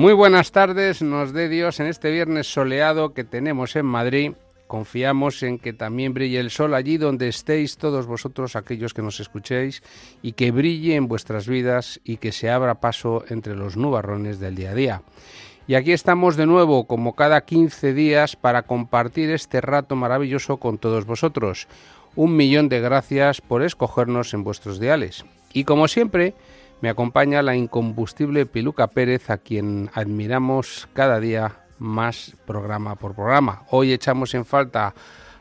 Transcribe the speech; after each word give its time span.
Muy 0.00 0.14
buenas 0.14 0.50
tardes, 0.50 1.02
nos 1.02 1.34
dé 1.34 1.50
Dios 1.50 1.78
en 1.78 1.86
este 1.86 2.10
viernes 2.10 2.50
soleado 2.50 3.12
que 3.12 3.22
tenemos 3.22 3.76
en 3.76 3.84
Madrid. 3.84 4.32
Confiamos 4.66 5.42
en 5.42 5.58
que 5.58 5.74
también 5.74 6.14
brille 6.14 6.40
el 6.40 6.48
sol 6.50 6.72
allí 6.72 6.96
donde 6.96 7.28
estéis 7.28 7.76
todos 7.76 8.06
vosotros, 8.06 8.56
aquellos 8.56 8.94
que 8.94 9.02
nos 9.02 9.20
escuchéis, 9.20 9.82
y 10.22 10.32
que 10.32 10.52
brille 10.52 10.94
en 10.94 11.06
vuestras 11.06 11.46
vidas 11.46 12.00
y 12.02 12.16
que 12.16 12.32
se 12.32 12.48
abra 12.48 12.80
paso 12.80 13.26
entre 13.28 13.54
los 13.54 13.76
nubarrones 13.76 14.40
del 14.40 14.54
día 14.54 14.70
a 14.70 14.74
día. 14.74 15.02
Y 15.66 15.74
aquí 15.74 15.92
estamos 15.92 16.36
de 16.36 16.46
nuevo, 16.46 16.86
como 16.86 17.14
cada 17.14 17.42
15 17.42 17.92
días, 17.92 18.36
para 18.36 18.62
compartir 18.62 19.30
este 19.30 19.60
rato 19.60 19.96
maravilloso 19.96 20.56
con 20.56 20.78
todos 20.78 21.04
vosotros. 21.04 21.68
Un 22.16 22.36
millón 22.36 22.70
de 22.70 22.80
gracias 22.80 23.42
por 23.42 23.62
escogernos 23.62 24.32
en 24.32 24.44
vuestros 24.44 24.80
diales. 24.80 25.26
Y 25.52 25.64
como 25.64 25.88
siempre, 25.88 26.32
me 26.80 26.88
acompaña 26.88 27.42
la 27.42 27.56
incombustible 27.56 28.46
Piluca 28.46 28.88
Pérez, 28.88 29.30
a 29.30 29.38
quien 29.38 29.90
admiramos 29.94 30.88
cada 30.92 31.20
día 31.20 31.64
más 31.78 32.36
programa 32.46 32.96
por 32.96 33.14
programa. 33.14 33.64
Hoy 33.70 33.92
echamos 33.92 34.34
en 34.34 34.44
falta 34.44 34.94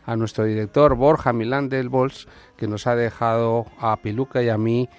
a 0.06 0.16
nuestro 0.16 0.44
director 0.44 0.96
Borja 0.96 1.34
Milán 1.34 1.70
del 1.70 1.90
Bols, 1.90 2.28
que 2.58 2.68
nos 2.68 2.88
ha 2.88 2.96
dejado 2.96 3.68
a 3.80 3.98
Piluca 3.98 4.42
y 4.42 4.50
a 4.50 4.58
mí 4.58 4.90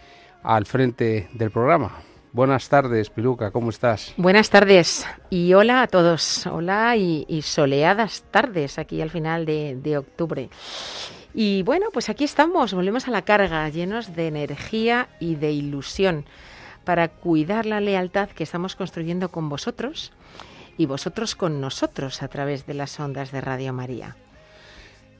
al 0.42 0.66
frente 0.66 1.28
del 1.32 1.50
programa. 1.50 2.02
Buenas 2.32 2.68
tardes, 2.68 3.10
Piluca, 3.10 3.50
¿cómo 3.50 3.70
estás? 3.70 4.14
Buenas 4.16 4.50
tardes 4.50 5.04
y 5.30 5.52
hola 5.54 5.82
a 5.82 5.88
todos. 5.88 6.46
Hola 6.46 6.96
y, 6.96 7.42
soleadas 7.42 8.24
tardes 8.30 8.78
aquí 8.78 9.02
al 9.02 9.10
final 9.10 9.44
de 9.44 9.98
octubre. 9.98 10.48
Y 11.34 11.62
bueno, 11.62 11.86
pues 11.92 12.08
aquí 12.08 12.24
estamos, 12.24 12.74
volvemos 12.74 13.06
a 13.06 13.12
la 13.12 13.22
carga, 13.22 13.68
llenos 13.68 14.16
de 14.16 14.26
energía 14.26 15.08
y 15.20 15.36
de 15.36 15.52
ilusión 15.52 16.24
para 16.84 17.08
cuidar 17.08 17.66
la 17.66 17.80
lealtad 17.80 18.30
que 18.30 18.42
estamos 18.42 18.74
construyendo 18.74 19.28
con 19.28 19.48
vosotros 19.48 20.12
y 20.76 20.86
vosotros 20.86 21.36
con 21.36 21.60
nosotros 21.60 22.22
a 22.22 22.28
través 22.28 22.66
de 22.66 22.74
las 22.74 22.98
ondas 22.98 23.30
de 23.30 23.40
Radio 23.40 23.72
María. 23.72 24.16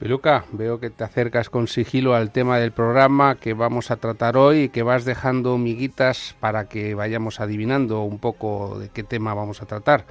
Piluca, 0.00 0.47
veo 0.52 0.80
que 0.80 0.89
te 0.89 1.05
acercas 1.05 1.50
con 1.50 1.69
sigilo 1.69 2.14
al 2.14 2.30
tema 2.30 2.58
del 2.58 2.72
programa 2.72 3.34
que 3.34 3.52
vamos 3.52 3.91
a 3.91 3.97
tratar 3.97 4.39
hoy 4.39 4.62
y 4.62 4.69
que 4.70 4.83
vas 4.83 5.05
dejando 5.05 5.58
miguitas 5.58 6.34
para 6.41 6.64
que 6.70 6.95
vayamos 6.95 7.39
adivinando 7.39 8.00
un 8.02 8.19
poco 8.19 8.78
de 8.78 8.89
qué 8.89 9.05
tema 9.05 9.34
vamos 9.34 9.61
a 9.61 9.67
tratar. 9.67 10.06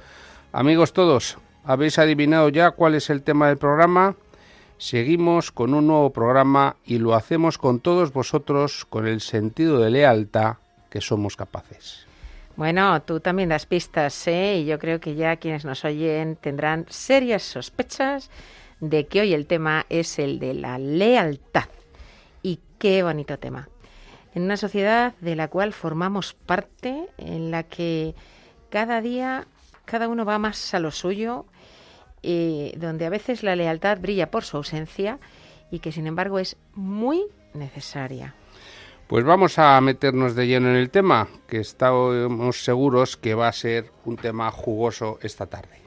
Amigos 0.52 0.92
todos, 0.92 1.38
¿habéis 1.64 1.98
adivinado 1.98 2.48
ya 2.50 2.70
cuál 2.70 2.94
es 2.94 3.10
el 3.10 3.22
tema 3.22 3.48
del 3.48 3.58
programa? 3.58 4.14
Seguimos 4.80 5.52
con 5.52 5.74
un 5.74 5.88
nuevo 5.88 6.08
programa 6.08 6.76
y 6.86 6.96
lo 6.96 7.14
hacemos 7.14 7.58
con 7.58 7.80
todos 7.80 8.14
vosotros 8.14 8.86
con 8.86 9.06
el 9.06 9.20
sentido 9.20 9.78
de 9.78 9.90
lealtad 9.90 10.54
que 10.88 11.02
somos 11.02 11.36
capaces. 11.36 12.06
Bueno, 12.56 13.02
tú 13.02 13.20
también 13.20 13.50
das 13.50 13.66
pistas, 13.66 14.26
¿eh? 14.26 14.60
Y 14.60 14.64
yo 14.64 14.78
creo 14.78 14.98
que 14.98 15.16
ya 15.16 15.36
quienes 15.36 15.66
nos 15.66 15.84
oyen 15.84 16.34
tendrán 16.34 16.86
serias 16.88 17.42
sospechas 17.42 18.30
de 18.80 19.06
que 19.06 19.20
hoy 19.20 19.34
el 19.34 19.46
tema 19.46 19.84
es 19.90 20.18
el 20.18 20.38
de 20.38 20.54
la 20.54 20.78
lealtad. 20.78 21.68
Y 22.42 22.58
qué 22.78 23.02
bonito 23.02 23.38
tema. 23.38 23.68
En 24.34 24.44
una 24.44 24.56
sociedad 24.56 25.12
de 25.20 25.36
la 25.36 25.48
cual 25.48 25.74
formamos 25.74 26.32
parte, 26.32 27.04
en 27.18 27.50
la 27.50 27.64
que 27.64 28.14
cada 28.70 29.02
día 29.02 29.46
cada 29.84 30.08
uno 30.08 30.24
va 30.24 30.38
más 30.38 30.72
a 30.72 30.78
lo 30.78 30.90
suyo, 30.90 31.44
eh, 32.22 32.72
donde 32.76 33.06
a 33.06 33.10
veces 33.10 33.42
la 33.42 33.56
lealtad 33.56 33.98
brilla 34.00 34.30
por 34.30 34.44
su 34.44 34.56
ausencia 34.56 35.18
y 35.70 35.78
que 35.78 35.92
sin 35.92 36.06
embargo 36.06 36.38
es 36.38 36.56
muy 36.74 37.24
necesaria. 37.54 38.34
Pues 39.06 39.24
vamos 39.24 39.58
a 39.58 39.80
meternos 39.80 40.36
de 40.36 40.46
lleno 40.46 40.68
en 40.68 40.76
el 40.76 40.90
tema, 40.90 41.28
que 41.48 41.58
estamos 41.58 42.62
seguros 42.62 43.16
que 43.16 43.34
va 43.34 43.48
a 43.48 43.52
ser 43.52 43.90
un 44.04 44.16
tema 44.16 44.50
jugoso 44.52 45.18
esta 45.22 45.46
tarde. 45.46 45.80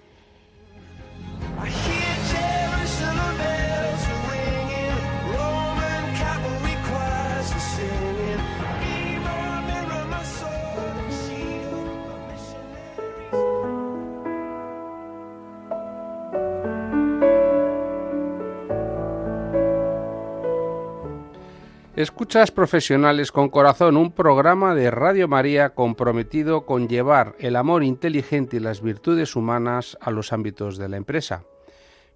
Escuchas 21.96 22.50
Profesionales 22.50 23.32
con 23.32 23.50
Corazón, 23.50 23.98
un 23.98 24.12
programa 24.12 24.74
de 24.74 24.90
Radio 24.90 25.28
María 25.28 25.76
comprometido 25.76 26.66
con 26.66 26.88
llevar 26.88 27.36
el 27.38 27.56
amor 27.56 27.84
inteligente 27.84 28.58
y 28.58 28.60
las 28.60 28.82
virtudes 28.82 29.36
humanas 29.36 29.96
a 30.02 30.10
los 30.10 30.34
ámbitos 30.34 30.80
de 30.80 30.90
la 30.90 30.98
empresa. 30.98 31.44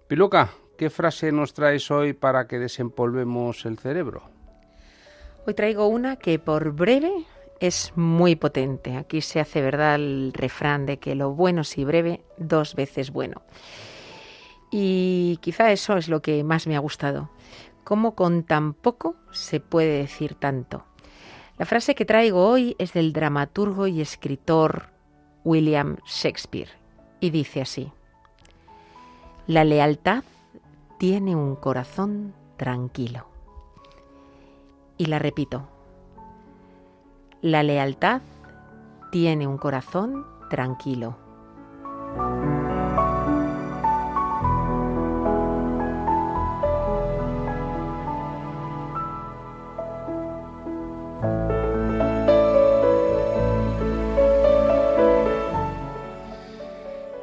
Piluca, 0.08 0.50
¿qué 0.76 0.90
frase 0.90 1.30
nos 1.30 1.54
traes 1.54 1.92
hoy 1.92 2.12
para 2.12 2.48
que 2.48 2.58
desempolvemos 2.58 3.66
el 3.66 3.78
cerebro? 3.78 4.24
Hoy 5.46 5.54
traigo 5.54 5.86
una 5.86 6.16
que 6.16 6.40
por 6.40 6.72
breve 6.72 7.12
es 7.60 7.92
muy 7.94 8.34
potente. 8.34 8.96
Aquí 8.96 9.20
se 9.20 9.38
hace 9.38 9.62
verdad 9.62 9.94
el 9.94 10.32
refrán 10.34 10.86
de 10.86 10.96
que 10.96 11.14
lo 11.14 11.34
bueno 11.34 11.62
si 11.62 11.84
breve, 11.84 12.22
dos 12.36 12.74
veces 12.74 13.12
bueno. 13.12 13.42
Y 14.72 15.38
quizá 15.40 15.70
eso 15.70 15.96
es 15.96 16.08
lo 16.08 16.20
que 16.20 16.42
más 16.42 16.66
me 16.66 16.74
ha 16.74 16.80
gustado. 16.80 17.30
Cómo 17.88 18.14
con 18.14 18.42
tan 18.42 18.74
poco 18.74 19.14
se 19.30 19.60
puede 19.60 19.96
decir 19.96 20.34
tanto. 20.34 20.84
La 21.56 21.64
frase 21.64 21.94
que 21.94 22.04
traigo 22.04 22.46
hoy 22.46 22.76
es 22.78 22.92
del 22.92 23.14
dramaturgo 23.14 23.86
y 23.86 24.02
escritor 24.02 24.90
William 25.42 25.96
Shakespeare 26.04 26.68
y 27.18 27.30
dice 27.30 27.62
así. 27.62 27.90
La 29.46 29.64
lealtad 29.64 30.22
tiene 30.98 31.34
un 31.34 31.56
corazón 31.56 32.34
tranquilo. 32.58 33.26
Y 34.98 35.06
la 35.06 35.18
repito. 35.18 35.66
La 37.40 37.62
lealtad 37.62 38.20
tiene 39.10 39.46
un 39.46 39.56
corazón 39.56 40.26
tranquilo. 40.50 41.16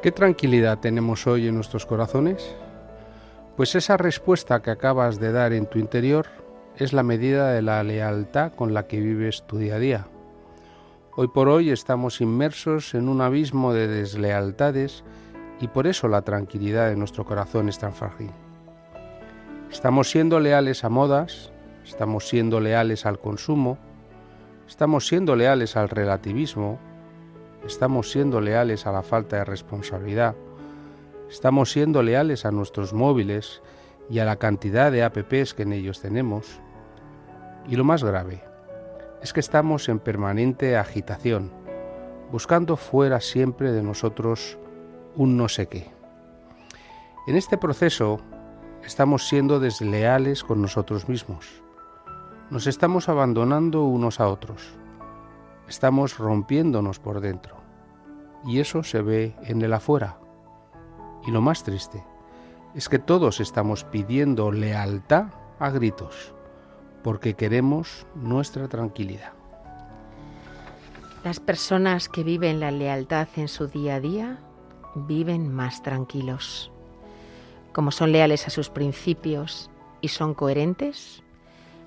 ¿Qué 0.06 0.12
tranquilidad 0.12 0.78
tenemos 0.78 1.26
hoy 1.26 1.48
en 1.48 1.56
nuestros 1.56 1.84
corazones? 1.84 2.54
Pues 3.56 3.74
esa 3.74 3.96
respuesta 3.96 4.62
que 4.62 4.70
acabas 4.70 5.18
de 5.18 5.32
dar 5.32 5.52
en 5.52 5.66
tu 5.66 5.80
interior 5.80 6.26
es 6.76 6.92
la 6.92 7.02
medida 7.02 7.50
de 7.50 7.60
la 7.60 7.82
lealtad 7.82 8.52
con 8.52 8.72
la 8.72 8.86
que 8.86 9.00
vives 9.00 9.42
tu 9.48 9.58
día 9.58 9.74
a 9.74 9.78
día. 9.80 10.06
Hoy 11.16 11.26
por 11.26 11.48
hoy 11.48 11.70
estamos 11.70 12.20
inmersos 12.20 12.94
en 12.94 13.08
un 13.08 13.20
abismo 13.20 13.72
de 13.72 13.88
deslealtades 13.88 15.02
y 15.60 15.66
por 15.66 15.88
eso 15.88 16.06
la 16.06 16.22
tranquilidad 16.22 16.88
de 16.88 16.94
nuestro 16.94 17.24
corazón 17.24 17.68
es 17.68 17.80
tan 17.80 17.92
frágil. 17.92 18.30
Estamos 19.72 20.08
siendo 20.08 20.38
leales 20.38 20.84
a 20.84 20.88
modas, 20.88 21.50
estamos 21.84 22.28
siendo 22.28 22.60
leales 22.60 23.06
al 23.06 23.18
consumo, 23.18 23.76
estamos 24.68 25.08
siendo 25.08 25.34
leales 25.34 25.74
al 25.76 25.88
relativismo, 25.88 26.78
estamos 27.66 28.10
siendo 28.10 28.40
leales 28.40 28.86
a 28.86 28.92
la 28.92 29.02
falta 29.02 29.36
de 29.36 29.44
responsabilidad, 29.44 30.36
estamos 31.28 31.72
siendo 31.72 32.02
leales 32.02 32.44
a 32.44 32.52
nuestros 32.52 32.92
móviles 32.92 33.62
y 34.08 34.20
a 34.20 34.24
la 34.24 34.36
cantidad 34.36 34.92
de 34.92 35.02
apps 35.02 35.54
que 35.54 35.62
en 35.62 35.72
ellos 35.72 36.00
tenemos. 36.00 36.60
Y 37.68 37.76
lo 37.76 37.84
más 37.84 38.04
grave 38.04 38.44
es 39.22 39.32
que 39.32 39.40
estamos 39.40 39.88
en 39.88 39.98
permanente 39.98 40.76
agitación, 40.76 41.50
buscando 42.30 42.76
fuera 42.76 43.20
siempre 43.20 43.72
de 43.72 43.82
nosotros 43.82 44.58
un 45.16 45.36
no 45.36 45.48
sé 45.48 45.66
qué. 45.66 45.90
En 47.26 47.34
este 47.34 47.58
proceso 47.58 48.20
estamos 48.84 49.26
siendo 49.26 49.58
desleales 49.58 50.44
con 50.44 50.62
nosotros 50.62 51.08
mismos. 51.08 51.62
Nos 52.50 52.68
estamos 52.68 53.08
abandonando 53.08 53.84
unos 53.84 54.20
a 54.20 54.28
otros. 54.28 54.62
Estamos 55.68 56.18
rompiéndonos 56.18 57.00
por 57.00 57.20
dentro. 57.20 57.55
Y 58.46 58.60
eso 58.60 58.82
se 58.82 59.02
ve 59.02 59.34
en 59.42 59.60
el 59.62 59.72
afuera. 59.72 60.18
Y 61.26 61.30
lo 61.32 61.40
más 61.40 61.64
triste 61.64 62.02
es 62.74 62.88
que 62.88 62.98
todos 62.98 63.40
estamos 63.40 63.84
pidiendo 63.84 64.52
lealtad 64.52 65.26
a 65.58 65.70
gritos, 65.70 66.32
porque 67.02 67.34
queremos 67.34 68.06
nuestra 68.14 68.68
tranquilidad. 68.68 69.32
Las 71.24 71.40
personas 71.40 72.08
que 72.08 72.22
viven 72.22 72.60
la 72.60 72.70
lealtad 72.70 73.28
en 73.36 73.48
su 73.48 73.66
día 73.66 73.96
a 73.96 74.00
día 74.00 74.38
viven 74.94 75.52
más 75.52 75.82
tranquilos. 75.82 76.70
Como 77.72 77.90
son 77.90 78.12
leales 78.12 78.46
a 78.46 78.50
sus 78.50 78.70
principios 78.70 79.70
y 80.00 80.08
son 80.08 80.34
coherentes, 80.34 81.22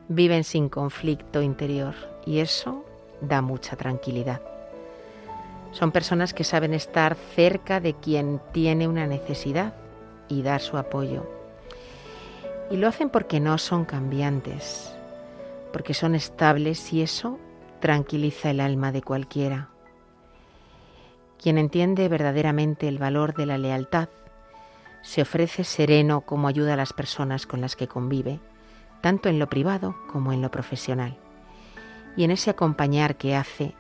viven 0.10 0.44
sin 0.44 0.68
conflicto 0.68 1.42
interior 1.42 1.96
y 2.26 2.40
eso 2.40 2.84
da 3.22 3.42
mucha 3.42 3.76
tranquilidad. 3.78 4.42
Son 5.72 5.92
personas 5.92 6.34
que 6.34 6.44
saben 6.44 6.74
estar 6.74 7.16
cerca 7.16 7.80
de 7.80 7.94
quien 7.94 8.42
tiene 8.52 8.88
una 8.88 9.06
necesidad 9.06 9.74
y 10.28 10.42
dar 10.42 10.62
su 10.62 10.78
apoyo. 10.78 11.30
Y 12.72 12.78
lo 12.78 12.88
hacen 12.88 13.10
porque 13.10 13.40
no 13.40 13.58
son 13.58 13.86
cambiantes, 13.86 14.94
porque 15.72 15.94
son 15.94 16.16
estables 16.16 16.94
y 16.94 17.02
eso 17.02 17.40
tranquiliza 17.80 18.52
el 18.52 18.60
alma 18.60 18.92
de 18.92 19.02
cualquiera. 19.02 19.70
Quien 21.42 21.58
entiende 21.58 22.10
verdaderamente 22.10 22.88
el 22.88 22.98
valor 22.98 23.34
de 23.34 23.46
la 23.46 23.58
lealtad 23.58 24.10
se 25.02 25.22
ofrece 25.22 25.64
sereno 25.64 26.22
como 26.22 26.48
ayuda 26.48 26.74
a 26.74 26.78
las 26.78 26.94
personas 26.94 27.46
con 27.46 27.62
las 27.62 27.76
que 27.76 27.88
convive, 27.88 28.40
tanto 29.02 29.30
en 29.30 29.40
lo 29.40 29.48
privado 29.48 29.96
como 30.12 30.34
en 30.34 30.42
lo 30.42 30.52
profesional. 30.52 31.18
Y 32.18 32.26
en 32.26 32.32
ese 32.32 32.50
acompañar 32.50 33.16
que 33.16 33.36
hace, 33.36 33.74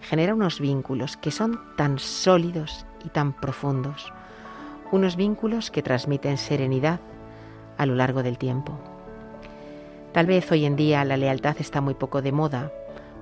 genera 0.00 0.34
unos 0.34 0.60
vínculos 0.60 1.16
que 1.16 1.30
son 1.30 1.60
tan 1.76 1.98
sólidos 1.98 2.86
y 3.04 3.08
tan 3.08 3.32
profundos, 3.32 4.12
unos 4.92 5.16
vínculos 5.16 5.70
que 5.70 5.82
transmiten 5.82 6.38
serenidad 6.38 7.00
a 7.78 7.86
lo 7.86 7.94
largo 7.94 8.22
del 8.22 8.38
tiempo. 8.38 8.78
Tal 10.12 10.26
vez 10.26 10.50
hoy 10.50 10.64
en 10.64 10.76
día 10.76 11.04
la 11.04 11.16
lealtad 11.16 11.56
está 11.60 11.80
muy 11.80 11.94
poco 11.94 12.20
de 12.22 12.32
moda, 12.32 12.72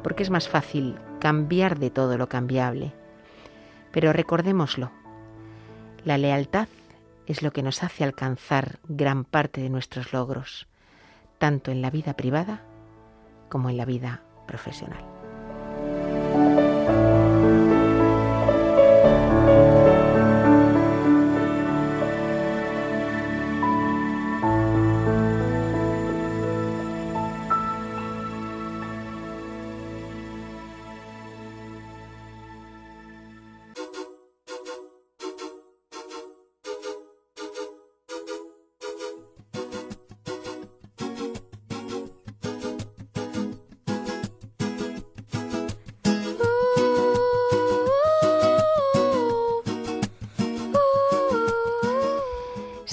porque 0.03 0.23
es 0.23 0.31
más 0.31 0.49
fácil 0.49 0.97
cambiar 1.21 1.79
de 1.79 1.91
todo 1.91 2.17
lo 2.17 2.29
cambiable. 2.29 2.93
Pero 3.93 4.13
recordémoslo, 4.13 4.91
la 6.05 6.17
lealtad 6.17 6.69
es 7.27 7.43
lo 7.43 7.53
que 7.53 7.63
nos 7.63 7.83
hace 7.83 8.05
alcanzar 8.05 8.79
gran 8.89 9.25
parte 9.25 9.61
de 9.61 9.69
nuestros 9.69 10.13
logros, 10.13 10.67
tanto 11.39 11.71
en 11.71 11.83
la 11.83 11.91
vida 11.91 12.15
privada 12.15 12.63
como 13.51 13.69
en 13.69 13.77
la 13.77 13.85
vida 13.85 14.23
profesional. 14.47 15.18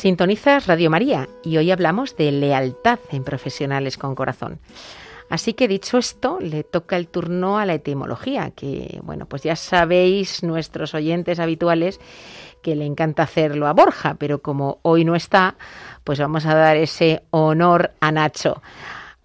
Sintonizas 0.06 0.68
Radio 0.68 0.92
María 0.92 1.28
y 1.42 1.58
hoy 1.58 1.72
hablamos 1.72 2.16
de 2.16 2.32
lealtad 2.32 3.00
en 3.10 3.24
profesionales 3.24 3.98
con 3.98 4.14
corazón. 4.14 4.60
Así 5.32 5.56
que 5.56 5.68
dicho 5.68 5.98
esto, 5.98 6.38
le 6.40 6.64
toca 6.64 6.96
el 6.96 7.08
turno 7.08 7.58
a 7.58 7.66
la 7.66 7.74
etimología, 7.74 8.52
que 8.52 9.00
bueno, 9.02 9.26
pues 9.26 9.42
ya 9.42 9.56
sabéis 9.56 10.44
nuestros 10.44 10.94
oyentes 10.94 11.40
habituales 11.40 12.00
que 12.62 12.76
le 12.76 12.86
encanta 12.86 13.24
hacerlo 13.24 13.66
a 13.66 13.74
Borja, 13.74 14.14
pero 14.20 14.44
como 14.44 14.78
hoy 14.84 15.06
no 15.06 15.16
está, 15.16 15.56
pues 16.04 16.20
vamos 16.20 16.46
a 16.46 16.54
dar 16.54 16.78
ese 16.78 17.24
honor 17.32 17.90
a 18.00 18.12
Nacho. 18.12 18.62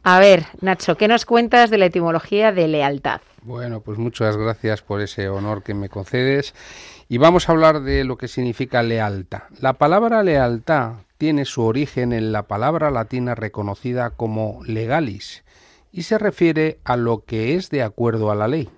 A 0.02 0.18
ver, 0.18 0.46
Nacho, 0.62 0.96
¿qué 0.96 1.08
nos 1.08 1.26
cuentas 1.26 1.68
de 1.68 1.76
la 1.76 1.84
etimología 1.84 2.52
de 2.52 2.68
lealtad? 2.68 3.20
Bueno, 3.42 3.82
pues 3.82 3.98
muchas 3.98 4.34
gracias 4.38 4.80
por 4.80 5.02
ese 5.02 5.28
honor 5.28 5.62
que 5.62 5.74
me 5.74 5.90
concedes. 5.90 6.54
Y 7.12 7.18
vamos 7.18 7.48
a 7.48 7.52
hablar 7.52 7.82
de 7.82 8.04
lo 8.04 8.16
que 8.16 8.28
significa 8.28 8.84
lealtad. 8.84 9.42
La 9.58 9.72
palabra 9.72 10.22
lealtad 10.22 10.92
tiene 11.18 11.44
su 11.44 11.64
origen 11.64 12.12
en 12.12 12.30
la 12.30 12.44
palabra 12.44 12.92
latina 12.92 13.34
reconocida 13.34 14.10
como 14.10 14.60
legalis 14.64 15.42
y 15.90 16.04
se 16.04 16.18
refiere 16.18 16.78
a 16.84 16.96
lo 16.96 17.24
que 17.24 17.56
es 17.56 17.68
de 17.68 17.82
acuerdo 17.82 18.30
a 18.30 18.36
la 18.36 18.46
ley. 18.46 18.68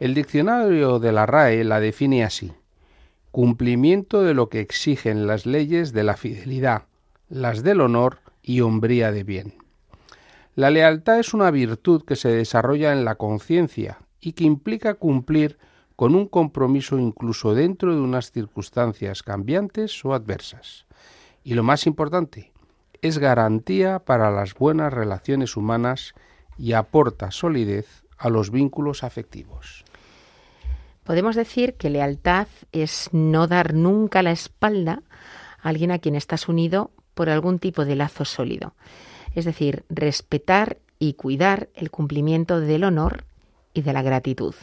El 0.00 0.14
diccionario 0.14 0.98
de 0.98 1.12
la 1.12 1.26
RAE 1.26 1.62
la 1.62 1.78
define 1.78 2.24
así: 2.24 2.50
cumplimiento 3.30 4.24
de 4.24 4.34
lo 4.34 4.48
que 4.48 4.58
exigen 4.58 5.28
las 5.28 5.46
leyes 5.46 5.92
de 5.92 6.02
la 6.02 6.16
fidelidad, 6.16 6.86
las 7.28 7.62
del 7.62 7.82
honor 7.82 8.18
y 8.42 8.62
hombría 8.62 9.12
de 9.12 9.22
bien. 9.22 9.54
La 10.56 10.70
lealtad 10.70 11.20
es 11.20 11.32
una 11.32 11.52
virtud 11.52 12.02
que 12.04 12.16
se 12.16 12.30
desarrolla 12.30 12.92
en 12.92 13.04
la 13.04 13.14
conciencia 13.14 13.98
y 14.20 14.32
que 14.32 14.42
implica 14.42 14.94
cumplir 14.94 15.56
con 15.96 16.14
un 16.14 16.26
compromiso 16.26 16.98
incluso 16.98 17.54
dentro 17.54 17.94
de 17.94 18.00
unas 18.00 18.30
circunstancias 18.32 19.22
cambiantes 19.22 20.04
o 20.04 20.14
adversas. 20.14 20.86
Y 21.44 21.54
lo 21.54 21.62
más 21.62 21.86
importante, 21.86 22.52
es 23.02 23.18
garantía 23.18 23.98
para 23.98 24.30
las 24.30 24.54
buenas 24.54 24.92
relaciones 24.92 25.56
humanas 25.56 26.14
y 26.56 26.72
aporta 26.72 27.30
solidez 27.30 28.04
a 28.16 28.30
los 28.30 28.50
vínculos 28.50 29.04
afectivos. 29.04 29.84
Podemos 31.04 31.36
decir 31.36 31.74
que 31.74 31.90
lealtad 31.90 32.48
es 32.72 33.10
no 33.12 33.46
dar 33.46 33.74
nunca 33.74 34.22
la 34.22 34.30
espalda 34.30 35.02
a 35.60 35.68
alguien 35.68 35.90
a 35.90 35.98
quien 35.98 36.14
estás 36.14 36.48
unido 36.48 36.90
por 37.14 37.28
algún 37.28 37.58
tipo 37.58 37.84
de 37.84 37.94
lazo 37.94 38.24
sólido. 38.24 38.74
Es 39.34 39.44
decir, 39.44 39.84
respetar 39.90 40.78
y 40.98 41.14
cuidar 41.14 41.68
el 41.74 41.90
cumplimiento 41.90 42.60
del 42.60 42.84
honor 42.84 43.24
y 43.74 43.82
de 43.82 43.92
la 43.92 44.02
gratitud. 44.02 44.54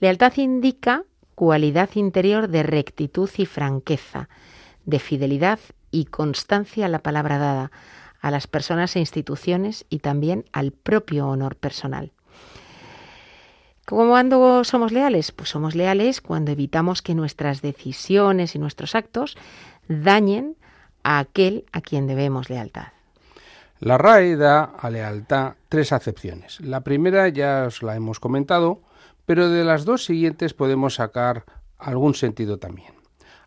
Lealtad 0.00 0.32
indica 0.36 1.04
cualidad 1.34 1.90
interior 1.94 2.48
de 2.48 2.62
rectitud 2.62 3.30
y 3.36 3.46
franqueza, 3.46 4.28
de 4.84 4.98
fidelidad 4.98 5.58
y 5.90 6.06
constancia 6.06 6.86
a 6.86 6.88
la 6.88 6.98
palabra 7.00 7.38
dada, 7.38 7.70
a 8.20 8.30
las 8.30 8.46
personas 8.46 8.96
e 8.96 9.00
instituciones 9.00 9.84
y 9.88 9.98
también 9.98 10.44
al 10.52 10.72
propio 10.72 11.28
honor 11.28 11.56
personal. 11.56 12.12
¿Cuándo 13.86 14.64
somos 14.64 14.92
leales? 14.92 15.30
Pues 15.30 15.50
somos 15.50 15.74
leales 15.74 16.22
cuando 16.22 16.50
evitamos 16.50 17.02
que 17.02 17.14
nuestras 17.14 17.60
decisiones 17.60 18.54
y 18.54 18.58
nuestros 18.58 18.94
actos 18.94 19.36
dañen 19.88 20.56
a 21.02 21.18
aquel 21.18 21.66
a 21.70 21.82
quien 21.82 22.06
debemos 22.06 22.48
lealtad. 22.48 22.88
La 23.80 23.98
RAE 23.98 24.36
da 24.36 24.64
a 24.64 24.88
lealtad 24.88 25.54
tres 25.68 25.92
acepciones. 25.92 26.60
La 26.60 26.80
primera 26.80 27.28
ya 27.28 27.64
os 27.66 27.82
la 27.82 27.94
hemos 27.94 28.20
comentado, 28.20 28.80
pero 29.26 29.48
de 29.48 29.64
las 29.64 29.84
dos 29.84 30.04
siguientes 30.04 30.54
podemos 30.54 30.94
sacar 30.94 31.44
algún 31.78 32.14
sentido 32.14 32.58
también. 32.58 32.94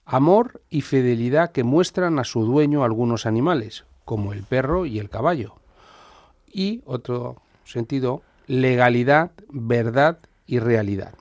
Amor 0.06 0.62
y 0.70 0.82
fidelidad 0.82 1.52
que 1.52 1.64
muestran 1.64 2.20
a 2.20 2.24
su 2.24 2.46
dueño 2.46 2.84
algunos 2.84 3.26
animales, 3.26 3.86
como 4.06 4.32
el 4.32 4.44
perro 4.44 4.86
y 4.86 5.00
el 5.00 5.10
caballo. 5.10 5.56
Y 6.52 6.82
otro 6.86 7.42
sentido, 7.66 8.22
legalidad, 8.48 9.32
verdad 9.50 10.20
y 10.46 10.60
realidad. 10.60 11.14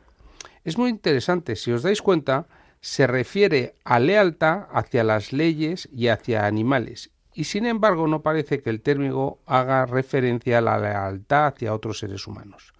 Es 0.64 0.78
muy 0.78 0.90
interesante, 0.90 1.56
si 1.56 1.72
os 1.72 1.82
dais 1.82 2.00
cuenta, 2.00 2.46
se 2.80 3.06
refiere 3.06 3.74
a 3.84 3.98
lealtad 3.98 4.68
hacia 4.72 5.02
las 5.02 5.32
leyes 5.32 5.88
y 5.92 6.08
hacia 6.08 6.46
animales, 6.46 7.10
y 7.34 7.44
sin 7.44 7.66
embargo 7.66 8.06
no 8.06 8.22
parece 8.22 8.62
que 8.62 8.70
el 8.70 8.80
término 8.80 9.38
haga 9.46 9.86
referencia 9.86 10.58
a 10.58 10.60
la 10.60 10.78
lealtad 10.78 11.46
hacia 11.46 11.74
otros 11.74 11.98
seres 11.98 12.26
humanos. 12.26 12.72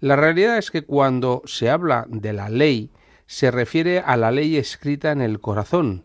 La 0.00 0.16
realidad 0.16 0.58
es 0.58 0.70
que 0.70 0.82
cuando 0.82 1.42
se 1.46 1.70
habla 1.70 2.04
de 2.08 2.32
la 2.32 2.48
ley, 2.48 2.90
se 3.26 3.50
refiere 3.50 4.00
a 4.00 4.16
la 4.16 4.30
ley 4.30 4.56
escrita 4.56 5.10
en 5.10 5.20
el 5.20 5.40
corazón, 5.40 6.04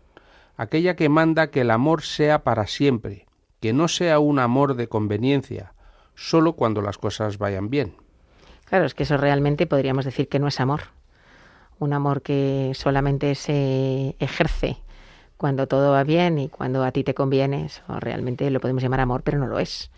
aquella 0.56 0.96
que 0.96 1.10
manda 1.10 1.52
que 1.52 1.62
el 1.62 1.72
amor 1.72 2.02
sea 2.02 2.44
para 2.44 2.68
siempre, 2.68 3.28
que 3.60 3.74
no 3.74 3.88
sea 3.88 4.20
un 4.20 4.40
amor 4.40 4.76
de 4.76 4.88
conveniencia, 4.88 5.74
solo 6.16 6.54
cuando 6.54 6.82
las 6.82 6.98
cosas 6.98 7.38
vayan 7.38 7.70
bien. 7.70 7.96
Claro, 8.66 8.86
es 8.86 8.94
que 8.94 9.04
eso 9.04 9.18
realmente 9.18 9.68
podríamos 9.68 10.06
decir 10.06 10.30
que 10.30 10.40
no 10.40 10.48
es 10.48 10.60
amor. 10.60 10.84
Un 11.78 11.94
amor 11.94 12.22
que 12.22 12.72
solamente 12.76 13.36
se 13.36 14.16
ejerce 14.20 14.78
cuando 15.36 15.68
todo 15.68 15.92
va 15.92 16.04
bien 16.04 16.40
y 16.40 16.48
cuando 16.48 16.84
a 16.84 16.92
ti 16.92 17.04
te 17.04 17.14
conviene. 17.14 17.66
Eso 17.66 17.82
realmente 18.00 18.50
lo 18.50 18.62
podemos 18.62 18.82
llamar 18.82 19.02
amor, 19.02 19.24
pero 19.24 19.40
no 19.40 19.48
lo 19.48 19.60
es. 19.60 19.92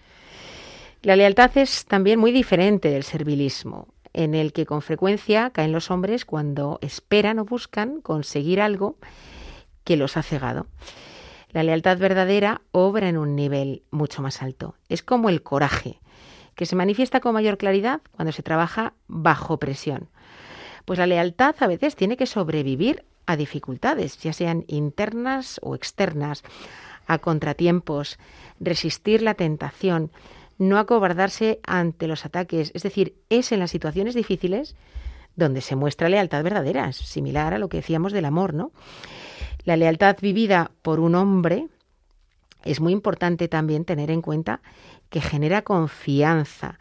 La 1.04 1.18
lealtad 1.18 1.52
es 1.58 1.84
también 1.84 2.18
muy 2.18 2.32
diferente 2.32 2.90
del 2.90 3.04
servilismo, 3.04 3.90
en 4.14 4.34
el 4.34 4.54
que 4.54 4.66
con 4.66 4.82
frecuencia 4.82 5.50
caen 5.50 5.74
los 5.74 5.92
hombres 5.92 6.24
cuando 6.24 6.80
esperan 6.82 7.40
o 7.40 7.46
buscan 7.46 8.00
conseguir 8.00 8.62
algo 8.62 8.96
que 9.84 9.98
los 9.98 10.16
ha 10.16 10.24
cegado. 10.24 10.66
La 11.50 11.62
lealtad 11.62 11.98
verdadera 11.98 12.62
obra 12.72 13.10
en 13.10 13.18
un 13.18 13.36
nivel 13.36 13.84
mucho 13.92 14.22
más 14.22 14.42
alto. 14.42 14.76
Es 14.88 15.04
como 15.04 15.28
el 15.28 15.44
coraje, 15.44 16.00
que 16.56 16.66
se 16.66 16.78
manifiesta 16.78 17.20
con 17.20 17.34
mayor 17.34 17.58
claridad 17.58 18.00
cuando 18.14 18.32
se 18.32 18.42
trabaja 18.42 18.94
bajo 19.08 19.60
presión. 19.60 20.08
Pues 20.86 21.00
la 21.00 21.06
lealtad 21.06 21.56
a 21.60 21.68
veces 21.68 21.98
tiene 21.98 22.16
que 22.16 22.28
sobrevivir 22.28 23.04
a 23.26 23.36
dificultades, 23.36 24.20
ya 24.20 24.32
sean 24.32 24.64
internas 24.70 25.60
o 25.64 25.76
externas, 25.76 26.44
a 27.08 27.18
contratiempos, 27.18 28.20
resistir 28.62 29.22
la 29.22 29.34
tentación, 29.34 30.10
no 30.58 30.78
acobardarse 30.78 31.60
ante 31.66 32.08
los 32.08 32.26
ataques. 32.26 32.72
Es 32.74 32.84
decir, 32.84 33.16
es 33.30 33.52
en 33.52 33.60
las 33.60 33.72
situaciones 33.72 34.16
difíciles 34.16 34.76
donde 35.36 35.62
se 35.62 35.76
muestra 35.76 36.10
lealtad 36.10 36.44
verdadera, 36.44 36.92
similar 36.94 37.54
a 37.54 37.58
lo 37.58 37.70
que 37.70 37.78
decíamos 37.78 38.14
del 38.14 38.26
amor, 38.26 38.54
¿no? 38.54 38.72
La 39.64 39.78
lealtad 39.78 40.18
vivida 40.22 40.72
por 40.82 41.00
un 41.00 41.16
hombre 41.16 41.68
es 42.64 42.80
muy 42.80 42.94
importante 42.94 43.48
también 43.48 43.86
tener 43.86 44.12
en 44.12 44.22
cuenta 44.22 44.62
que 45.10 45.22
genera 45.22 45.64
confianza, 45.64 46.80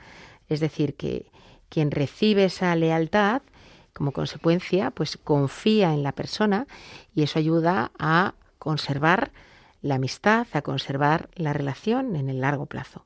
es 0.48 0.60
decir, 0.60 0.94
que 0.94 1.30
quien 1.68 1.90
recibe 1.90 2.44
esa 2.44 2.74
lealtad 2.76 3.42
como 3.92 4.12
consecuencia, 4.12 4.90
pues 4.90 5.16
confía 5.16 5.92
en 5.92 6.02
la 6.02 6.12
persona 6.12 6.66
y 7.14 7.22
eso 7.22 7.38
ayuda 7.38 7.92
a 7.98 8.34
conservar 8.58 9.32
la 9.80 9.96
amistad, 9.96 10.46
a 10.52 10.62
conservar 10.62 11.28
la 11.34 11.52
relación 11.52 12.16
en 12.16 12.28
el 12.28 12.40
largo 12.40 12.66
plazo. 12.66 13.04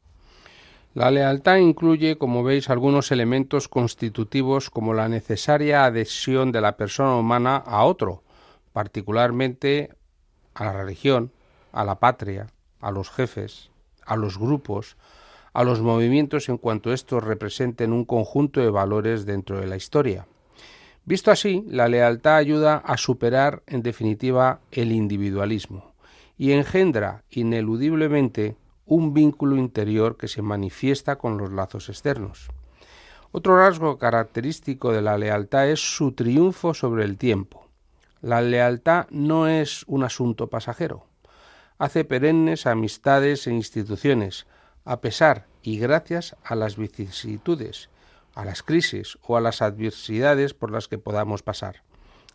La 0.96 1.10
lealtad 1.10 1.58
incluye, 1.58 2.16
como 2.16 2.42
veis, 2.42 2.70
algunos 2.70 3.12
elementos 3.12 3.68
constitutivos 3.68 4.70
como 4.70 4.94
la 4.94 5.10
necesaria 5.10 5.84
adhesión 5.84 6.52
de 6.52 6.62
la 6.62 6.78
persona 6.78 7.16
humana 7.16 7.56
a 7.56 7.84
otro, 7.84 8.22
particularmente 8.72 9.90
a 10.54 10.64
la 10.64 10.72
religión, 10.72 11.32
a 11.72 11.84
la 11.84 11.96
patria, 11.96 12.46
a 12.80 12.90
los 12.90 13.10
jefes, 13.10 13.68
a 14.06 14.16
los 14.16 14.38
grupos, 14.38 14.96
a 15.52 15.64
los 15.64 15.82
movimientos 15.82 16.48
en 16.48 16.56
cuanto 16.56 16.94
estos 16.94 17.22
representen 17.22 17.92
un 17.92 18.06
conjunto 18.06 18.62
de 18.62 18.70
valores 18.70 19.26
dentro 19.26 19.60
de 19.60 19.66
la 19.66 19.76
historia. 19.76 20.26
Visto 21.04 21.30
así, 21.30 21.62
la 21.68 21.88
lealtad 21.88 22.36
ayuda 22.36 22.78
a 22.78 22.96
superar, 22.96 23.62
en 23.66 23.82
definitiva, 23.82 24.60
el 24.72 24.92
individualismo 24.92 25.92
y 26.38 26.52
engendra 26.52 27.22
ineludiblemente 27.28 28.56
un 28.86 29.12
vínculo 29.12 29.56
interior 29.56 30.16
que 30.16 30.28
se 30.28 30.42
manifiesta 30.42 31.16
con 31.16 31.36
los 31.36 31.52
lazos 31.52 31.88
externos. 31.88 32.48
Otro 33.32 33.58
rasgo 33.58 33.98
característico 33.98 34.92
de 34.92 35.02
la 35.02 35.18
lealtad 35.18 35.68
es 35.68 35.80
su 35.80 36.12
triunfo 36.12 36.72
sobre 36.72 37.04
el 37.04 37.18
tiempo. 37.18 37.68
La 38.22 38.40
lealtad 38.40 39.06
no 39.10 39.48
es 39.48 39.84
un 39.86 40.04
asunto 40.04 40.48
pasajero. 40.48 41.04
Hace 41.78 42.04
perennes 42.04 42.66
amistades 42.66 43.46
e 43.46 43.52
instituciones, 43.52 44.46
a 44.84 45.00
pesar 45.02 45.46
y 45.62 45.78
gracias 45.78 46.36
a 46.42 46.54
las 46.54 46.76
vicisitudes 46.76 47.90
a 48.36 48.44
las 48.44 48.62
crisis 48.62 49.18
o 49.26 49.36
a 49.36 49.40
las 49.40 49.62
adversidades 49.62 50.54
por 50.54 50.70
las 50.70 50.88
que 50.88 50.98
podamos 50.98 51.42
pasar. 51.42 51.82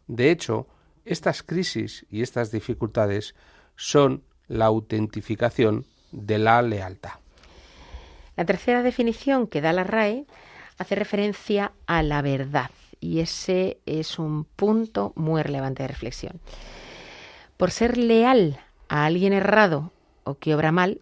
De 0.07 0.31
hecho, 0.31 0.67
estas 1.05 1.43
crisis 1.43 2.05
y 2.09 2.23
estas 2.23 2.51
dificultades 2.51 3.35
son 3.75 4.23
la 4.47 4.65
autentificación 4.65 5.85
de 6.11 6.37
la 6.37 6.61
lealtad. 6.61 7.13
La 8.35 8.45
tercera 8.45 8.81
definición 8.81 9.47
que 9.47 9.61
da 9.61 9.73
la 9.73 9.83
RAE 9.83 10.25
hace 10.77 10.95
referencia 10.95 11.71
a 11.85 12.01
la 12.03 12.21
verdad 12.21 12.71
y 12.99 13.19
ese 13.19 13.79
es 13.85 14.19
un 14.19 14.43
punto 14.43 15.13
muy 15.15 15.41
relevante 15.41 15.83
de 15.83 15.87
reflexión. 15.87 16.39
Por 17.57 17.71
ser 17.71 17.97
leal 17.97 18.59
a 18.89 19.05
alguien 19.05 19.33
errado 19.33 19.91
o 20.23 20.35
que 20.35 20.55
obra 20.55 20.71
mal, 20.71 21.01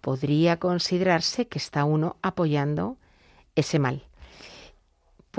podría 0.00 0.58
considerarse 0.58 1.48
que 1.48 1.58
está 1.58 1.84
uno 1.84 2.16
apoyando 2.22 2.96
ese 3.54 3.78
mal 3.78 4.08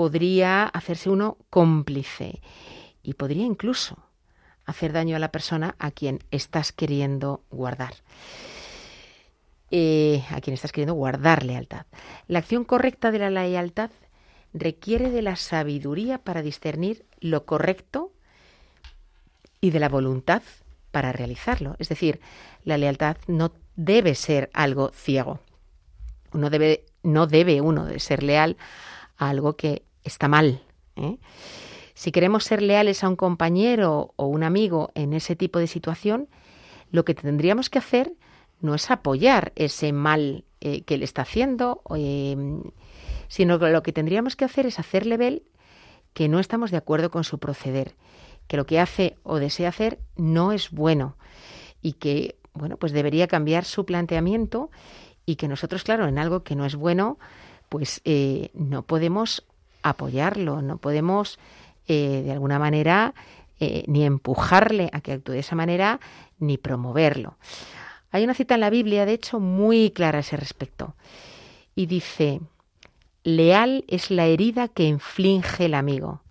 podría 0.00 0.64
hacerse 0.64 1.10
uno 1.10 1.36
cómplice 1.50 2.40
y 3.02 3.12
podría 3.12 3.44
incluso 3.44 3.98
hacer 4.64 4.94
daño 4.94 5.14
a 5.14 5.18
la 5.18 5.30
persona 5.30 5.76
a 5.78 5.90
quien 5.90 6.20
estás 6.30 6.72
queriendo 6.72 7.42
guardar. 7.50 7.92
Eh, 9.72 10.24
a 10.30 10.40
quien 10.40 10.54
estás 10.54 10.72
queriendo 10.72 10.94
guardar 10.94 11.44
lealtad. 11.44 11.86
La 12.26 12.40
acción 12.40 12.64
correcta 12.64 13.12
de 13.12 13.20
la 13.20 13.30
lealtad 13.30 13.90
requiere 14.52 15.10
de 15.10 15.22
la 15.22 15.36
sabiduría 15.36 16.18
para 16.18 16.42
discernir 16.42 17.06
lo 17.20 17.46
correcto 17.46 18.12
y 19.60 19.70
de 19.70 19.78
la 19.78 19.88
voluntad 19.88 20.42
para 20.90 21.12
realizarlo. 21.12 21.76
Es 21.78 21.88
decir, 21.88 22.20
la 22.64 22.78
lealtad 22.78 23.16
no 23.28 23.52
debe 23.76 24.16
ser 24.16 24.50
algo 24.54 24.90
ciego. 24.92 25.38
Uno 26.32 26.50
debe, 26.50 26.84
no 27.04 27.28
debe 27.28 27.60
uno 27.60 27.86
de 27.86 28.00
ser 28.00 28.24
leal 28.24 28.56
a 29.16 29.30
algo 29.30 29.56
que 29.56 29.84
está 30.02 30.26
mal. 30.26 30.62
¿eh? 30.96 31.18
Si 31.94 32.10
queremos 32.10 32.42
ser 32.42 32.60
leales 32.60 33.04
a 33.04 33.08
un 33.08 33.16
compañero 33.16 34.14
o 34.16 34.26
un 34.26 34.42
amigo 34.42 34.90
en 34.94 35.12
ese 35.12 35.36
tipo 35.36 35.60
de 35.60 35.68
situación, 35.68 36.28
lo 36.90 37.04
que 37.04 37.14
tendríamos 37.14 37.70
que 37.70 37.78
hacer 37.78 38.12
no 38.60 38.74
es 38.74 38.90
apoyar 38.90 39.52
ese 39.56 39.92
mal 39.92 40.44
eh, 40.60 40.82
que 40.82 40.98
le 40.98 41.04
está 41.04 41.22
haciendo, 41.22 41.82
eh, 41.96 42.36
sino 43.28 43.58
que 43.58 43.70
lo 43.70 43.82
que 43.82 43.92
tendríamos 43.92 44.36
que 44.36 44.44
hacer 44.44 44.66
es 44.66 44.78
hacerle 44.78 45.16
ver 45.16 45.42
que 46.12 46.28
no 46.28 46.38
estamos 46.38 46.70
de 46.70 46.76
acuerdo 46.76 47.10
con 47.10 47.24
su 47.24 47.38
proceder, 47.38 47.94
que 48.46 48.56
lo 48.56 48.66
que 48.66 48.80
hace 48.80 49.16
o 49.22 49.38
desea 49.38 49.68
hacer 49.68 50.00
no 50.16 50.52
es 50.52 50.70
bueno 50.70 51.16
y 51.80 51.94
que, 51.94 52.36
bueno, 52.52 52.76
pues 52.76 52.92
debería 52.92 53.28
cambiar 53.28 53.64
su 53.64 53.86
planteamiento 53.86 54.70
y 55.24 55.36
que 55.36 55.48
nosotros, 55.48 55.84
claro, 55.84 56.08
en 56.08 56.18
algo 56.18 56.42
que 56.42 56.56
no 56.56 56.64
es 56.64 56.74
bueno, 56.74 57.18
pues 57.68 58.02
no 58.52 58.82
podemos 58.82 59.46
apoyarlo, 59.82 60.62
no 60.62 60.78
podemos 60.78 61.38
eh, 61.88 62.22
de 62.24 62.32
alguna 62.32 62.58
manera 62.58 63.14
eh, 63.58 63.84
ni 63.86 64.04
empujarle 64.04 64.90
a 64.92 65.00
que 65.00 65.12
actúe 65.12 65.32
de 65.32 65.40
esa 65.40 65.56
manera, 65.56 66.00
ni 66.38 66.56
promoverlo. 66.56 67.36
Hay 68.10 68.24
una 68.24 68.34
cita 68.34 68.54
en 68.54 68.60
la 68.60 68.70
Biblia, 68.70 69.06
de 69.06 69.12
hecho, 69.12 69.40
muy 69.40 69.90
clara 69.90 70.18
a 70.18 70.20
ese 70.20 70.36
respecto. 70.36 70.94
Y 71.74 71.86
dice, 71.86 72.40
leal 73.22 73.84
es 73.88 74.10
la 74.10 74.26
herida 74.26 74.68
que 74.68 74.84
inflige 74.84 75.66
el 75.66 75.74
amigo, 75.74 76.22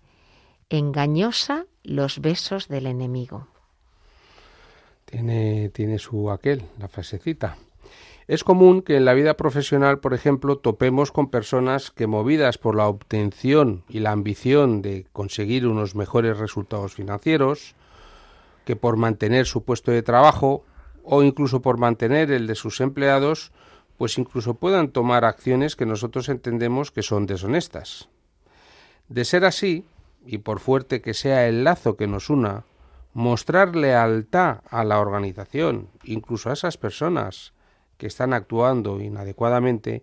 engañosa 0.68 1.66
los 1.82 2.20
besos 2.20 2.68
del 2.68 2.86
enemigo. 2.86 3.48
Tiene, 5.06 5.70
tiene 5.70 5.98
su 5.98 6.30
aquel, 6.30 6.62
la 6.78 6.88
frasecita. 6.88 7.56
Es 8.28 8.44
común 8.44 8.82
que 8.82 8.96
en 8.96 9.04
la 9.04 9.14
vida 9.14 9.34
profesional, 9.34 9.98
por 9.98 10.14
ejemplo, 10.14 10.58
topemos 10.58 11.10
con 11.10 11.30
personas 11.30 11.90
que 11.90 12.06
movidas 12.06 12.58
por 12.58 12.76
la 12.76 12.86
obtención 12.86 13.82
y 13.88 13.98
la 13.98 14.12
ambición 14.12 14.82
de 14.82 15.06
conseguir 15.12 15.66
unos 15.66 15.96
mejores 15.96 16.38
resultados 16.38 16.94
financieros, 16.94 17.74
que 18.64 18.76
por 18.76 18.96
mantener 18.96 19.46
su 19.46 19.64
puesto 19.64 19.90
de 19.90 20.02
trabajo 20.02 20.64
o 21.02 21.22
incluso 21.22 21.62
por 21.62 21.78
mantener 21.78 22.30
el 22.30 22.46
de 22.46 22.54
sus 22.54 22.80
empleados, 22.80 23.52
pues 23.96 24.18
incluso 24.18 24.54
puedan 24.54 24.90
tomar 24.90 25.24
acciones 25.24 25.76
que 25.76 25.86
nosotros 25.86 26.28
entendemos 26.28 26.90
que 26.90 27.02
son 27.02 27.26
deshonestas. 27.26 28.08
De 29.08 29.24
ser 29.24 29.44
así, 29.44 29.84
y 30.24 30.38
por 30.38 30.60
fuerte 30.60 31.02
que 31.02 31.14
sea 31.14 31.48
el 31.48 31.64
lazo 31.64 31.96
que 31.96 32.06
nos 32.06 32.30
una, 32.30 32.64
mostrar 33.12 33.74
lealtad 33.74 34.60
a 34.70 34.84
la 34.84 35.00
organización, 35.00 35.88
incluso 36.04 36.50
a 36.50 36.52
esas 36.52 36.76
personas, 36.76 37.52
que 37.98 38.06
están 38.06 38.32
actuando 38.32 39.00
inadecuadamente, 39.00 40.02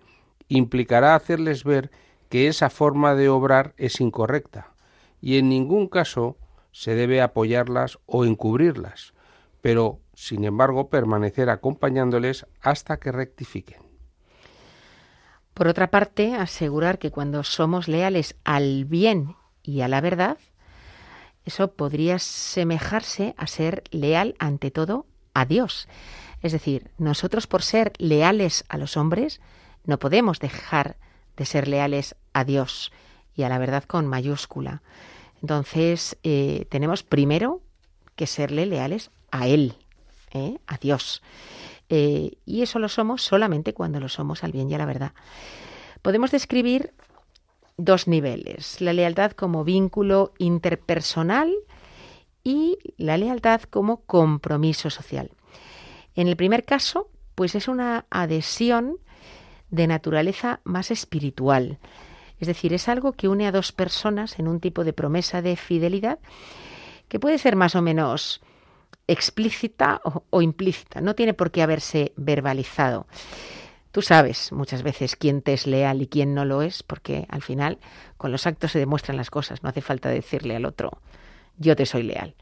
implicará 0.50 1.16
hacerles 1.16 1.64
ver 1.64 1.90
que 2.30 2.48
esa 2.48 2.70
forma 2.70 3.16
de 3.16 3.30
obrar 3.30 3.74
es 3.78 4.00
incorrecta 4.02 4.74
y 5.22 5.38
en 5.38 5.50
ningún 5.50 5.88
caso 5.88 6.38
se 6.72 6.96
debe 6.96 7.22
apoyarlas 7.22 7.98
o 8.06 8.26
encubrirlas, 8.26 9.14
pero, 9.62 10.00
sin 10.18 10.46
embargo, 10.46 10.90
permanecer 10.90 11.48
acompañándoles 11.52 12.48
hasta 12.60 12.98
que 12.98 13.12
rectifiquen. 13.12 13.78
Por 15.54 15.68
otra 15.68 15.92
parte, 15.92 16.34
asegurar 16.34 16.98
que 16.98 17.12
cuando 17.12 17.44
somos 17.44 17.88
leales 17.88 18.36
al 18.44 18.86
bien 18.86 19.36
y 19.62 19.82
a 19.82 19.88
la 19.88 20.02
verdad, 20.02 20.40
eso 21.46 21.74
podría 21.74 22.18
semejarse 22.18 23.36
a 23.38 23.46
ser 23.46 23.84
leal 23.92 24.36
ante 24.40 24.72
todo 24.72 25.06
a 25.36 25.46
Dios. 25.46 25.88
Es 26.42 26.52
decir, 26.52 26.90
nosotros 26.98 27.46
por 27.46 27.62
ser 27.62 27.94
leales 28.00 28.66
a 28.70 28.80
los 28.80 28.98
hombres 28.98 29.40
no 29.86 30.00
podemos 30.00 30.40
dejar 30.40 30.98
de 31.36 31.46
ser 31.46 31.68
leales 31.68 32.16
a 32.34 32.44
Dios 32.44 32.92
y 33.36 33.44
a 33.44 33.50
la 33.50 33.60
verdad 33.60 33.84
con 33.84 34.08
mayúscula. 34.08 34.82
Entonces, 35.44 36.18
eh, 36.24 36.66
tenemos 36.70 37.04
primero 37.04 37.62
que 38.16 38.26
serle 38.26 38.66
leales 38.66 39.12
a 39.30 39.46
Él, 39.48 39.76
¿eh? 40.32 40.58
a 40.68 40.78
Dios. 40.78 41.22
Eh, 41.90 42.38
y 42.46 42.62
eso 42.62 42.80
lo 42.80 42.90
somos 42.90 43.22
solamente 43.22 43.74
cuando 43.74 44.00
lo 44.00 44.10
somos 44.10 44.44
al 44.44 44.52
bien 44.52 44.70
y 44.70 44.76
a 44.76 44.78
la 44.78 44.86
verdad. 44.86 45.14
Podemos 46.02 46.32
describir 46.32 46.94
dos 47.78 48.08
niveles, 48.08 48.82
la 48.82 48.94
lealtad 48.94 49.32
como 49.32 49.64
vínculo 49.64 50.34
interpersonal 50.38 51.54
y 52.44 52.78
la 52.98 53.18
lealtad 53.18 53.62
como 53.64 54.02
compromiso 54.02 54.90
social. 54.90 55.32
En 56.16 56.28
el 56.28 56.36
primer 56.36 56.66
caso, 56.66 57.10
pues 57.36 57.56
es 57.56 57.68
una 57.68 58.06
adhesión 58.10 58.98
de 59.70 59.86
naturaleza 59.86 60.62
más 60.64 60.92
espiritual, 60.92 61.78
es 62.40 62.48
decir, 62.48 62.74
es 62.74 62.88
algo 62.88 63.14
que 63.14 63.28
une 63.28 63.48
a 63.48 63.52
dos 63.52 63.72
personas 63.72 64.40
en 64.40 64.48
un 64.48 64.60
tipo 64.60 64.84
de 64.84 64.94
promesa 64.94 65.42
de 65.42 65.56
fidelidad 65.56 66.20
que 67.08 67.20
puede 67.20 67.38
ser 67.38 67.56
más 67.56 67.76
o 67.76 67.82
menos 67.82 68.42
explícita 69.08 70.02
o, 70.04 70.24
o 70.30 70.42
implícita, 70.42 71.02
no 71.02 71.16
tiene 71.16 71.34
por 71.34 71.52
qué 71.52 71.62
haberse 71.64 72.14
verbalizado. 72.16 73.08
Tú 73.92 74.02
sabes 74.02 74.52
muchas 74.52 74.84
veces 74.84 75.16
quién 75.16 75.42
te 75.42 75.54
es 75.54 75.66
leal 75.66 76.02
y 76.02 76.08
quién 76.08 76.36
no 76.36 76.46
lo 76.46 76.62
es, 76.62 76.84
porque 76.84 77.26
al 77.30 77.42
final 77.42 77.80
con 78.18 78.32
los 78.32 78.46
actos 78.46 78.72
se 78.72 78.80
demuestran 78.80 79.18
las 79.18 79.32
cosas, 79.32 79.64
no 79.64 79.70
hace 79.70 79.82
falta 79.82 80.10
decirle 80.10 80.56
al 80.56 80.66
otro, 80.66 81.00
yo 81.58 81.76
te 81.76 81.86
soy 81.86 82.04
leal. 82.04 82.36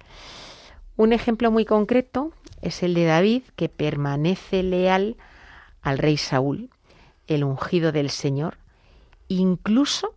Un 0.97 1.13
ejemplo 1.13 1.51
muy 1.51 1.65
concreto 1.65 2.31
es 2.61 2.83
el 2.83 2.93
de 2.93 3.05
David, 3.05 3.43
que 3.55 3.69
permanece 3.69 4.63
leal 4.63 5.17
al 5.81 5.97
rey 5.97 6.17
Saúl, 6.17 6.69
el 7.27 7.43
ungido 7.43 7.91
del 7.91 8.09
Señor, 8.09 8.57
incluso 9.27 10.15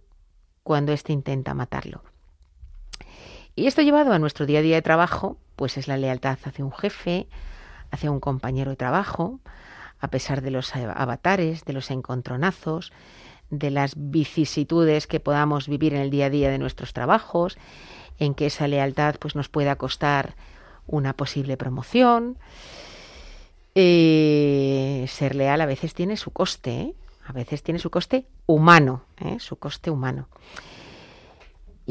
cuando 0.62 0.92
éste 0.92 1.12
intenta 1.12 1.54
matarlo. 1.54 2.02
Y 3.54 3.66
esto 3.66 3.82
llevado 3.82 4.12
a 4.12 4.18
nuestro 4.18 4.46
día 4.46 4.60
a 4.60 4.62
día 4.62 4.76
de 4.76 4.82
trabajo, 4.82 5.38
pues 5.58 5.76
es 5.76 5.88
la 5.88 5.96
lealtad 5.96 6.38
hacia 6.44 6.64
un 6.64 6.72
jefe, 6.72 7.26
hacia 7.90 8.12
un 8.12 8.20
compañero 8.20 8.70
de 8.70 8.76
trabajo, 8.76 9.40
a 9.98 10.08
pesar 10.08 10.40
de 10.40 10.52
los 10.52 10.74
avatares, 10.76 11.64
de 11.64 11.72
los 11.72 11.90
encontronazos, 11.90 12.92
de 13.50 13.72
las 13.72 13.94
vicisitudes 13.96 15.08
que 15.08 15.18
podamos 15.18 15.66
vivir 15.66 15.94
en 15.94 16.00
el 16.00 16.10
día 16.10 16.26
a 16.26 16.30
día 16.30 16.50
de 16.50 16.58
nuestros 16.58 16.92
trabajos, 16.92 17.58
en 18.20 18.34
que 18.34 18.46
esa 18.46 18.68
lealtad 18.68 19.16
pues 19.18 19.34
nos 19.34 19.48
pueda 19.48 19.74
costar 19.74 20.36
una 20.86 21.12
posible 21.12 21.56
promoción. 21.56 22.38
Eh, 23.74 25.06
ser 25.08 25.34
leal 25.34 25.60
a 25.60 25.66
veces 25.66 25.92
tiene 25.92 26.16
su 26.16 26.30
coste, 26.30 26.80
¿eh? 26.80 26.94
a 27.26 27.32
veces 27.32 27.64
tiene 27.64 27.80
su 27.80 27.90
coste 27.90 28.26
humano, 28.46 29.02
¿eh? 29.18 29.38
su 29.40 29.56
coste 29.56 29.90
humano. 29.90 30.28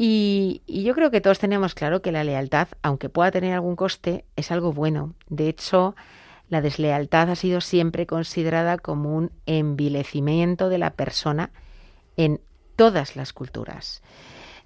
Y, 0.00 0.62
y, 0.64 0.84
yo 0.84 0.94
creo 0.94 1.10
que 1.10 1.20
todos 1.20 1.40
tenemos 1.40 1.74
claro 1.74 2.02
que 2.02 2.12
la 2.12 2.22
lealtad, 2.22 2.68
aunque 2.82 3.08
pueda 3.08 3.32
tener 3.32 3.52
algún 3.52 3.74
coste, 3.74 4.24
es 4.36 4.52
algo 4.52 4.72
bueno. 4.72 5.14
De 5.28 5.48
hecho, 5.48 5.96
la 6.48 6.60
deslealtad 6.60 7.30
ha 7.30 7.34
sido 7.34 7.60
siempre 7.60 8.06
considerada 8.06 8.78
como 8.78 9.16
un 9.16 9.32
envilecimiento 9.46 10.68
de 10.68 10.78
la 10.78 10.90
persona 10.90 11.50
en 12.16 12.40
todas 12.76 13.16
las 13.16 13.32
culturas. 13.32 14.02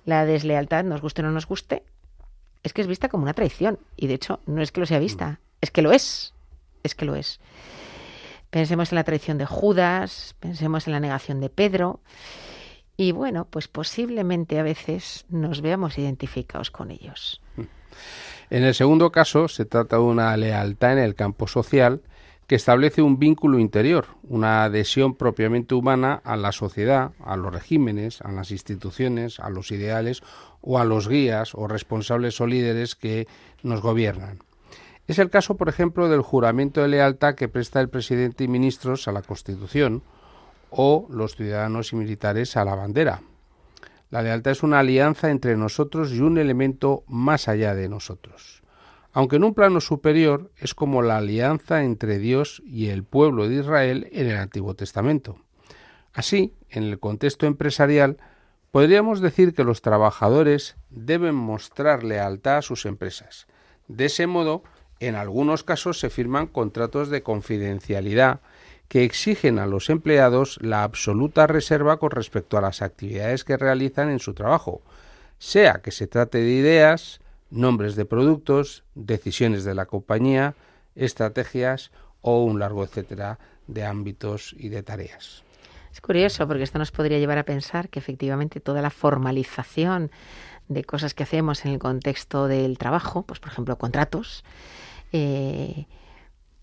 La 0.04 0.26
deslealtad, 0.26 0.84
nos 0.84 1.00
guste 1.00 1.22
o 1.22 1.24
no 1.24 1.30
nos 1.30 1.46
guste, 1.46 1.82
es 2.62 2.74
que 2.74 2.82
es 2.82 2.86
vista 2.86 3.08
como 3.08 3.22
una 3.22 3.32
traición. 3.32 3.78
Y 3.96 4.08
de 4.08 4.14
hecho, 4.14 4.40
no 4.44 4.60
es 4.60 4.70
que 4.70 4.80
lo 4.80 4.86
sea 4.86 4.98
vista, 4.98 5.40
es 5.62 5.70
que 5.70 5.80
lo 5.80 5.92
es. 5.92 6.34
Es 6.82 6.94
que 6.94 7.06
lo 7.06 7.14
es. 7.14 7.40
Pensemos 8.50 8.92
en 8.92 8.96
la 8.96 9.04
traición 9.04 9.38
de 9.38 9.46
Judas, 9.46 10.34
pensemos 10.40 10.86
en 10.86 10.92
la 10.92 11.00
negación 11.00 11.40
de 11.40 11.48
Pedro. 11.48 12.00
Y 12.96 13.12
bueno, 13.12 13.46
pues 13.48 13.68
posiblemente 13.68 14.58
a 14.58 14.62
veces 14.62 15.24
nos 15.28 15.60
veamos 15.60 15.98
identificados 15.98 16.70
con 16.70 16.90
ellos. 16.90 17.40
En 18.50 18.64
el 18.64 18.74
segundo 18.74 19.10
caso, 19.10 19.48
se 19.48 19.64
trata 19.64 19.96
de 19.96 20.02
una 20.02 20.36
lealtad 20.36 20.92
en 20.92 20.98
el 20.98 21.14
campo 21.14 21.46
social 21.46 22.02
que 22.46 22.56
establece 22.56 23.00
un 23.00 23.18
vínculo 23.18 23.58
interior, 23.58 24.08
una 24.24 24.64
adhesión 24.64 25.14
propiamente 25.14 25.74
humana 25.74 26.20
a 26.22 26.36
la 26.36 26.52
sociedad, 26.52 27.12
a 27.24 27.36
los 27.36 27.52
regímenes, 27.52 28.20
a 28.20 28.30
las 28.30 28.50
instituciones, 28.50 29.40
a 29.40 29.48
los 29.48 29.70
ideales 29.70 30.22
o 30.60 30.78
a 30.78 30.84
los 30.84 31.08
guías 31.08 31.54
o 31.54 31.66
responsables 31.66 32.40
o 32.40 32.46
líderes 32.46 32.94
que 32.94 33.26
nos 33.62 33.80
gobiernan. 33.80 34.40
Es 35.06 35.18
el 35.18 35.30
caso, 35.30 35.56
por 35.56 35.68
ejemplo, 35.68 36.08
del 36.08 36.20
juramento 36.20 36.82
de 36.82 36.88
lealtad 36.88 37.34
que 37.34 37.48
presta 37.48 37.80
el 37.80 37.88
presidente 37.88 38.44
y 38.44 38.48
ministros 38.48 39.08
a 39.08 39.12
la 39.12 39.22
Constitución 39.22 40.02
o 40.72 41.06
los 41.10 41.36
ciudadanos 41.36 41.92
y 41.92 41.96
militares 41.96 42.56
a 42.56 42.64
la 42.64 42.74
bandera. 42.74 43.22
La 44.10 44.22
lealtad 44.22 44.52
es 44.52 44.62
una 44.62 44.80
alianza 44.80 45.30
entre 45.30 45.56
nosotros 45.56 46.12
y 46.12 46.20
un 46.20 46.38
elemento 46.38 47.04
más 47.06 47.48
allá 47.48 47.74
de 47.74 47.88
nosotros. 47.88 48.62
Aunque 49.12 49.36
en 49.36 49.44
un 49.44 49.54
plano 49.54 49.80
superior 49.80 50.50
es 50.56 50.74
como 50.74 51.02
la 51.02 51.18
alianza 51.18 51.84
entre 51.84 52.18
Dios 52.18 52.62
y 52.66 52.88
el 52.88 53.04
pueblo 53.04 53.48
de 53.48 53.56
Israel 53.56 54.08
en 54.12 54.26
el 54.26 54.36
Antiguo 54.36 54.74
Testamento. 54.74 55.36
Así, 56.14 56.54
en 56.70 56.84
el 56.84 56.98
contexto 56.98 57.46
empresarial, 57.46 58.16
podríamos 58.70 59.20
decir 59.20 59.54
que 59.54 59.64
los 59.64 59.82
trabajadores 59.82 60.76
deben 60.88 61.34
mostrar 61.34 62.04
lealtad 62.04 62.58
a 62.58 62.62
sus 62.62 62.86
empresas. 62.86 63.46
De 63.88 64.06
ese 64.06 64.26
modo, 64.26 64.62
en 65.00 65.14
algunos 65.14 65.64
casos 65.64 65.98
se 65.98 66.10
firman 66.10 66.46
contratos 66.46 67.10
de 67.10 67.22
confidencialidad 67.22 68.40
que 68.88 69.04
exigen 69.04 69.58
a 69.58 69.66
los 69.66 69.90
empleados 69.90 70.58
la 70.60 70.82
absoluta 70.82 71.46
reserva 71.46 71.98
con 71.98 72.10
respecto 72.10 72.58
a 72.58 72.60
las 72.60 72.82
actividades 72.82 73.44
que 73.44 73.56
realizan 73.56 74.10
en 74.10 74.18
su 74.18 74.34
trabajo, 74.34 74.82
sea 75.38 75.80
que 75.82 75.90
se 75.90 76.06
trate 76.06 76.38
de 76.38 76.52
ideas, 76.52 77.20
nombres 77.50 77.96
de 77.96 78.04
productos, 78.04 78.84
decisiones 78.94 79.64
de 79.64 79.74
la 79.74 79.86
compañía, 79.86 80.54
estrategias 80.94 81.90
o 82.20 82.44
un 82.44 82.58
largo 82.58 82.84
etcétera 82.84 83.38
de 83.66 83.84
ámbitos 83.84 84.54
y 84.58 84.68
de 84.68 84.82
tareas. 84.82 85.42
Es 85.92 86.00
curioso 86.00 86.46
porque 86.48 86.62
esto 86.62 86.78
nos 86.78 86.90
podría 86.90 87.18
llevar 87.18 87.38
a 87.38 87.44
pensar 87.44 87.88
que 87.88 87.98
efectivamente 87.98 88.60
toda 88.60 88.80
la 88.80 88.90
formalización 88.90 90.10
de 90.68 90.84
cosas 90.84 91.12
que 91.12 91.22
hacemos 91.22 91.64
en 91.64 91.72
el 91.72 91.78
contexto 91.78 92.48
del 92.48 92.78
trabajo, 92.78 93.22
pues 93.22 93.40
por 93.40 93.50
ejemplo 93.52 93.76
contratos, 93.76 94.44
eh, 95.12 95.86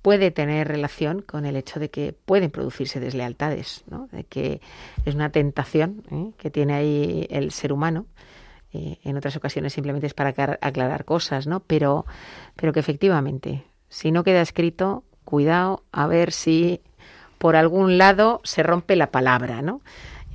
puede 0.02 0.32
tener 0.32 0.68
relación 0.68 1.22
con 1.22 1.46
el 1.46 1.56
hecho 1.56 1.80
de 1.80 1.90
que 1.90 2.14
pueden 2.14 2.52
producirse 2.52 3.00
deslealtades, 3.00 3.84
¿no? 3.88 4.08
de 4.12 4.24
que 4.24 4.62
es 5.06 5.16
una 5.16 5.32
tentación 5.32 6.04
¿eh? 6.12 6.32
que 6.38 6.50
tiene 6.50 6.74
ahí 6.74 7.28
el 7.30 7.52
ser 7.52 7.74
humano. 7.74 8.06
Eh, 8.72 9.00
en 9.04 9.18
otras 9.18 9.36
ocasiones 9.36 9.74
simplemente 9.74 10.08
es 10.08 10.14
para 10.14 10.30
aclarar 10.62 11.04
cosas, 11.04 11.48
¿no? 11.48 11.62
Pero, 11.62 12.06
pero 12.56 12.72
que 12.72 12.80
efectivamente, 12.80 13.64
si 13.88 14.12
no 14.12 14.24
queda 14.24 14.42
escrito, 14.42 15.04
cuidado 15.26 15.84
a 15.92 16.06
ver 16.06 16.32
si 16.32 16.82
por 17.40 17.56
algún 17.56 17.98
lado 17.98 18.42
se 18.44 18.62
rompe 18.62 18.96
la 18.96 19.10
palabra, 19.10 19.64
¿no? 19.64 19.82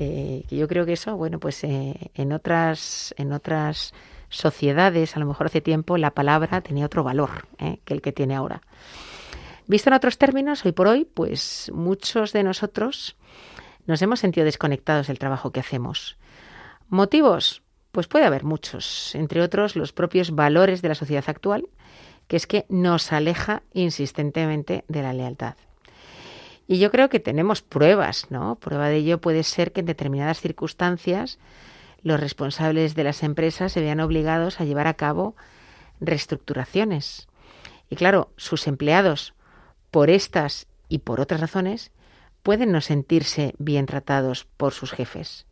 Eh, 0.00 0.44
yo 0.50 0.66
creo 0.66 0.84
que 0.84 0.94
eso, 0.94 1.16
bueno, 1.16 1.38
pues 1.38 1.62
eh, 1.62 2.10
en 2.14 2.32
otras, 2.32 3.14
en 3.18 3.32
otras 3.32 3.94
sociedades, 4.30 5.16
a 5.16 5.20
lo 5.20 5.26
mejor 5.26 5.46
hace 5.46 5.60
tiempo, 5.60 5.96
la 5.96 6.10
palabra 6.10 6.60
tenía 6.60 6.86
otro 6.86 7.04
valor 7.04 7.46
que 7.84 7.94
el 7.94 8.02
que 8.02 8.10
tiene 8.10 8.34
ahora. 8.34 8.62
Visto 9.66 9.88
en 9.88 9.94
otros 9.94 10.18
términos, 10.18 10.64
hoy 10.64 10.72
por 10.72 10.88
hoy, 10.88 11.06
pues 11.06 11.70
muchos 11.74 12.32
de 12.32 12.42
nosotros 12.42 13.16
nos 13.86 14.02
hemos 14.02 14.20
sentido 14.20 14.44
desconectados 14.44 15.06
del 15.06 15.18
trabajo 15.18 15.52
que 15.52 15.60
hacemos. 15.60 16.18
¿Motivos? 16.88 17.62
Pues 17.90 18.06
puede 18.06 18.26
haber 18.26 18.44
muchos, 18.44 19.14
entre 19.14 19.40
otros 19.40 19.74
los 19.76 19.92
propios 19.92 20.32
valores 20.32 20.82
de 20.82 20.88
la 20.88 20.94
sociedad 20.94 21.24
actual, 21.28 21.68
que 22.28 22.36
es 22.36 22.46
que 22.46 22.66
nos 22.68 23.12
aleja 23.12 23.62
insistentemente 23.72 24.84
de 24.88 25.02
la 25.02 25.12
lealtad. 25.12 25.54
Y 26.66 26.78
yo 26.78 26.90
creo 26.90 27.08
que 27.08 27.20
tenemos 27.20 27.62
pruebas, 27.62 28.30
¿no? 28.30 28.56
Prueba 28.56 28.88
de 28.88 28.96
ello 28.96 29.20
puede 29.20 29.44
ser 29.44 29.72
que 29.72 29.80
en 29.80 29.86
determinadas 29.86 30.40
circunstancias 30.40 31.38
los 32.02 32.20
responsables 32.20 32.94
de 32.94 33.04
las 33.04 33.22
empresas 33.22 33.72
se 33.72 33.80
vean 33.80 34.00
obligados 34.00 34.60
a 34.60 34.64
llevar 34.64 34.86
a 34.86 34.94
cabo 34.94 35.36
reestructuraciones. 36.00 37.28
Y 37.88 37.96
claro, 37.96 38.30
sus 38.36 38.66
empleados, 38.66 39.34
por 39.94 40.10
estas 40.10 40.66
y 40.88 40.98
por 40.98 41.20
otras 41.20 41.40
razones, 41.40 41.92
pueden 42.42 42.72
no 42.72 42.80
sentirse 42.80 43.54
bien 43.58 43.86
tratados 43.86 44.44
por 44.56 44.72
sus 44.72 44.90
jefes. 44.90 45.46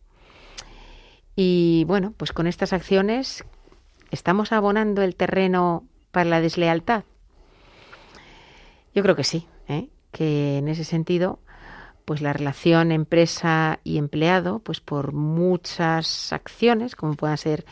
Y 1.37 1.85
bueno, 1.87 2.13
pues 2.17 2.33
con 2.33 2.49
estas 2.49 2.73
acciones 2.73 3.45
estamos 4.11 4.51
abonando 4.51 5.03
el 5.03 5.15
terreno 5.15 5.87
para 6.11 6.29
la 6.29 6.41
deslealtad. 6.41 7.05
Yo 8.97 9.05
creo 9.05 9.15
que 9.15 9.23
sí, 9.23 9.47
¿eh? 9.69 9.91
que 10.11 10.59
en 10.59 10.67
ese 10.67 10.83
sentido, 10.83 11.39
pues 12.05 12.21
la 12.21 12.33
relación 12.33 12.91
empresa 12.91 13.79
y 13.85 13.97
empleado, 13.97 14.59
pues 14.59 14.81
por 14.81 15.13
muchas 15.13 16.33
acciones, 16.33 16.97
como 16.97 17.15
puedan 17.15 17.39
ser 17.39 17.65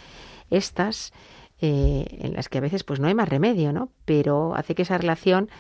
estas, 0.51 1.13
eh, 1.61 2.07
en 2.21 2.35
las 2.35 2.49
que 2.49 2.59
a 2.59 2.61
veces 2.61 2.85
pues 2.85 3.01
no 3.01 3.09
hay 3.09 3.15
más 3.15 3.29
remedio, 3.29 3.73
¿no? 3.73 3.89
Pero 4.05 4.55
hace 4.55 4.77
que 4.77 4.83
esa 4.83 4.99
relación 4.99 5.51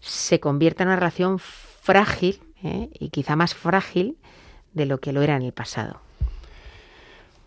se 0.00 0.40
convierta 0.40 0.82
en 0.82 0.88
una 0.88 0.96
relación 0.96 1.38
frágil 1.38 2.40
¿eh? 2.62 2.88
y 2.98 3.10
quizá 3.10 3.36
más 3.36 3.54
frágil 3.54 4.16
de 4.72 4.86
lo 4.86 4.98
que 4.98 5.12
lo 5.12 5.22
era 5.22 5.36
en 5.36 5.42
el 5.42 5.52
pasado. 5.52 6.00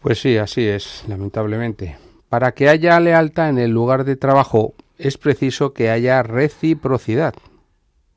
Pues 0.01 0.19
sí, 0.19 0.37
así 0.37 0.67
es, 0.67 1.03
lamentablemente. 1.07 1.97
Para 2.29 2.53
que 2.53 2.69
haya 2.69 2.99
lealtad 2.99 3.49
en 3.49 3.59
el 3.59 3.71
lugar 3.71 4.03
de 4.03 4.15
trabajo 4.15 4.73
es 4.97 5.17
preciso 5.17 5.73
que 5.73 5.89
haya 5.89 6.23
reciprocidad. 6.23 7.33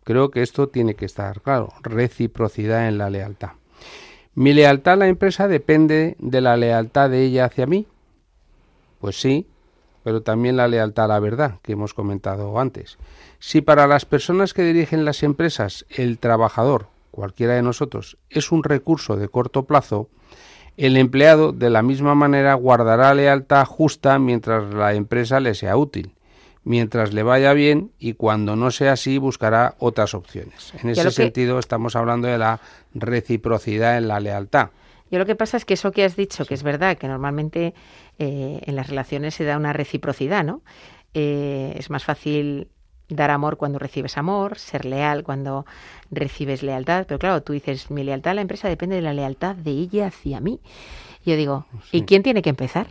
Creo 0.05 0.31
que 0.31 0.43
esto 0.43 0.69
tiene 0.69 0.95
que 0.95 1.07
estar 1.07 1.41
claro, 1.41 1.73
reciprocidad 1.83 2.89
en 2.89 2.99
la 2.99 3.11
lealtad. 3.11 3.53
¿Mi 4.35 4.53
lealtad 4.53 4.95
a 4.95 4.97
la 4.97 5.09
empresa 5.09 5.49
depende 5.49 6.17
de 6.19 6.41
la 6.41 6.57
lealtad 6.57 7.11
de 7.11 7.23
ella 7.23 7.47
hacia 7.47 7.67
mí? 7.67 7.87
Pues 8.99 9.21
sí, 9.21 9.47
pero 10.05 10.23
también 10.23 10.57
la 10.57 10.69
lealtad 10.69 11.07
a 11.07 11.09
la 11.09 11.19
verdad 11.19 11.57
que 11.63 11.73
hemos 11.73 11.95
comentado 11.95 12.61
antes. 12.61 12.99
Si 13.41 13.61
para 13.63 13.87
las 13.89 14.05
personas 14.05 14.55
que 14.55 14.63
dirigen 14.63 15.05
las 15.05 15.23
empresas 15.25 15.85
el 15.91 16.19
trabajador, 16.19 16.87
cualquiera 17.11 17.55
de 17.55 17.63
nosotros, 17.63 18.17
es 18.31 18.53
un 18.53 18.63
recurso 18.63 19.17
de 19.17 19.29
corto 19.29 19.65
plazo, 19.65 20.09
el 20.77 20.97
empleado 20.97 21.53
de 21.53 21.71
la 21.71 21.83
misma 21.83 22.15
manera 22.15 22.55
guardará 22.55 23.15
lealtad 23.15 23.65
justa 23.65 24.19
mientras 24.19 24.73
la 24.75 24.95
empresa 24.95 25.41
le 25.41 25.55
sea 25.55 25.77
útil, 25.77 26.13
mientras 26.65 27.13
le 27.13 27.23
vaya 27.23 27.53
bien 27.53 27.93
y 27.99 28.15
cuando 28.15 28.57
no 28.57 28.71
sea 28.73 28.93
así 28.93 29.19
buscará 29.19 29.75
otras 29.79 30.15
opciones. 30.15 30.73
En 30.83 30.91
ese 30.91 31.05
que- 31.05 31.11
sentido 31.11 31.59
estamos 31.59 31.95
hablando 31.97 32.27
de 32.29 32.39
la 32.39 32.61
reciprocidad 32.95 33.97
en 33.99 34.09
la 34.09 34.21
lealtad. 34.21 34.71
Yo 35.11 35.19
lo 35.19 35.27
que 35.27 35.37
pasa 35.37 35.57
es 35.57 35.65
que 35.65 35.75
eso 35.75 35.93
que 35.93 36.03
has 36.05 36.17
dicho, 36.17 36.45
que 36.45 36.55
es 36.55 36.63
verdad, 36.65 36.97
que 36.97 37.07
normalmente 37.07 37.73
eh, 38.19 38.61
en 38.65 38.77
las 38.77 38.89
relaciones 38.89 39.35
se 39.35 39.45
da 39.45 39.57
una 39.57 39.73
reciprocidad, 39.73 40.45
¿no? 40.45 40.63
Eh, 41.15 41.75
es 41.77 41.91
más 41.91 42.05
fácil 42.05 42.69
dar 43.09 43.31
amor 43.31 43.57
cuando 43.57 43.79
recibes 43.79 44.17
amor, 44.17 44.59
ser 44.59 44.85
leal 44.85 45.25
cuando 45.25 45.67
recibes 46.11 46.63
lealtad, 46.63 47.07
pero 47.07 47.19
claro, 47.19 47.43
tú 47.43 47.53
dices, 47.53 47.91
mi 47.91 48.03
lealtad 48.03 48.33
a 48.33 48.35
la 48.35 48.41
empresa 48.41 48.69
depende 48.69 48.97
de 48.97 49.03
la 49.03 49.13
lealtad 49.13 49.55
de 49.55 49.71
ella 49.71 50.07
hacia 50.07 50.41
mí. 50.41 50.61
Yo 51.25 51.37
digo, 51.37 51.67
¿y 51.93 52.03
quién 52.03 52.23
tiene 52.23 52.43
que 52.43 52.51
empezar? 52.51 52.89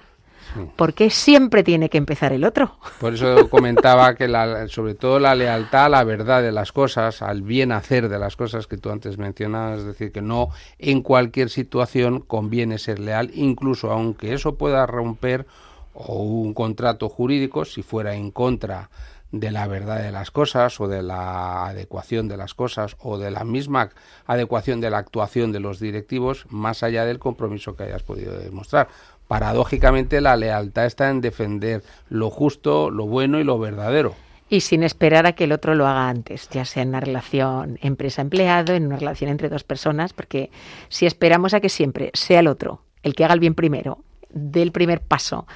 ¿Por 0.75 0.93
qué 0.93 1.09
siempre 1.09 1.63
tiene 1.63 1.89
que 1.89 1.97
empezar 1.97 2.33
el 2.33 2.43
otro? 2.43 2.77
Por 2.99 3.13
eso 3.13 3.49
comentaba 3.49 4.15
que 4.15 4.27
la- 4.27 4.67
sobre 4.67 4.95
todo 4.95 5.19
la 5.19 5.35
lealtad 5.35 5.85
a 5.85 5.89
la 5.89 6.03
verdad 6.03 6.41
de 6.41 6.51
las 6.51 6.71
cosas, 6.71 7.21
al 7.21 7.41
bien 7.41 7.71
hacer 7.71 8.09
de 8.09 8.19
las 8.19 8.35
cosas 8.35 8.67
que 8.67 8.77
tú 8.77 8.89
antes 8.89 9.17
mencionabas, 9.17 9.79
es 9.79 9.85
decir, 9.85 10.11
que 10.11 10.21
no 10.21 10.49
en 10.79 11.01
cualquier 11.01 11.49
situación 11.49 12.19
conviene 12.21 12.77
ser 12.77 12.99
leal, 12.99 13.31
incluso 13.33 13.91
aunque 13.91 14.33
eso 14.33 14.55
pueda 14.55 14.85
romper 14.85 15.45
o 15.93 16.23
un 16.23 16.53
contrato 16.53 17.07
jurídico 17.09 17.65
si 17.65 17.83
fuera 17.83 18.15
en 18.15 18.31
contra 18.31 18.89
de 19.34 19.50
la 19.50 19.67
verdad 19.67 20.02
de 20.02 20.12
las 20.12 20.30
cosas 20.30 20.80
o 20.80 20.88
de 20.88 21.02
la 21.02 21.65
adecuación 21.65 22.28
de 22.28 22.38
las 22.38 22.54
cosas 22.54 22.96
o 23.00 23.17
de 23.17 23.32
la 23.32 23.43
misma 23.43 23.89
adecuación 24.28 24.80
de 24.80 24.91
la 24.91 25.00
actuación 25.00 25.52
de 25.52 25.60
los 25.60 25.80
directivos 25.80 26.46
más 26.50 26.84
allá 26.84 27.04
del 27.04 27.17
compromiso 27.17 27.76
que 27.76 27.84
hayas 27.84 28.04
podido 28.04 28.38
demostrar. 28.38 28.89
Paradójicamente 29.28 30.22
la 30.22 30.36
lealtad 30.36 30.86
está 30.86 31.10
en 31.10 31.19
defender 31.19 31.84
lo 32.10 32.30
justo, 32.30 32.91
lo 32.91 33.08
bueno 33.08 33.39
y 33.39 33.43
lo 33.43 33.58
verdadero. 33.58 34.13
Y 34.50 34.62
sin 34.62 34.84
esperar 34.84 35.26
a 35.26 35.34
que 35.34 35.46
el 35.46 35.52
otro 35.52 35.74
lo 35.74 35.88
haga 35.88 36.10
antes, 36.10 36.48
ya 36.50 36.63
sea 36.63 36.84
en 36.84 36.89
una 36.89 37.00
relación 37.00 37.80
empresa-empleado, 37.82 38.76
en 38.76 38.86
una 38.86 38.98
relación 38.98 39.32
entre 39.32 39.50
dos 39.50 39.63
personas, 39.63 40.13
porque 40.13 40.52
si 40.89 41.08
esperamos 41.08 41.56
a 41.56 41.60
que 41.60 41.69
siempre 41.69 42.12
sea 42.13 42.41
el 42.41 42.48
otro 42.48 42.82
el 43.02 43.15
que 43.15 43.26
haga 43.26 43.34
el 43.34 43.39
bien 43.39 43.56
primero, 43.56 43.98
dé 44.30 44.62
el 44.62 44.72
primer 44.72 45.02
paso, 45.02 45.48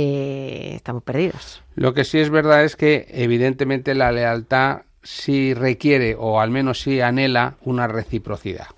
eh, 0.00 0.74
estamos 0.76 1.02
perdidos. 1.02 1.64
Lo 1.74 1.92
que 1.92 2.04
sí 2.04 2.20
es 2.20 2.30
verdad 2.30 2.62
es 2.62 2.76
que 2.76 3.08
evidentemente 3.10 3.96
la 3.96 4.12
lealtad 4.12 4.82
sí 5.02 5.54
requiere 5.54 6.14
o 6.16 6.40
al 6.40 6.52
menos 6.52 6.80
sí 6.80 7.00
anhela 7.00 7.56
una 7.62 7.88
reciprocidad. 7.88 8.68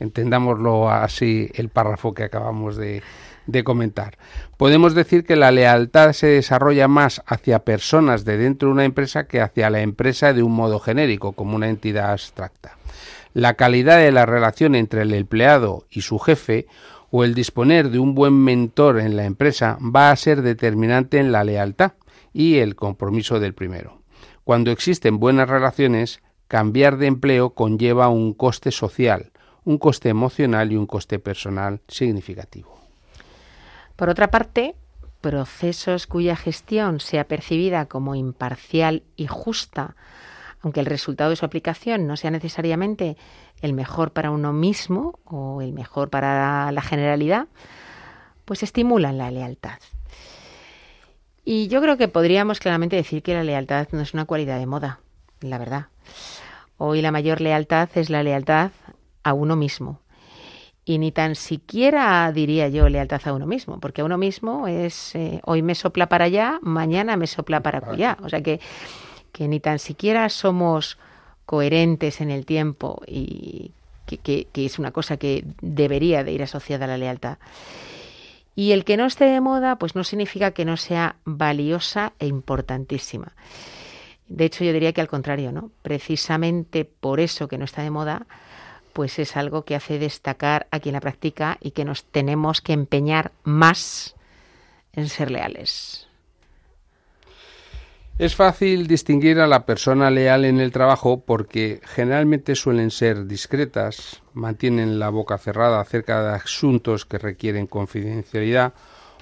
Entendámoslo 0.00 0.90
así 0.90 1.50
el 1.54 1.70
párrafo 1.70 2.12
que 2.12 2.24
acabamos 2.24 2.76
de, 2.76 3.02
de 3.46 3.64
comentar. 3.64 4.18
Podemos 4.58 4.94
decir 4.94 5.24
que 5.24 5.34
la 5.34 5.50
lealtad 5.50 6.12
se 6.12 6.26
desarrolla 6.26 6.88
más 6.88 7.22
hacia 7.24 7.60
personas 7.60 8.26
de 8.26 8.36
dentro 8.36 8.68
de 8.68 8.74
una 8.74 8.84
empresa 8.84 9.26
que 9.26 9.40
hacia 9.40 9.70
la 9.70 9.80
empresa 9.80 10.34
de 10.34 10.42
un 10.42 10.52
modo 10.52 10.78
genérico, 10.78 11.32
como 11.32 11.56
una 11.56 11.70
entidad 11.70 12.10
abstracta. 12.10 12.76
La 13.32 13.54
calidad 13.54 13.96
de 13.96 14.12
la 14.12 14.26
relación 14.26 14.74
entre 14.74 15.02
el 15.02 15.14
empleado 15.14 15.86
y 15.88 16.02
su 16.02 16.18
jefe 16.18 16.66
o 17.10 17.24
el 17.24 17.34
disponer 17.34 17.90
de 17.90 17.98
un 17.98 18.14
buen 18.14 18.34
mentor 18.34 19.00
en 19.00 19.16
la 19.16 19.24
empresa 19.24 19.78
va 19.80 20.10
a 20.10 20.16
ser 20.16 20.42
determinante 20.42 21.18
en 21.18 21.32
la 21.32 21.44
lealtad 21.44 21.92
y 22.32 22.58
el 22.58 22.76
compromiso 22.76 23.40
del 23.40 23.54
primero. 23.54 24.02
Cuando 24.44 24.70
existen 24.70 25.18
buenas 25.18 25.48
relaciones, 25.48 26.22
cambiar 26.48 26.96
de 26.96 27.06
empleo 27.06 27.50
conlleva 27.50 28.08
un 28.08 28.34
coste 28.34 28.70
social, 28.70 29.32
un 29.64 29.78
coste 29.78 30.08
emocional 30.08 30.72
y 30.72 30.76
un 30.76 30.86
coste 30.86 31.18
personal 31.18 31.80
significativo. 31.88 32.78
Por 33.96 34.08
otra 34.08 34.30
parte, 34.30 34.74
procesos 35.20 36.06
cuya 36.06 36.36
gestión 36.36 37.00
sea 37.00 37.24
percibida 37.24 37.86
como 37.86 38.14
imparcial 38.14 39.02
y 39.16 39.26
justa, 39.26 39.96
aunque 40.62 40.80
el 40.80 40.86
resultado 40.86 41.30
de 41.30 41.36
su 41.36 41.44
aplicación 41.44 42.06
no 42.06 42.16
sea 42.16 42.30
necesariamente 42.30 43.16
el 43.62 43.72
mejor 43.72 44.12
para 44.12 44.30
uno 44.30 44.52
mismo 44.52 45.18
o 45.24 45.62
el 45.62 45.72
mejor 45.72 46.10
para 46.10 46.70
la 46.72 46.82
generalidad, 46.82 47.46
pues 48.44 48.62
estimulan 48.62 49.18
la 49.18 49.30
lealtad. 49.30 49.78
Y 51.44 51.68
yo 51.68 51.80
creo 51.80 51.96
que 51.96 52.08
podríamos 52.08 52.60
claramente 52.60 52.96
decir 52.96 53.22
que 53.22 53.34
la 53.34 53.44
lealtad 53.44 53.88
no 53.92 54.00
es 54.00 54.14
una 54.14 54.24
cualidad 54.24 54.58
de 54.58 54.66
moda, 54.66 55.00
la 55.40 55.58
verdad. 55.58 55.86
Hoy 56.76 57.02
la 57.02 57.12
mayor 57.12 57.40
lealtad 57.40 57.88
es 57.94 58.10
la 58.10 58.22
lealtad 58.22 58.70
a 59.22 59.32
uno 59.32 59.56
mismo. 59.56 60.00
Y 60.84 60.98
ni 60.98 61.12
tan 61.12 61.34
siquiera 61.34 62.32
diría 62.32 62.68
yo 62.68 62.88
lealtad 62.88 63.20
a 63.24 63.32
uno 63.32 63.46
mismo, 63.46 63.80
porque 63.80 64.00
a 64.00 64.04
uno 64.04 64.18
mismo 64.18 64.66
es 64.66 65.14
eh, 65.14 65.40
hoy 65.44 65.62
me 65.62 65.74
sopla 65.74 66.08
para 66.08 66.24
allá, 66.24 66.58
mañana 66.62 67.16
me 67.16 67.26
sopla 67.26 67.60
para 67.60 67.86
allá. 67.90 68.16
O 68.22 68.28
sea 68.28 68.42
que, 68.42 68.60
que 69.32 69.46
ni 69.46 69.60
tan 69.60 69.78
siquiera 69.78 70.28
somos 70.28 70.98
coherentes 71.50 72.20
en 72.20 72.30
el 72.30 72.46
tiempo 72.46 73.02
y 73.08 73.72
que, 74.06 74.46
es 74.54 74.78
una 74.78 74.92
cosa 74.92 75.16
que 75.16 75.44
debería 75.60 76.22
de 76.22 76.30
ir 76.30 76.44
asociada 76.44 76.84
a 76.84 76.88
la 76.88 76.96
lealtad. 76.96 77.38
Y 78.54 78.70
el 78.70 78.84
que 78.84 78.96
no 78.96 79.04
esté 79.04 79.24
de 79.24 79.40
moda, 79.40 79.74
pues 79.74 79.96
no 79.96 80.04
significa 80.04 80.52
que 80.52 80.64
no 80.64 80.76
sea 80.76 81.16
valiosa 81.24 82.12
e 82.20 82.28
importantísima. 82.28 83.32
De 84.28 84.44
hecho, 84.44 84.62
yo 84.62 84.72
diría 84.72 84.92
que 84.92 85.00
al 85.00 85.08
contrario, 85.08 85.50
¿no? 85.50 85.72
Precisamente 85.82 86.84
por 86.84 87.18
eso 87.18 87.48
que 87.48 87.58
no 87.58 87.64
está 87.64 87.82
de 87.82 87.90
moda, 87.90 88.26
pues 88.92 89.18
es 89.18 89.36
algo 89.36 89.64
que 89.64 89.74
hace 89.74 89.98
destacar 89.98 90.68
a 90.70 90.78
quien 90.78 90.92
la 90.92 91.00
practica 91.00 91.58
y 91.60 91.72
que 91.72 91.84
nos 91.84 92.04
tenemos 92.04 92.60
que 92.60 92.74
empeñar 92.74 93.32
más 93.42 94.14
en 94.92 95.08
ser 95.08 95.32
leales. 95.32 96.06
Es 98.20 98.36
fácil 98.36 98.86
distinguir 98.86 99.40
a 99.40 99.46
la 99.46 99.64
persona 99.64 100.10
leal 100.10 100.44
en 100.44 100.60
el 100.60 100.72
trabajo 100.72 101.24
porque 101.24 101.80
generalmente 101.84 102.54
suelen 102.54 102.90
ser 102.90 103.24
discretas, 103.24 104.20
mantienen 104.34 104.98
la 104.98 105.08
boca 105.08 105.38
cerrada 105.38 105.80
acerca 105.80 106.22
de 106.22 106.34
asuntos 106.34 107.06
que 107.06 107.16
requieren 107.16 107.66
confidencialidad 107.66 108.74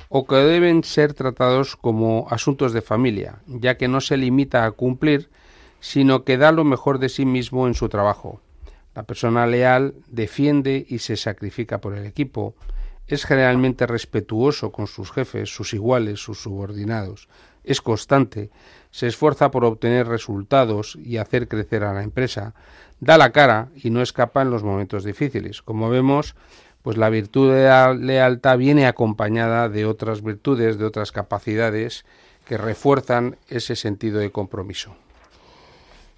o 0.08 0.26
que 0.26 0.34
deben 0.34 0.82
ser 0.82 1.14
tratados 1.14 1.76
como 1.76 2.26
asuntos 2.28 2.72
de 2.72 2.82
familia, 2.82 3.38
ya 3.46 3.76
que 3.76 3.86
no 3.86 4.00
se 4.00 4.16
limita 4.16 4.64
a 4.64 4.72
cumplir, 4.72 5.30
sino 5.78 6.24
que 6.24 6.36
da 6.36 6.50
lo 6.50 6.64
mejor 6.64 6.98
de 6.98 7.08
sí 7.08 7.24
mismo 7.24 7.68
en 7.68 7.74
su 7.74 7.88
trabajo. 7.88 8.40
La 8.96 9.04
persona 9.04 9.46
leal 9.46 9.94
defiende 10.08 10.84
y 10.88 10.98
se 10.98 11.16
sacrifica 11.16 11.80
por 11.80 11.94
el 11.94 12.04
equipo, 12.04 12.56
es 13.06 13.24
generalmente 13.24 13.86
respetuoso 13.86 14.72
con 14.72 14.88
sus 14.88 15.12
jefes, 15.12 15.54
sus 15.54 15.72
iguales, 15.72 16.18
sus 16.18 16.42
subordinados, 16.42 17.28
es 17.64 17.80
constante, 17.80 18.50
se 18.90 19.06
esfuerza 19.06 19.50
por 19.50 19.64
obtener 19.64 20.06
resultados 20.08 20.96
y 20.96 21.18
hacer 21.18 21.48
crecer 21.48 21.84
a 21.84 21.92
la 21.92 22.02
empresa, 22.02 22.54
da 23.00 23.18
la 23.18 23.30
cara 23.30 23.68
y 23.76 23.90
no 23.90 24.02
escapa 24.02 24.42
en 24.42 24.50
los 24.50 24.64
momentos 24.64 25.04
difíciles. 25.04 25.62
Como 25.62 25.90
vemos, 25.90 26.34
pues 26.82 26.96
la 26.96 27.10
virtud 27.10 27.52
de 27.52 27.64
la 27.64 27.94
lealtad 27.94 28.58
viene 28.58 28.86
acompañada 28.86 29.68
de 29.68 29.84
otras 29.84 30.22
virtudes, 30.22 30.78
de 30.78 30.84
otras 30.84 31.12
capacidades 31.12 32.04
que 32.44 32.56
refuerzan 32.56 33.36
ese 33.48 33.76
sentido 33.76 34.20
de 34.20 34.30
compromiso. 34.30 34.96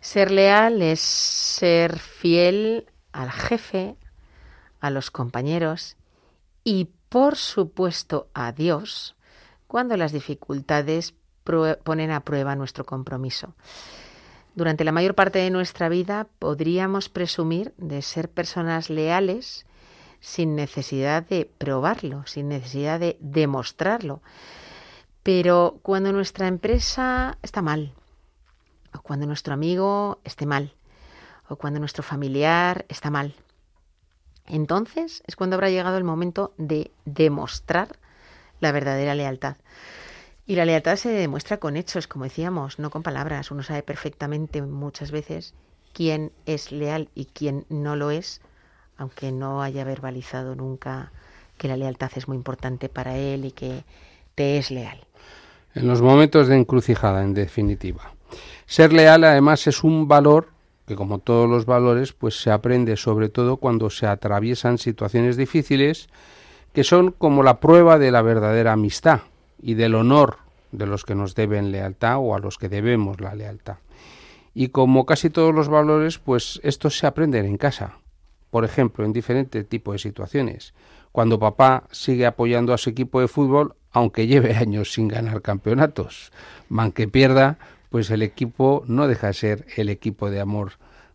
Ser 0.00 0.31
leal 0.31 0.81
es 0.81 1.00
ser 1.00 1.98
fiel 1.98 2.87
al 3.12 3.31
jefe, 3.31 3.96
a 4.81 4.90
los 4.90 5.11
compañeros 5.11 5.96
y, 6.64 6.88
por 7.09 7.37
supuesto, 7.37 8.29
a 8.33 8.53
Dios 8.53 9.16
cuando 9.66 9.96
las 9.96 10.12
dificultades 10.12 11.14
ponen 11.82 12.10
a 12.10 12.20
prueba 12.20 12.56
nuestro 12.56 12.84
compromiso. 12.84 13.54
Durante 14.54 14.84
la 14.84 14.92
mayor 14.92 15.14
parte 15.14 15.38
de 15.38 15.50
nuestra 15.50 15.88
vida 15.88 16.26
podríamos 16.38 17.08
presumir 17.08 17.72
de 17.76 18.02
ser 18.02 18.28
personas 18.28 18.90
leales 18.90 19.66
sin 20.20 20.54
necesidad 20.54 21.22
de 21.22 21.50
probarlo, 21.58 22.26
sin 22.26 22.48
necesidad 22.48 23.00
de 23.00 23.16
demostrarlo. 23.20 24.22
Pero 25.22 25.78
cuando 25.82 26.12
nuestra 26.12 26.46
empresa 26.46 27.38
está 27.42 27.62
mal, 27.62 27.94
o 28.94 29.00
cuando 29.02 29.26
nuestro 29.26 29.54
amigo 29.54 30.20
esté 30.24 30.46
mal, 30.46 30.74
o 31.48 31.56
cuando 31.56 31.78
nuestro 31.78 32.02
familiar 32.02 32.84
está 32.88 33.10
mal, 33.10 33.34
entonces 34.46 35.22
es 35.26 35.36
cuando 35.36 35.54
habrá 35.54 35.70
llegado 35.70 35.96
el 35.96 36.04
momento 36.04 36.54
de 36.58 36.90
demostrar 37.04 37.98
la 38.60 38.72
verdadera 38.72 39.14
lealtad. 39.14 39.56
Y 40.50 40.56
la 40.56 40.64
lealtad 40.64 40.96
se 40.96 41.10
demuestra 41.10 41.58
con 41.58 41.76
hechos, 41.76 42.08
como 42.08 42.24
decíamos, 42.24 42.80
no 42.80 42.90
con 42.90 43.04
palabras. 43.04 43.52
Uno 43.52 43.62
sabe 43.62 43.84
perfectamente 43.84 44.60
muchas 44.62 45.12
veces 45.12 45.54
quién 45.92 46.32
es 46.44 46.72
leal 46.72 47.08
y 47.14 47.26
quién 47.26 47.66
no 47.68 47.94
lo 47.94 48.10
es, 48.10 48.40
aunque 48.96 49.30
no 49.30 49.62
haya 49.62 49.84
verbalizado 49.84 50.56
nunca 50.56 51.12
que 51.56 51.68
la 51.68 51.76
lealtad 51.76 52.10
es 52.16 52.26
muy 52.26 52.36
importante 52.36 52.88
para 52.88 53.16
él 53.16 53.44
y 53.44 53.52
que 53.52 53.84
te 54.34 54.58
es 54.58 54.72
leal. 54.72 54.98
En 55.76 55.86
los 55.86 56.02
momentos 56.02 56.48
de 56.48 56.56
encrucijada, 56.56 57.22
en 57.22 57.32
definitiva. 57.32 58.12
Ser 58.66 58.92
leal, 58.92 59.22
además, 59.22 59.68
es 59.68 59.84
un 59.84 60.08
valor 60.08 60.48
que, 60.84 60.96
como 60.96 61.20
todos 61.20 61.48
los 61.48 61.64
valores, 61.64 62.12
pues 62.12 62.42
se 62.42 62.50
aprende 62.50 62.96
sobre 62.96 63.28
todo 63.28 63.58
cuando 63.58 63.88
se 63.88 64.08
atraviesan 64.08 64.78
situaciones 64.78 65.36
difíciles 65.36 66.08
que 66.72 66.82
son 66.82 67.12
como 67.12 67.44
la 67.44 67.60
prueba 67.60 68.00
de 68.00 68.10
la 68.10 68.22
verdadera 68.22 68.72
amistad 68.72 69.20
y 69.62 69.74
del 69.74 69.94
honor 69.94 70.38
de 70.72 70.86
los 70.86 71.04
que 71.04 71.14
nos 71.14 71.34
deben 71.34 71.72
lealtad 71.72 72.18
o 72.18 72.34
a 72.34 72.38
los 72.38 72.58
que 72.58 72.68
debemos 72.68 73.20
la 73.20 73.34
lealtad. 73.34 73.76
Y 74.54 74.68
como 74.68 75.06
casi 75.06 75.30
todos 75.30 75.54
los 75.54 75.68
valores, 75.68 76.18
pues 76.18 76.60
estos 76.62 76.98
se 76.98 77.06
aprenden 77.06 77.46
en 77.46 77.56
casa. 77.56 77.98
Por 78.50 78.64
ejemplo, 78.64 79.04
en 79.04 79.12
diferentes 79.12 79.68
tipos 79.68 79.94
de 79.94 79.98
situaciones. 79.98 80.74
Cuando 81.12 81.38
papá 81.38 81.84
sigue 81.90 82.26
apoyando 82.26 82.72
a 82.72 82.78
su 82.78 82.90
equipo 82.90 83.20
de 83.20 83.28
fútbol, 83.28 83.74
aunque 83.92 84.26
lleve 84.26 84.54
años 84.56 84.92
sin 84.92 85.08
ganar 85.08 85.42
campeonatos. 85.42 86.32
Man 86.68 86.92
que 86.92 87.08
pierda, 87.08 87.58
pues 87.90 88.10
el 88.10 88.22
equipo 88.22 88.84
no 88.86 89.08
deja 89.08 89.28
de 89.28 89.34
ser 89.34 89.66
el 89.76 89.88
equipo 89.88 90.30
de 90.30 90.40
amor 90.40 90.72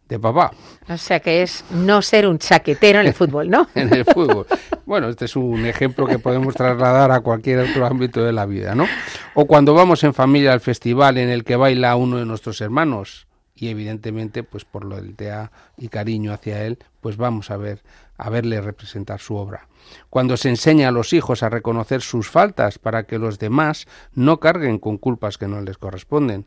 de 0.07 0.19
papá. 0.19 0.51
O 0.87 0.97
sea 0.97 1.19
que 1.19 1.41
es 1.41 1.63
no 1.71 2.01
ser 2.01 2.27
un 2.27 2.37
chaquetero 2.37 2.99
en 2.99 3.07
el 3.07 3.13
fútbol, 3.15 3.49
¿no? 3.49 3.67
en 3.75 3.93
el 3.93 4.05
fútbol. 4.05 4.45
Bueno, 4.85 5.09
este 5.09 5.25
es 5.25 5.35
un 5.35 5.65
ejemplo 5.65 6.05
que 6.05 6.19
podemos 6.19 6.53
trasladar 6.53 7.11
a 7.11 7.21
cualquier 7.21 7.59
otro 7.59 7.85
ámbito 7.85 8.23
de 8.23 8.31
la 8.31 8.45
vida, 8.45 8.75
¿no? 8.75 8.85
O 9.33 9.45
cuando 9.45 9.73
vamos 9.73 10.03
en 10.03 10.13
familia 10.13 10.53
al 10.53 10.61
festival 10.61 11.17
en 11.17 11.29
el 11.29 11.43
que 11.43 11.55
baila 11.55 11.95
uno 11.95 12.17
de 12.17 12.25
nuestros 12.25 12.61
hermanos 12.61 13.27
y 13.55 13.69
evidentemente, 13.69 14.43
pues 14.43 14.65
por 14.65 14.83
lo 14.83 14.97
del 14.97 15.15
tea 15.15 15.51
y 15.77 15.87
cariño 15.87 16.33
hacia 16.33 16.65
él, 16.65 16.77
pues 16.99 17.15
vamos 17.15 17.49
a 17.51 17.57
ver 17.57 17.83
a 18.17 18.29
verle 18.29 18.61
representar 18.61 19.19
su 19.19 19.35
obra. 19.35 19.67
Cuando 20.09 20.35
se 20.37 20.49
enseña 20.49 20.89
a 20.89 20.91
los 20.91 21.13
hijos 21.13 21.41
a 21.41 21.49
reconocer 21.49 22.01
sus 22.01 22.29
faltas 22.29 22.79
para 22.79 23.03
que 23.03 23.17
los 23.17 23.39
demás 23.39 23.87
no 24.13 24.39
carguen 24.39 24.79
con 24.79 24.97
culpas 24.97 25.37
que 25.37 25.47
no 25.47 25.61
les 25.61 25.77
corresponden 25.77 26.45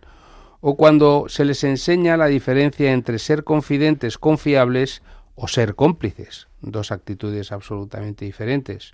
o 0.61 0.77
cuando 0.77 1.27
se 1.29 1.45
les 1.45 1.63
enseña 1.65 2.17
la 2.17 2.27
diferencia 2.27 2.93
entre 2.93 3.19
ser 3.19 3.45
confidentes, 3.45 4.19
confiables 4.19 5.03
o 5.35 5.47
ser 5.49 5.75
cómplices, 5.75 6.49
dos 6.61 6.91
actitudes 6.91 7.53
absolutamente 7.53 8.25
diferentes, 8.25 8.93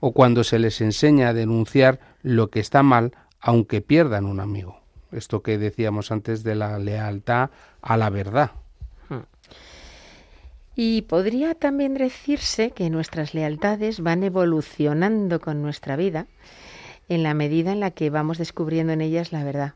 o 0.00 0.12
cuando 0.12 0.44
se 0.44 0.58
les 0.58 0.80
enseña 0.80 1.28
a 1.28 1.34
denunciar 1.34 2.00
lo 2.22 2.50
que 2.50 2.60
está 2.60 2.82
mal 2.82 3.12
aunque 3.40 3.80
pierdan 3.80 4.26
un 4.26 4.40
amigo. 4.40 4.80
Esto 5.12 5.42
que 5.42 5.56
decíamos 5.56 6.10
antes 6.10 6.42
de 6.42 6.54
la 6.54 6.78
lealtad 6.78 7.50
a 7.80 7.96
la 7.96 8.10
verdad. 8.10 8.50
Y 10.74 11.02
podría 11.02 11.54
también 11.54 11.94
decirse 11.94 12.72
que 12.72 12.90
nuestras 12.90 13.32
lealtades 13.32 14.00
van 14.00 14.22
evolucionando 14.22 15.40
con 15.40 15.62
nuestra 15.62 15.96
vida 15.96 16.26
en 17.08 17.22
la 17.22 17.32
medida 17.32 17.72
en 17.72 17.80
la 17.80 17.92
que 17.92 18.10
vamos 18.10 18.36
descubriendo 18.36 18.92
en 18.92 19.00
ellas 19.00 19.32
la 19.32 19.42
verdad. 19.42 19.72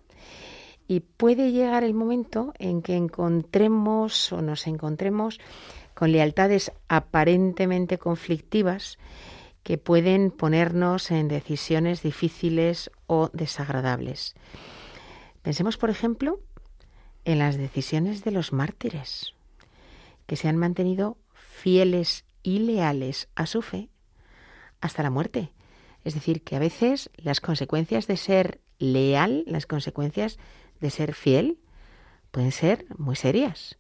Y 0.90 0.98
puede 0.98 1.53
llegar 1.53 1.85
el 1.85 1.94
momento 1.94 2.53
en 2.59 2.83
que 2.83 2.96
encontremos 2.96 4.33
o 4.33 4.42
nos 4.42 4.66
encontremos 4.66 5.38
con 5.94 6.11
lealtades 6.11 6.72
aparentemente 6.88 7.96
conflictivas 7.96 8.98
que 9.62 9.79
pueden 9.79 10.33
ponernos 10.33 11.12
en 11.12 11.29
decisiones 11.29 12.03
difíciles 12.03 12.90
o 13.07 13.31
desagradables. 13.33 14.35
Pensemos, 15.42 15.76
por 15.76 15.90
ejemplo, 15.90 16.40
en 17.24 17.38
las 17.38 17.57
decisiones 17.57 18.24
de 18.24 18.33
los 18.33 18.53
mártires, 18.53 19.35
que 20.26 20.35
se 20.35 20.48
han 20.48 20.57
mantenido 20.57 21.18
fieles 21.35 22.24
y 22.42 22.59
leales 22.59 23.29
a 23.37 23.46
su 23.46 23.62
fe 23.62 23.90
hasta 24.81 25.05
la 25.05 25.11
muerte. 25.11 25.53
Es 26.03 26.14
decir, 26.14 26.42
que 26.42 26.57
a 26.57 26.59
veces 26.59 27.11
las 27.14 27.40
consecuencias 27.40 28.09
de 28.09 28.16
ser 28.16 28.61
leal, 28.81 29.44
las 29.46 29.66
consecuencias 29.66 30.38
de 30.80 30.90
ser 30.90 31.14
fiel, 31.14 31.58
pueden 32.30 32.52
ser 32.52 32.86
muy 32.96 33.16
serias. 33.16 33.76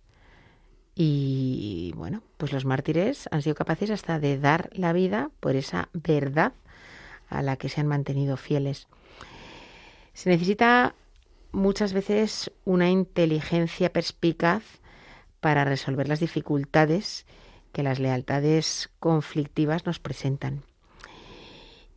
Y 0.94 1.92
bueno, 1.96 2.22
pues 2.36 2.52
los 2.52 2.64
mártires 2.64 3.28
han 3.30 3.42
sido 3.42 3.54
capaces 3.54 3.90
hasta 3.90 4.18
de 4.18 4.38
dar 4.38 4.70
la 4.72 4.92
vida 4.92 5.30
por 5.40 5.56
esa 5.56 5.88
verdad 5.92 6.52
a 7.28 7.42
la 7.42 7.56
que 7.56 7.68
se 7.68 7.80
han 7.80 7.86
mantenido 7.86 8.36
fieles. 8.36 8.88
Se 10.12 10.28
necesita 10.28 10.94
muchas 11.52 11.92
veces 11.92 12.50
una 12.64 12.90
inteligencia 12.90 13.92
perspicaz 13.92 14.62
para 15.40 15.64
resolver 15.64 16.08
las 16.08 16.20
dificultades 16.20 17.24
que 17.72 17.82
las 17.82 17.98
lealtades 17.98 18.90
conflictivas 18.98 19.86
nos 19.86 19.98
presentan. 20.00 20.64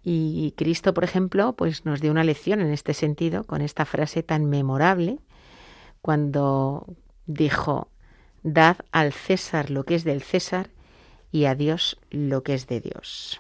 Y 0.03 0.53
Cristo, 0.57 0.93
por 0.93 1.05
ejemplo, 1.05 1.53
pues 1.53 1.85
nos 1.85 2.01
dio 2.01 2.11
una 2.11 2.25
lección 2.25 2.59
en 2.59 2.71
este 2.71 2.93
sentido 2.93 3.45
con 3.45 3.61
esta 3.61 3.85
frase 3.85 4.21
tan 4.21 4.45
memorable 4.45 5.19
cuando 6.01 6.85
dijo, 7.25 7.87
dad 8.43 8.77
al 8.91 9.13
César 9.13 9.69
lo 9.69 9.85
que 9.85 9.95
es 9.95 10.03
del 10.03 10.21
César 10.21 10.69
y 11.31 11.45
a 11.45 11.55
Dios 11.55 11.97
lo 12.11 12.43
que 12.43 12.53
es 12.53 12.67
de 12.67 12.81
Dios. 12.81 13.39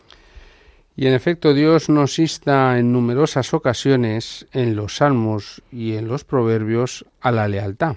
Y 0.95 1.07
en 1.07 1.13
efecto 1.13 1.53
Dios 1.53 1.89
nos 1.89 2.19
insta 2.19 2.77
en 2.77 2.93
numerosas 2.93 3.53
ocasiones 3.53 4.47
en 4.51 4.75
los 4.75 4.97
salmos 4.97 5.61
y 5.71 5.95
en 5.95 6.07
los 6.07 6.23
proverbios 6.23 7.05
a 7.19 7.31
la 7.31 7.47
lealtad. 7.47 7.95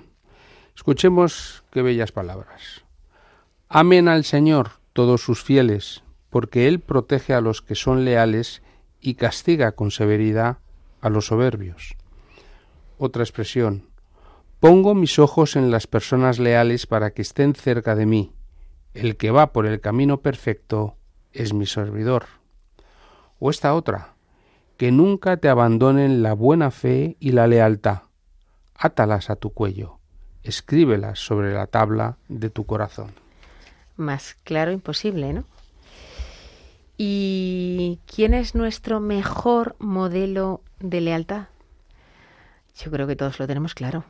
Escuchemos 0.74 1.62
qué 1.70 1.82
bellas 1.82 2.10
palabras. 2.10 2.84
Amen 3.68 4.08
al 4.08 4.24
Señor 4.24 4.70
todos 4.92 5.20
sus 5.20 5.42
fieles, 5.42 6.02
porque 6.30 6.68
Él 6.68 6.80
protege 6.80 7.34
a 7.34 7.40
los 7.40 7.62
que 7.62 7.74
son 7.74 8.04
leales 8.04 8.62
y 9.00 9.14
castiga 9.14 9.72
con 9.72 9.90
severidad 9.90 10.58
a 11.00 11.10
los 11.10 11.26
soberbios. 11.26 11.96
Otra 12.98 13.22
expresión. 13.22 13.84
Pongo 14.60 14.94
mis 14.94 15.18
ojos 15.18 15.54
en 15.54 15.70
las 15.70 15.86
personas 15.86 16.38
leales 16.38 16.86
para 16.86 17.10
que 17.10 17.22
estén 17.22 17.54
cerca 17.54 17.94
de 17.94 18.06
mí. 18.06 18.32
El 18.94 19.16
que 19.16 19.30
va 19.30 19.52
por 19.52 19.66
el 19.66 19.80
camino 19.80 20.22
perfecto 20.22 20.96
es 21.32 21.52
mi 21.52 21.66
servidor. 21.66 22.24
O 23.38 23.50
esta 23.50 23.74
otra. 23.74 24.14
Que 24.78 24.90
nunca 24.90 25.36
te 25.36 25.48
abandonen 25.48 26.22
la 26.22 26.32
buena 26.32 26.70
fe 26.70 27.16
y 27.20 27.32
la 27.32 27.46
lealtad. 27.46 28.02
Átalas 28.74 29.30
a 29.30 29.36
tu 29.36 29.50
cuello. 29.50 29.98
Escríbelas 30.42 31.18
sobre 31.18 31.52
la 31.52 31.66
tabla 31.66 32.18
de 32.28 32.50
tu 32.50 32.64
corazón. 32.64 33.12
Más 33.96 34.36
claro 34.44 34.72
imposible, 34.72 35.32
¿no? 35.32 35.44
¿Y 36.98 38.00
quién 38.06 38.32
es 38.32 38.54
nuestro 38.54 39.00
mejor 39.00 39.76
modelo 39.78 40.62
de 40.80 41.02
lealtad? 41.02 41.48
Yo 42.78 42.90
creo 42.90 43.06
que 43.06 43.16
todos 43.16 43.38
lo 43.38 43.46
tenemos 43.46 43.74
claro. 43.74 44.04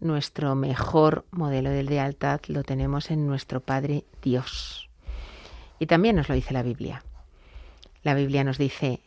Nuestro 0.00 0.54
mejor 0.54 1.24
modelo 1.30 1.70
de 1.70 1.82
lealtad 1.82 2.40
lo 2.48 2.62
tenemos 2.62 3.10
en 3.10 3.26
nuestro 3.26 3.60
Padre 3.60 4.04
Dios. 4.22 4.90
Y 5.78 5.86
también 5.86 6.16
nos 6.16 6.28
lo 6.28 6.34
dice 6.34 6.52
la 6.52 6.62
Biblia. 6.62 7.02
La 8.02 8.14
Biblia 8.14 8.44
nos 8.44 8.58
dice, 8.58 9.00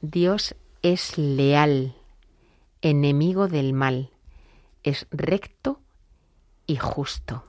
Dios 0.00 0.54
es 0.82 1.18
leal, 1.18 1.96
enemigo 2.80 3.48
del 3.48 3.72
mal, 3.72 4.10
es 4.84 5.06
recto 5.10 5.80
y 6.66 6.76
justo. 6.76 7.44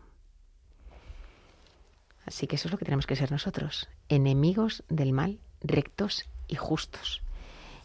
Así 2.27 2.45
que 2.45 2.57
eso 2.57 2.67
es 2.67 2.73
lo 2.73 2.77
que 2.77 2.83
tenemos 2.83 3.07
que 3.07 3.15
ser 3.15 3.31
nosotros, 3.31 3.87
enemigos 4.09 4.83
del 4.89 5.13
mal, 5.13 5.39
rectos 5.61 6.25
y 6.49 6.55
justos. 6.55 7.21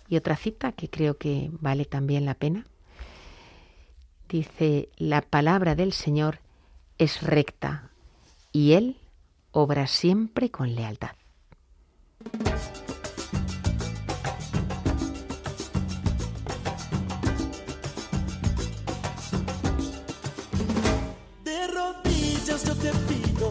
Y 0.09 0.16
otra 0.16 0.35
cita 0.35 0.72
que 0.72 0.90
creo 0.90 1.16
que 1.16 1.48
vale 1.52 1.85
también 1.85 2.24
la 2.24 2.35
pena. 2.35 2.66
Dice, 4.28 4.88
la 4.96 5.22
palabra 5.22 5.76
del 5.76 5.92
Señor 5.92 6.40
es 6.98 7.22
recta 7.22 7.90
y 8.50 8.72
Él 8.72 8.96
obra 9.52 9.87
siempre 9.87 10.50
con 10.50 10.74
lealtad. 10.74 11.12
De 21.44 21.66
rodillas 21.68 22.64
yo 22.66 22.74
te 22.74 22.90
pido, 23.07 23.50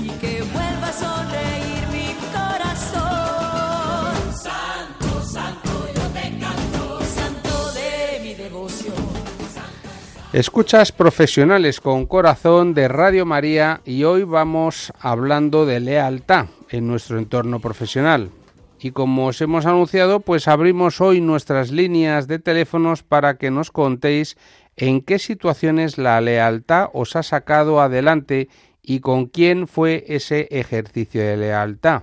y 0.00 0.08
que 0.20 0.42
vuelva 0.42 0.88
a 0.88 0.92
sonreír 0.92 1.88
mi 1.90 2.14
corazón. 2.30 4.14
Santo, 4.32 5.22
santo, 5.24 5.70
yo 5.92 6.02
te 6.12 6.38
canto, 6.38 7.00
santo 7.02 7.72
de 7.72 8.20
mi 8.22 8.34
devoción. 8.34 8.94
Escuchas 10.32 10.92
profesionales 10.92 11.80
con 11.80 12.06
corazón 12.06 12.74
de 12.74 12.86
Radio 12.86 13.26
María 13.26 13.80
y 13.84 14.04
hoy 14.04 14.22
vamos 14.22 14.92
hablando 15.00 15.66
de 15.66 15.80
lealtad 15.80 16.46
en 16.70 16.86
nuestro 16.86 17.18
entorno 17.18 17.58
profesional. 17.58 18.30
Y 18.80 18.92
como 18.92 19.26
os 19.26 19.40
hemos 19.40 19.66
anunciado, 19.66 20.20
pues 20.20 20.46
abrimos 20.46 21.00
hoy 21.00 21.20
nuestras 21.20 21.72
líneas 21.72 22.28
de 22.28 22.38
teléfonos 22.38 23.02
para 23.02 23.36
que 23.36 23.50
nos 23.50 23.72
contéis 23.72 24.36
en 24.76 25.02
qué 25.02 25.18
situaciones 25.18 25.98
la 25.98 26.20
lealtad 26.20 26.88
os 26.92 27.16
ha 27.16 27.22
sacado 27.22 27.80
adelante 27.80 28.48
y 28.82 29.00
con 29.00 29.26
quién 29.26 29.68
fue 29.68 30.04
ese 30.08 30.48
ejercicio 30.50 31.22
de 31.22 31.36
lealtad. 31.36 32.02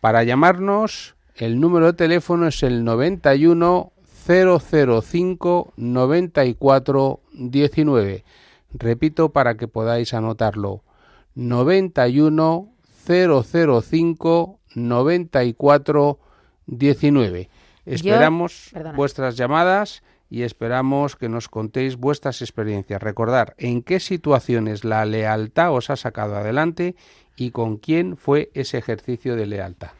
Para 0.00 0.24
llamarnos, 0.24 1.14
el 1.36 1.60
número 1.60 1.86
de 1.86 1.92
teléfono 1.92 2.48
es 2.48 2.62
el 2.62 2.84
91 2.84 3.92
005 4.26 5.72
94 5.76 7.20
19. 7.32 8.24
Repito 8.74 9.30
para 9.30 9.56
que 9.56 9.68
podáis 9.68 10.12
anotarlo. 10.14 10.82
91 11.34 12.68
005 13.06 14.58
94 14.74 16.18
19. 16.66 17.48
Esperamos 17.86 18.70
perdona. 18.72 18.96
vuestras 18.96 19.36
llamadas 19.36 20.02
y 20.30 20.42
esperamos 20.42 21.16
que 21.16 21.28
nos 21.28 21.48
contéis 21.48 21.96
vuestras 21.96 22.42
experiencias. 22.42 23.02
Recordar 23.02 23.54
en 23.58 23.82
qué 23.82 24.00
situaciones 24.00 24.84
la 24.84 25.04
lealtad 25.04 25.72
os 25.72 25.90
ha 25.90 25.96
sacado 25.96 26.36
adelante 26.36 26.96
y 27.36 27.50
con 27.50 27.78
quién 27.78 28.16
fue 28.16 28.50
ese 28.54 28.78
ejercicio 28.78 29.36
de 29.36 29.46
lealtad. 29.46 29.90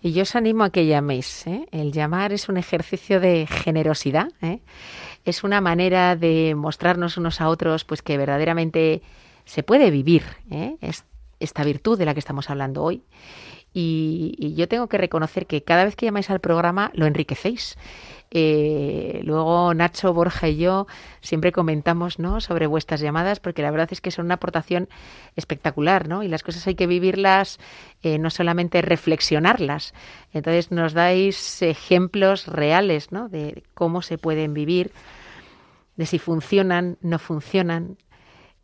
Y 0.00 0.12
yo 0.12 0.22
os 0.22 0.36
animo 0.36 0.64
a 0.64 0.70
que 0.70 0.86
llaméis. 0.86 1.46
¿eh? 1.46 1.66
El 1.72 1.90
llamar 1.92 2.32
es 2.32 2.50
un 2.50 2.58
ejercicio 2.58 3.20
de 3.20 3.46
generosidad. 3.46 4.28
¿eh? 4.42 4.60
Es 5.24 5.44
una 5.44 5.62
manera 5.62 6.14
de 6.14 6.54
mostrarnos 6.54 7.16
unos 7.16 7.40
a 7.40 7.48
otros, 7.48 7.84
pues 7.84 8.02
que 8.02 8.18
verdaderamente 8.18 9.00
se 9.46 9.62
puede 9.62 9.90
vivir. 9.90 10.22
¿eh? 10.50 10.76
Es 10.82 11.04
esta 11.40 11.64
virtud 11.64 11.98
de 11.98 12.04
la 12.04 12.12
que 12.12 12.20
estamos 12.20 12.50
hablando 12.50 12.82
hoy. 12.82 13.02
Y, 13.74 14.34
y 14.38 14.54
yo 14.54 14.68
tengo 14.68 14.88
que 14.88 14.98
reconocer 14.98 15.46
que 15.46 15.62
cada 15.62 15.84
vez 15.84 15.96
que 15.96 16.06
llamáis 16.06 16.30
al 16.30 16.40
programa 16.40 16.90
lo 16.94 17.06
enriquecéis. 17.06 17.76
Eh, 18.36 19.20
luego 19.22 19.72
Nacho, 19.74 20.12
Borja 20.12 20.48
y 20.48 20.56
yo 20.56 20.88
siempre 21.20 21.52
comentamos 21.52 22.18
¿no? 22.18 22.40
sobre 22.40 22.66
vuestras 22.66 23.00
llamadas 23.00 23.38
porque 23.38 23.62
la 23.62 23.70
verdad 23.70 23.88
es 23.92 24.00
que 24.00 24.10
son 24.10 24.24
una 24.24 24.34
aportación 24.34 24.88
espectacular 25.36 26.08
¿no? 26.08 26.24
y 26.24 26.28
las 26.28 26.42
cosas 26.42 26.66
hay 26.66 26.74
que 26.74 26.88
vivirlas, 26.88 27.60
eh, 28.02 28.18
no 28.18 28.30
solamente 28.30 28.82
reflexionarlas. 28.82 29.94
Entonces 30.32 30.72
nos 30.72 30.94
dais 30.94 31.62
ejemplos 31.62 32.48
reales 32.48 33.12
¿no? 33.12 33.28
de 33.28 33.62
cómo 33.72 34.02
se 34.02 34.18
pueden 34.18 34.52
vivir, 34.52 34.90
de 35.94 36.04
si 36.04 36.18
funcionan, 36.18 36.98
no 37.02 37.20
funcionan, 37.20 37.98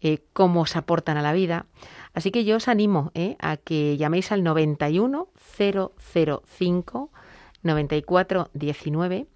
eh, 0.01 0.18
cómo 0.33 0.62
os 0.62 0.75
aportan 0.75 1.16
a 1.16 1.23
la 1.23 1.33
vida. 1.33 1.66
Así 2.12 2.31
que 2.31 2.44
yo 2.44 2.57
os 2.57 2.68
animo 2.68 3.12
¿eh? 3.14 3.37
a 3.38 3.57
que 3.57 3.96
llaméis 3.96 4.33
al 4.33 4.42
91 4.42 5.29
005 5.57 7.11
94 7.62 8.51
19 8.53 9.27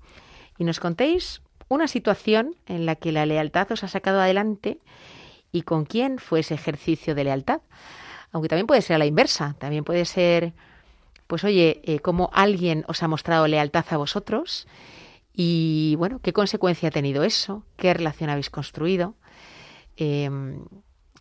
y 0.58 0.64
nos 0.64 0.80
contéis 0.80 1.42
una 1.68 1.88
situación 1.88 2.56
en 2.66 2.86
la 2.86 2.96
que 2.96 3.12
la 3.12 3.26
lealtad 3.26 3.70
os 3.72 3.84
ha 3.84 3.88
sacado 3.88 4.20
adelante 4.20 4.78
y 5.52 5.62
con 5.62 5.84
quién 5.84 6.18
fue 6.18 6.40
ese 6.40 6.54
ejercicio 6.54 7.14
de 7.14 7.24
lealtad. 7.24 7.60
Aunque 8.32 8.48
también 8.48 8.66
puede 8.66 8.82
ser 8.82 8.96
a 8.96 8.98
la 8.98 9.06
inversa, 9.06 9.54
también 9.58 9.84
puede 9.84 10.04
ser, 10.04 10.52
pues 11.26 11.44
oye, 11.44 11.80
eh, 11.84 12.00
cómo 12.00 12.30
alguien 12.32 12.84
os 12.88 13.02
ha 13.02 13.08
mostrado 13.08 13.46
lealtad 13.46 13.84
a 13.90 13.96
vosotros 13.96 14.66
y 15.32 15.94
bueno, 15.98 16.18
qué 16.20 16.32
consecuencia 16.32 16.88
ha 16.88 16.92
tenido 16.92 17.22
eso, 17.22 17.64
qué 17.76 17.94
relación 17.94 18.30
habéis 18.30 18.50
construido 18.50 19.14
eh, 19.96 20.28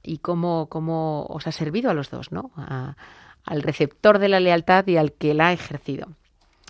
y 0.03 0.17
cómo, 0.19 0.67
cómo 0.69 1.25
os 1.29 1.47
ha 1.47 1.51
servido 1.51 1.89
a 1.89 1.93
los 1.93 2.09
dos, 2.09 2.31
¿no? 2.31 2.51
A- 2.57 2.95
al 3.45 3.61
receptor 3.61 4.19
de 4.19 4.29
la 4.29 4.39
lealtad 4.39 4.85
y 4.87 4.97
al 4.97 5.11
que 5.13 5.33
la 5.33 5.47
ha 5.47 5.53
ejercido. 5.53 6.07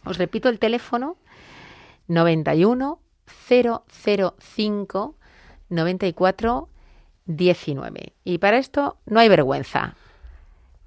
Os 0.05 0.17
repito 0.17 0.49
el 0.49 0.59
teléfono 0.59 1.17
91 2.07 2.99
005 3.47 5.15
94 5.69 6.69
19. 7.25 8.13
Y 8.23 8.37
para 8.39 8.57
esto 8.57 8.97
no 9.05 9.19
hay 9.19 9.29
vergüenza. 9.29 9.95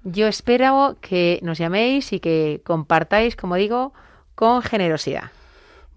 Yo 0.03 0.27
espero 0.27 0.97
que 1.01 1.39
nos 1.41 1.57
llaméis 1.57 2.13
y 2.13 2.19
que 2.19 2.61
compartáis, 2.65 3.35
como 3.35 3.55
digo, 3.55 3.93
con 4.35 4.61
generosidad. 4.61 5.31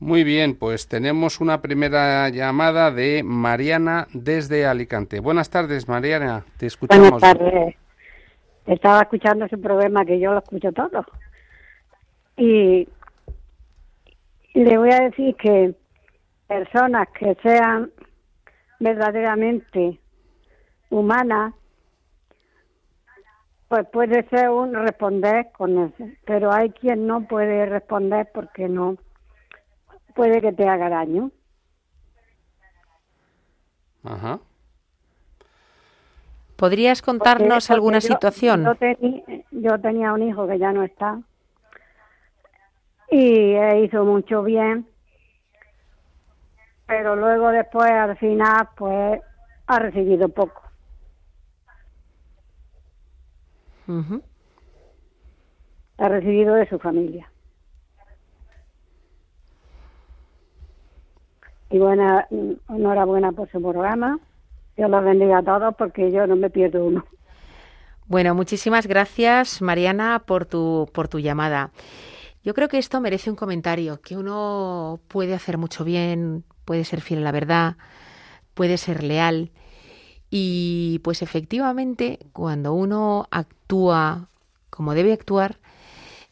Muy 0.00 0.24
bien, 0.24 0.56
pues 0.56 0.88
tenemos 0.88 1.42
una 1.42 1.60
primera 1.60 2.26
llamada 2.30 2.90
de 2.90 3.22
Mariana 3.22 4.06
desde 4.14 4.64
Alicante. 4.64 5.20
Buenas 5.20 5.50
tardes, 5.50 5.88
Mariana. 5.88 6.42
Te 6.56 6.64
escuchamos. 6.64 7.10
Buenas 7.10 7.38
tardes. 7.38 7.76
Estaba 8.64 9.02
escuchando 9.02 9.44
ese 9.44 9.58
programa 9.58 10.06
que 10.06 10.18
yo 10.18 10.32
lo 10.32 10.38
escucho 10.38 10.72
todo. 10.72 11.04
Y 12.38 12.88
le 14.54 14.78
voy 14.78 14.90
a 14.90 15.00
decir 15.00 15.36
que 15.36 15.74
personas 16.48 17.06
que 17.18 17.36
sean 17.42 17.90
verdaderamente 18.78 20.00
humanas, 20.88 21.52
pues 23.68 23.86
puede 23.92 24.26
ser 24.30 24.48
un 24.48 24.72
responder 24.72 25.48
con 25.52 25.78
eso. 25.78 26.04
Pero 26.24 26.50
hay 26.50 26.70
quien 26.70 27.06
no 27.06 27.28
puede 27.28 27.66
responder 27.66 28.30
porque 28.32 28.66
no 28.66 28.96
puede 30.20 30.42
que 30.42 30.52
te 30.52 30.68
haga 30.68 30.90
daño. 30.90 31.30
Ajá. 34.04 34.38
¿Podrías 36.56 37.00
contarnos 37.00 37.66
porque 37.66 37.72
alguna 37.72 38.00
yo- 38.00 38.08
situación? 38.08 38.66
Yo, 39.50 39.78
tenía 39.78 40.12
un 40.12 40.22
hijo 40.22 40.46
que 40.46 40.58
ya 40.58 40.72
no 40.74 40.82
está 40.82 41.22
y 43.10 43.52
él 43.54 43.84
hizo 43.86 44.04
mucho 44.04 44.42
bien, 44.42 44.86
pero 46.86 47.16
luego 47.16 47.48
después 47.48 47.90
al 47.90 48.18
final 48.18 48.68
pues 48.76 49.22
ha 49.68 49.78
recibido 49.78 50.28
poco. 50.28 50.60
Ujú. 53.88 54.22
Ha 55.96 56.08
recibido 56.10 56.56
de 56.56 56.68
su 56.68 56.78
familia. 56.78 57.29
Y 61.70 61.78
buena, 61.78 62.26
enhorabuena 62.68 63.32
por 63.32 63.48
su 63.50 63.60
programa. 63.62 64.18
Dios 64.76 64.90
los 64.90 65.04
bendiga 65.04 65.38
a 65.38 65.42
todos 65.42 65.74
porque 65.76 66.10
yo 66.10 66.26
no 66.26 66.36
me 66.36 66.50
pierdo 66.50 66.84
uno. 66.84 67.04
Bueno, 68.06 68.34
muchísimas 68.34 68.88
gracias, 68.88 69.62
Mariana, 69.62 70.24
por 70.26 70.44
tu, 70.44 70.88
por 70.92 71.06
tu 71.06 71.20
llamada. 71.20 71.70
Yo 72.42 72.54
creo 72.54 72.68
que 72.68 72.78
esto 72.78 73.00
merece 73.00 73.30
un 73.30 73.36
comentario, 73.36 74.00
que 74.00 74.16
uno 74.16 74.98
puede 75.06 75.34
hacer 75.34 75.58
mucho 75.58 75.84
bien, 75.84 76.42
puede 76.64 76.84
ser 76.84 77.02
fiel 77.02 77.20
a 77.20 77.24
la 77.24 77.32
verdad, 77.32 77.76
puede 78.54 78.78
ser 78.78 79.04
leal. 79.04 79.52
Y 80.30 81.00
pues 81.04 81.22
efectivamente, 81.22 82.18
cuando 82.32 82.72
uno 82.72 83.28
actúa 83.30 84.28
como 84.70 84.94
debe 84.94 85.12
actuar, 85.12 85.58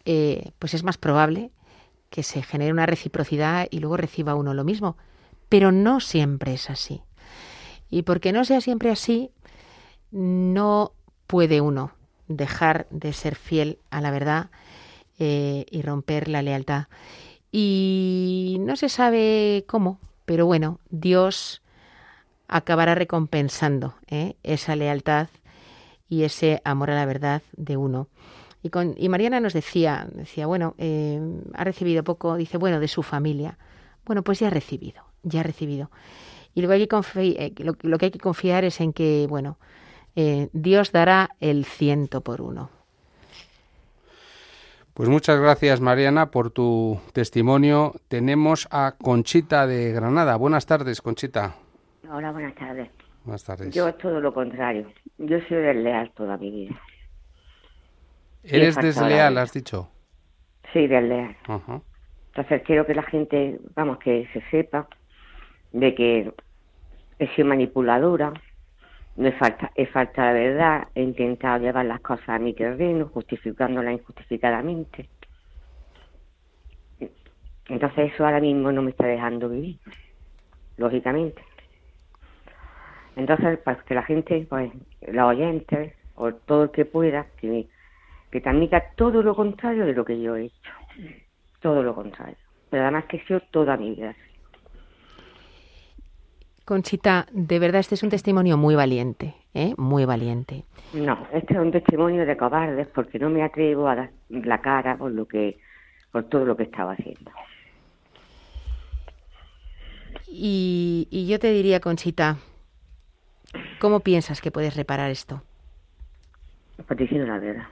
eh, 0.05 0.53
pues 0.59 0.74
es 0.74 0.82
más 0.82 0.97
probable 0.97 1.51
que 2.11 2.22
se 2.22 2.43
genere 2.43 2.72
una 2.72 2.86
reciprocidad 2.86 3.68
y 3.70 3.80
luego 3.80 3.97
reciba 3.97 4.34
uno 4.34 4.55
lo 4.55 4.64
mismo. 4.64 4.97
Pero 5.49 5.72
no 5.72 6.01
siempre 6.01 6.55
es 6.55 6.70
así. 6.70 7.03
Y 7.90 8.03
porque 8.03 8.32
no 8.32 8.44
sea 8.44 8.61
siempre 8.61 8.90
así, 8.90 9.30
no 10.11 10.92
puede 11.26 11.61
uno 11.61 11.92
dejar 12.28 12.86
de 12.90 13.12
ser 13.12 13.34
fiel 13.34 13.78
a 13.90 14.01
la 14.01 14.11
verdad 14.11 14.51
eh, 15.18 15.66
y 15.70 15.82
romper 15.82 16.28
la 16.28 16.42
lealtad. 16.42 16.86
Y 17.51 18.59
no 18.61 18.76
se 18.76 18.88
sabe 18.88 19.64
cómo, 19.66 19.99
pero 20.26 20.44
bueno, 20.46 20.80
Dios 20.90 21.62
acabará 22.49 22.94
recompensando 22.94 23.94
¿eh? 24.09 24.36
esa 24.42 24.76
lealtad 24.76 25.28
y 26.09 26.24
ese 26.24 26.61
amor 26.64 26.90
a 26.90 26.94
la 26.94 27.07
verdad 27.07 27.42
de 27.57 27.76
uno. 27.76 28.09
Y, 28.62 28.70
con, 28.70 28.94
y 28.99 29.09
Mariana 29.09 29.40
nos 29.40 29.53
decía, 29.53 30.09
decía, 30.12 30.46
bueno, 30.46 30.74
eh, 30.78 31.20
ha 31.55 31.64
recibido 31.64 32.03
poco, 32.05 32.36
dice, 32.36 32.59
bueno, 32.59 32.80
de 32.80 32.88
su 32.88 33.03
familia. 33.03 33.59
Bueno, 34.05 34.22
pues 34.22 34.40
ya 34.40 34.49
ha 34.49 34.51
recibido, 34.51 35.05
ya 35.23 35.43
recibido. 35.43 35.91
Y 36.55 36.61
luego 36.61 36.73
hay 36.75 36.87
que 36.87 36.95
confi- 36.97 37.37
eh, 37.39 37.53
lo, 37.59 37.77
lo 37.83 37.99
que 37.99 38.07
hay 38.07 38.11
que 38.11 38.19
confiar 38.19 38.64
es 38.64 38.81
en 38.81 38.93
que, 38.93 39.27
bueno, 39.29 39.59
eh, 40.16 40.49
Dios 40.53 40.91
dará 40.93 41.31
el 41.41 41.64
ciento 41.64 42.21
por 42.23 42.41
uno. 42.41 42.71
Pues 44.95 45.09
muchas 45.09 45.39
gracias, 45.41 45.81
Mariana, 45.81 46.33
por 46.33 46.51
tu 46.51 46.99
testimonio. 47.12 47.93
Tenemos 48.09 48.66
a 48.73 48.97
Conchita 49.01 49.66
de 49.69 49.93
Granada. 49.93 50.35
Buenas 50.37 50.66
tardes, 50.66 51.01
Conchita. 51.01 51.55
Hola, 52.11 52.33
buenas 52.33 52.55
tardes. 52.57 52.91
Buenas 53.23 53.45
tardes. 53.45 53.73
Yo 53.75 53.87
es 53.87 53.97
todo 53.99 54.21
lo 54.21 54.35
contrario. 54.35 54.91
Yo 55.19 55.39
soy 55.49 55.59
desleal 55.59 56.11
toda 56.16 56.37
mi 56.37 56.51
vida. 56.51 56.81
¿Eres 58.43 58.75
desleal, 58.77 59.39
has 59.39 59.53
dicho? 59.53 59.89
Sí, 60.73 60.89
desleal. 60.89 61.37
Ajá. 61.47 61.81
Entonces 62.29 62.62
quiero 62.66 62.85
que 62.87 62.95
la 62.95 63.03
gente, 63.03 63.61
vamos, 63.77 63.99
que 63.99 64.29
se 64.33 64.43
sepa 64.51 64.89
de 65.73 65.95
que 65.95 66.33
he 67.19 67.29
sido 67.35 67.49
manipuladora, 67.49 68.33
he 69.16 69.33
falta, 69.33 69.73
he 69.75 69.87
falta 69.87 70.27
la 70.27 70.33
verdad, 70.33 70.89
he 70.95 71.03
intentado 71.03 71.59
llevar 71.59 71.87
las 71.87 72.01
cosas 72.01 72.29
a 72.29 72.39
mi 72.39 72.55
terreno, 72.55 73.11
justificándolas 73.12 73.95
injustificadamente. 73.95 75.09
Entonces 77.69 78.12
eso 78.12 78.25
ahora 78.25 78.41
mismo 78.41 78.73
no 78.73 78.83
me 78.83 78.91
está 78.91 79.07
dejando 79.07 79.49
vivir, 79.49 79.79
lógicamente. 80.77 81.43
Entonces, 83.16 83.59
para 83.59 83.83
que 83.83 83.95
la 83.95 84.05
gente, 84.05 84.47
pues, 84.49 84.73
los 85.09 85.25
oyentes, 85.25 85.93
o 86.14 86.33
todo 86.33 86.64
el 86.64 86.71
que 86.71 86.85
pueda, 86.85 87.27
que, 87.37 87.66
que 88.31 88.41
te 88.41 88.49
admita 88.49 88.93
todo 88.97 89.23
lo 89.23 89.35
contrario 89.35 89.85
de 89.85 89.93
lo 89.93 90.05
que 90.05 90.21
yo 90.21 90.37
he 90.37 90.45
hecho. 90.45 90.73
Todo 91.61 91.83
lo 91.83 91.95
contrario. 91.95 92.37
Pero 92.71 92.85
además 92.85 93.07
que 93.07 93.16
he 93.16 93.27
sido 93.27 93.41
toda 93.51 93.77
mi 93.77 93.95
vida. 93.95 94.14
Conchita, 96.69 97.27
de 97.33 97.59
verdad 97.59 97.81
este 97.81 97.95
es 97.95 98.03
un 98.03 98.11
testimonio 98.11 98.59
muy 98.59 98.75
valiente, 98.75 99.35
¿eh? 99.55 99.73
muy 99.79 100.05
valiente. 100.05 100.64
No, 100.93 101.27
este 101.33 101.55
es 101.55 101.61
un 101.61 101.73
testimonio 101.73 102.27
de 102.27 102.37
cobardes 102.37 102.87
porque 102.89 103.19
no 103.19 103.31
me 103.31 103.43
atrevo 103.43 103.89
a 103.89 103.97
dar 103.97 104.11
la 104.29 104.61
cara 104.61 104.99
por 104.99 105.11
lo 105.11 105.27
que, 105.27 105.59
por 106.12 106.25
todo 106.25 106.45
lo 106.45 106.59
que 106.59 106.64
estaba 106.64 106.93
haciendo. 106.93 107.31
Y, 110.27 111.09
y 111.11 111.27
yo 111.27 111.39
te 111.39 111.51
diría, 111.53 111.81
Conchita, 111.81 112.37
¿cómo 113.81 114.01
piensas 114.01 114.43
que 114.43 114.51
puedes 114.51 114.77
reparar 114.77 115.11
esto? 115.11 115.43
Pues 116.87 116.99
diciendo 116.99 117.29
la 117.29 117.39
verdad. 117.39 117.69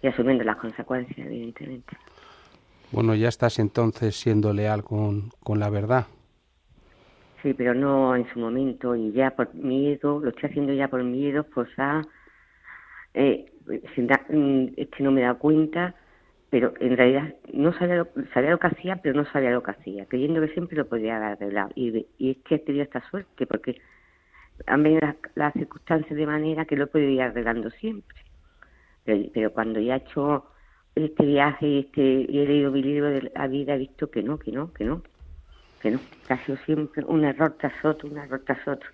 Y 0.00 0.06
asumiendo 0.06 0.44
las 0.44 0.56
consecuencias, 0.56 1.26
evidentemente. 1.26 1.94
Bueno, 2.90 3.14
ya 3.14 3.28
estás 3.28 3.58
entonces 3.58 4.18
siendo 4.18 4.54
leal 4.54 4.82
con, 4.82 5.28
con 5.42 5.60
la 5.60 5.68
verdad. 5.68 6.06
Sí, 7.44 7.54
pero 7.54 7.74
no 7.74 8.16
en 8.16 8.26
su 8.32 8.40
momento 8.40 8.96
y 8.96 9.12
ya 9.12 9.30
por 9.36 9.54
miedo, 9.54 10.18
lo 10.20 10.30
estoy 10.30 10.50
haciendo 10.50 10.74
ya 10.74 10.88
por 10.88 11.04
miedo, 11.04 11.44
pues 11.44 11.68
a, 11.78 12.02
eh, 13.14 13.46
sin 13.94 14.06
da- 14.06 14.24
mm, 14.28 14.68
es 14.76 14.88
que 14.90 15.02
no 15.04 15.12
me 15.12 15.22
da 15.22 15.34
cuenta, 15.34 15.94
pero 16.50 16.72
en 16.80 16.96
realidad 16.96 17.34
no 17.52 17.72
sabía 17.78 17.96
lo, 17.96 18.08
sabía 18.32 18.50
lo 18.50 18.58
que 18.58 18.68
hacía, 18.68 18.96
pero 19.02 19.14
no 19.16 19.26
sabía 19.32 19.50
lo 19.50 19.62
que 19.62 19.72
hacía, 19.72 20.06
creyendo 20.06 20.40
que 20.40 20.48
siempre 20.54 20.76
lo 20.76 20.86
podía 20.88 21.16
haber 21.16 21.30
arreglado. 21.32 21.70
Y, 21.74 22.06
y 22.18 22.30
es 22.32 22.38
que 22.44 22.56
he 22.56 22.58
tenido 22.60 22.84
esta 22.84 23.02
suerte, 23.10 23.46
porque 23.46 23.80
han 24.66 24.82
venido 24.84 25.02
las, 25.02 25.16
las 25.36 25.54
circunstancias 25.54 26.16
de 26.16 26.26
manera 26.26 26.66
que 26.66 26.76
lo 26.76 26.84
he 26.84 26.88
podido 26.88 27.10
ir 27.10 27.22
arreglando 27.22 27.70
siempre. 27.70 28.18
Pero, 29.04 29.52
cuando 29.52 29.80
ya 29.80 29.94
he 29.96 29.98
hecho 29.98 30.46
este 30.94 31.24
viaje 31.26 31.80
este, 31.80 32.02
y 32.02 32.38
he 32.40 32.46
leído 32.46 32.72
mi 32.72 32.82
libro 32.82 33.10
de 33.10 33.30
la 33.34 33.46
vida, 33.48 33.74
he 33.74 33.78
visto 33.78 34.10
que 34.10 34.22
no, 34.22 34.38
que 34.38 34.52
no, 34.52 34.72
que 34.72 34.84
no 34.84 35.02
que 35.84 35.90
no, 35.90 36.00
que 36.26 36.32
ha 36.32 36.44
sido 36.46 36.56
siempre 36.64 37.04
un 37.04 37.24
error 37.26 37.56
tras 37.60 37.84
otro, 37.84 38.08
un 38.08 38.16
error 38.16 38.42
tras 38.46 38.66
otro. 38.66 38.88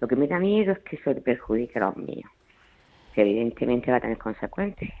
Lo 0.00 0.08
que 0.08 0.16
me 0.16 0.26
da 0.26 0.38
miedo 0.38 0.72
es 0.72 0.78
que 0.78 0.96
eso 0.96 1.12
le 1.12 1.20
perjudique 1.20 1.78
a 1.78 1.82
los 1.82 1.96
míos, 1.98 2.30
que 3.14 3.20
evidentemente 3.20 3.90
va 3.90 3.98
a 3.98 4.00
tener 4.00 4.16
consecuencias. 4.16 4.94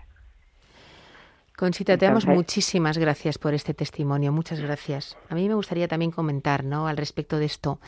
Conchita, 1.56 1.96
te 1.96 2.04
damos 2.04 2.26
muchísimas 2.26 2.98
gracias 2.98 3.38
por 3.38 3.54
este 3.54 3.72
testimonio, 3.72 4.32
muchas 4.32 4.60
gracias. 4.60 5.16
A 5.30 5.34
mí 5.34 5.48
me 5.48 5.54
gustaría 5.54 5.88
también 5.88 6.10
comentar, 6.10 6.62
¿no? 6.62 6.86
Al 6.86 6.98
respecto 6.98 7.38
de 7.38 7.46
esto. 7.46 7.80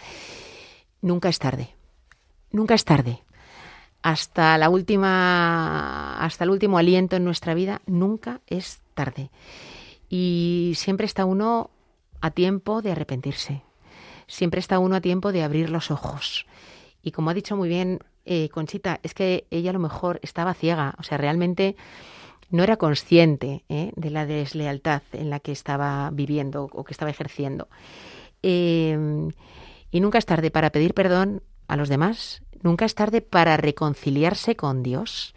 Nunca 1.03 1.29
es 1.29 1.39
tarde. 1.39 1.69
Nunca 2.53 2.73
es 2.73 2.87
tarde. 2.87 3.19
Hasta 4.03 4.57
la 4.57 4.71
última, 4.71 6.19
hasta 6.25 6.45
el 6.45 6.51
último 6.51 6.79
aliento 6.79 7.17
en 7.17 7.25
nuestra 7.25 7.53
vida, 7.53 7.83
nunca 7.87 8.41
es 8.47 8.81
tarde. 8.95 9.29
Y 10.09 10.73
siempre 10.75 11.05
está 11.05 11.27
uno 11.27 11.71
a 12.23 12.31
tiempo 12.31 12.81
de 12.81 12.93
arrepentirse. 12.93 13.63
Siempre 14.27 14.61
está 14.61 14.79
uno 14.79 14.97
a 14.97 15.01
tiempo 15.03 15.33
de 15.33 15.43
abrir 15.43 15.69
los 15.69 15.91
ojos. 15.91 16.47
Y 17.03 17.11
como 17.11 17.29
ha 17.29 17.35
dicho 17.35 17.57
muy 17.57 17.69
bien 17.69 17.99
eh, 18.25 18.49
Conchita, 18.49 19.01
es 19.03 19.13
que 19.13 19.47
ella 19.51 19.71
a 19.71 19.73
lo 19.75 19.79
mejor 19.79 20.21
estaba 20.23 20.55
ciega, 20.55 20.95
o 20.99 21.03
sea, 21.03 21.19
realmente 21.19 21.77
no 22.49 22.63
era 22.63 22.77
consciente 22.77 23.65
¿eh? 23.69 23.93
de 23.97 24.11
la 24.11 24.25
deslealtad 24.25 25.03
en 25.13 25.29
la 25.29 25.41
que 25.41 25.53
estaba 25.53 26.09
viviendo 26.13 26.69
o 26.73 26.85
que 26.85 26.93
estaba 26.93 27.11
ejerciendo. 27.11 27.69
Eh, 28.43 28.97
y 29.91 30.01
nunca 30.01 30.19
es 30.19 30.27
tarde 30.27 30.51
para 30.51 30.71
pedir 30.71 30.95
perdón 30.95 31.43
a 31.67 31.77
los 31.77 31.89
demás, 31.89 32.43
nunca 32.63 32.85
es 32.85 32.95
tarde 32.95 33.21
para 33.21 33.57
reconciliarse 33.57 34.55
con 34.57 34.83
Dios. 34.83 35.35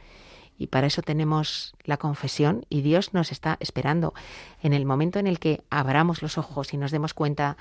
Y 0.57 0.67
para 0.67 0.87
eso 0.87 1.01
tenemos 1.01 1.75
la 1.83 1.97
confesión 1.97 2.65
y 2.69 2.81
Dios 2.81 3.13
nos 3.13 3.31
está 3.31 3.57
esperando. 3.59 4.13
En 4.61 4.73
el 4.73 4.85
momento 4.85 5.19
en 5.19 5.27
el 5.27 5.39
que 5.39 5.63
abramos 5.69 6.21
los 6.21 6.37
ojos 6.37 6.73
y 6.73 6.77
nos 6.77 6.91
demos 6.91 7.13
cuenta 7.13 7.57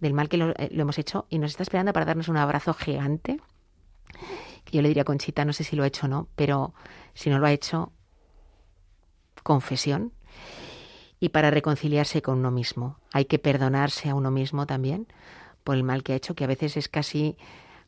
del 0.00 0.14
mal 0.14 0.28
que 0.28 0.36
lo, 0.36 0.50
eh, 0.50 0.68
lo 0.72 0.82
hemos 0.82 0.98
hecho 0.98 1.26
y 1.28 1.38
nos 1.38 1.50
está 1.50 1.62
esperando 1.62 1.92
para 1.92 2.06
darnos 2.06 2.28
un 2.28 2.36
abrazo 2.36 2.72
gigante, 2.72 3.40
yo 4.70 4.82
le 4.82 4.88
diría 4.88 5.02
a 5.02 5.04
Conchita, 5.04 5.44
no 5.44 5.52
sé 5.52 5.64
si 5.64 5.76
lo 5.76 5.82
ha 5.82 5.86
hecho 5.86 6.06
o 6.06 6.08
no, 6.08 6.28
pero 6.36 6.74
si 7.14 7.30
no 7.30 7.38
lo 7.38 7.46
ha 7.46 7.52
hecho, 7.52 7.92
confesión. 9.42 10.12
Y 11.20 11.30
para 11.30 11.50
reconciliarse 11.50 12.22
con 12.22 12.38
uno 12.38 12.50
mismo, 12.50 12.98
hay 13.12 13.24
que 13.24 13.38
perdonarse 13.38 14.08
a 14.08 14.14
uno 14.14 14.30
mismo 14.30 14.66
también 14.66 15.08
por 15.64 15.74
el 15.76 15.82
mal 15.82 16.02
que 16.02 16.12
ha 16.12 16.16
hecho, 16.16 16.34
que 16.34 16.44
a 16.44 16.48
veces 16.48 16.76
es 16.76 16.88
casi 16.88 17.36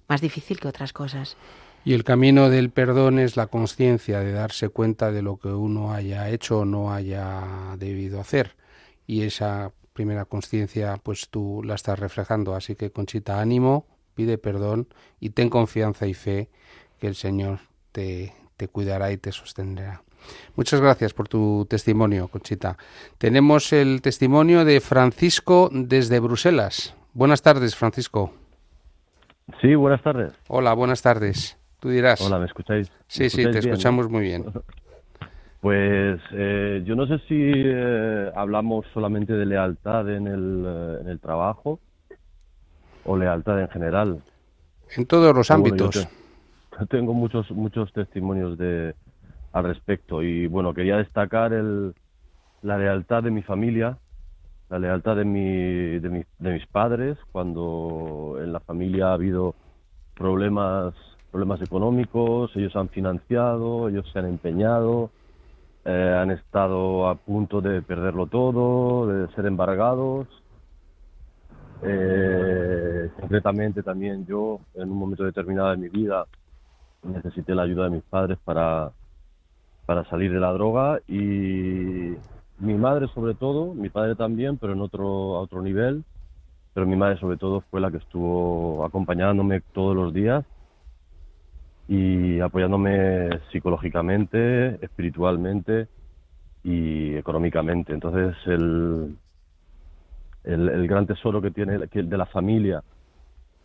más 0.08 0.20
difícil 0.20 0.58
que 0.58 0.68
otras 0.68 0.92
cosas. 0.92 1.36
Y 1.85 1.95
el 1.95 2.05
camino 2.05 2.51
del 2.51 2.70
perdón 2.70 3.18
es 3.18 3.37
la 3.37 3.47
conciencia 3.47 4.20
de 4.20 4.33
darse 4.33 4.68
cuenta 4.68 5.12
de 5.12 5.22
lo 5.22 5.39
que 5.39 5.49
uno 5.49 5.93
haya 5.93 6.28
hecho 6.28 6.61
o 6.61 6.64
no 6.64 6.93
haya 6.93 7.76
debido 7.78 8.20
hacer. 8.20 8.57
Y 9.07 9.22
esa 9.22 9.72
primera 9.93 10.24
conciencia, 10.26 10.99
pues 11.03 11.28
tú 11.31 11.62
la 11.64 11.74
estás 11.74 11.99
reflejando. 11.99 12.55
Así 12.55 12.76
que, 12.76 12.91
Conchita, 12.91 13.41
ánimo, 13.41 13.87
pide 14.14 14.37
perdón 14.37 14.89
y 15.20 15.31
ten 15.31 15.49
confianza 15.49 16.07
y 16.07 16.14
fe 16.14 16.51
que 16.99 17.07
el 17.07 17.14
Señor 17.14 17.61
te, 17.93 18.35
te 18.57 18.68
cuidará 18.68 19.11
y 19.11 19.16
te 19.16 19.33
sostendrá. 19.33 20.03
Muchas 20.55 20.83
gracias 20.83 21.14
por 21.14 21.28
tu 21.28 21.66
testimonio, 21.68 22.28
Conchita. 22.28 22.76
Tenemos 23.16 23.72
el 23.72 24.03
testimonio 24.03 24.66
de 24.66 24.81
Francisco 24.81 25.70
desde 25.72 26.20
Bruselas. 26.20 26.95
Buenas 27.14 27.41
tardes, 27.41 27.74
Francisco. 27.74 28.33
Sí, 29.61 29.74
buenas 29.74 30.03
tardes. 30.03 30.33
Hola, 30.49 30.74
buenas 30.74 31.03
tardes. 31.03 31.59
Tú 31.81 31.89
dirás. 31.89 32.20
Hola, 32.20 32.39
¿me 32.39 32.47
escucháis? 32.47 32.89
Sí, 33.09 33.24
¿Me 33.24 33.31
sí, 33.31 33.43
te 33.43 33.51
no? 33.53 33.59
escuchamos 33.59 34.09
muy 34.11 34.22
bien. 34.22 34.45
Pues 35.61 36.18
eh, 36.33 36.83
yo 36.87 36.97
no 36.97 37.07
sé 37.07 37.18
si 37.28 37.35
eh, 37.39 38.33
hablamos 38.35 38.87
solamente 38.95 39.35
de 39.35 39.45
lealtad 39.45 40.09
en 40.09 40.26
el, 40.26 40.64
eh, 40.66 40.99
en 41.03 41.09
el 41.09 41.20
trabajo 41.20 41.81
o 43.05 43.14
lealtad 43.14 43.61
en 43.61 43.68
general. 43.68 44.22
En 44.97 45.05
todos 45.05 45.37
los 45.37 45.51
yo 45.51 45.55
ámbitos. 45.55 46.09
te- 46.78 46.87
tengo 46.87 47.12
muchos 47.12 47.51
muchos 47.51 47.93
testimonios 47.93 48.57
de 48.57 48.95
al 49.53 49.64
respecto 49.64 50.22
y 50.22 50.47
bueno 50.47 50.72
quería 50.72 50.97
destacar 50.97 51.53
el, 51.53 51.93
la 52.62 52.78
lealtad 52.78 53.22
de 53.22 53.31
mi 53.31 53.43
familia, 53.43 53.99
la 54.70 54.78
lealtad 54.78 55.16
de 55.16 55.26
mi, 55.26 55.99
de, 55.99 56.09
mi- 56.09 56.24
de 56.39 56.53
mis 56.55 56.66
padres 56.68 57.18
cuando 57.33 58.39
en 58.41 58.51
la 58.55 58.61
familia 58.61 59.09
ha 59.09 59.12
habido 59.12 59.55
problemas 60.14 60.95
problemas 61.31 61.62
económicos, 61.62 62.51
ellos 62.57 62.74
han 62.76 62.89
financiado, 62.89 63.89
ellos 63.89 64.09
se 64.12 64.18
han 64.18 64.26
empeñado, 64.26 65.11
eh, 65.85 66.18
han 66.20 66.31
estado 66.31 67.09
a 67.09 67.14
punto 67.14 67.61
de 67.61 67.83
perderlo 67.83 68.26
todo, 68.26 69.07
de 69.07 69.33
ser 69.35 69.47
embargados. 69.47 70.26
Eh, 71.83 73.11
concretamente 73.18 73.83
también 73.83 74.26
yo, 74.26 74.61
en 74.74 74.91
un 74.91 74.99
momento 74.99 75.24
determinado 75.24 75.70
de 75.70 75.78
mi 75.78 75.89
vida, 75.89 76.26
necesité 77.03 77.55
la 77.55 77.62
ayuda 77.62 77.85
de 77.85 77.91
mis 77.91 78.03
padres 78.03 78.39
para, 78.45 78.93
para 79.87 80.05
salir 80.11 80.33
de 80.33 80.41
la 80.41 80.53
droga 80.53 81.01
y 81.09 82.14
mi 82.59 82.74
madre 82.74 83.09
sobre 83.14 83.35
todo, 83.35 83.72
mi 83.72 83.89
padre 83.89 84.14
también, 84.16 84.59
pero 84.59 84.74
en 84.74 84.83
otro, 84.83 85.37
a 85.37 85.41
otro 85.41 85.62
nivel, 85.62 86.05
pero 86.74 86.87
mi 86.87 86.97
madre 86.97 87.18
sobre 87.18 87.39
todo 87.39 87.62
fue 87.70 87.81
la 87.81 87.91
que 87.91 87.97
estuvo 87.97 88.85
acompañándome 88.85 89.62
todos 89.72 89.97
los 89.97 90.12
días 90.12 90.45
y 91.91 92.38
apoyándome 92.38 93.41
psicológicamente, 93.51 94.76
espiritualmente 94.80 95.88
y 96.62 97.16
económicamente. 97.16 97.93
Entonces 97.93 98.36
el, 98.47 99.16
el, 100.45 100.86
gran 100.86 101.09
tesoro 101.09 101.43
que 101.43 101.51
tiene 101.51 101.88
que 101.88 102.05
de 102.05 102.16
la 102.16 102.26
familia, 102.26 102.84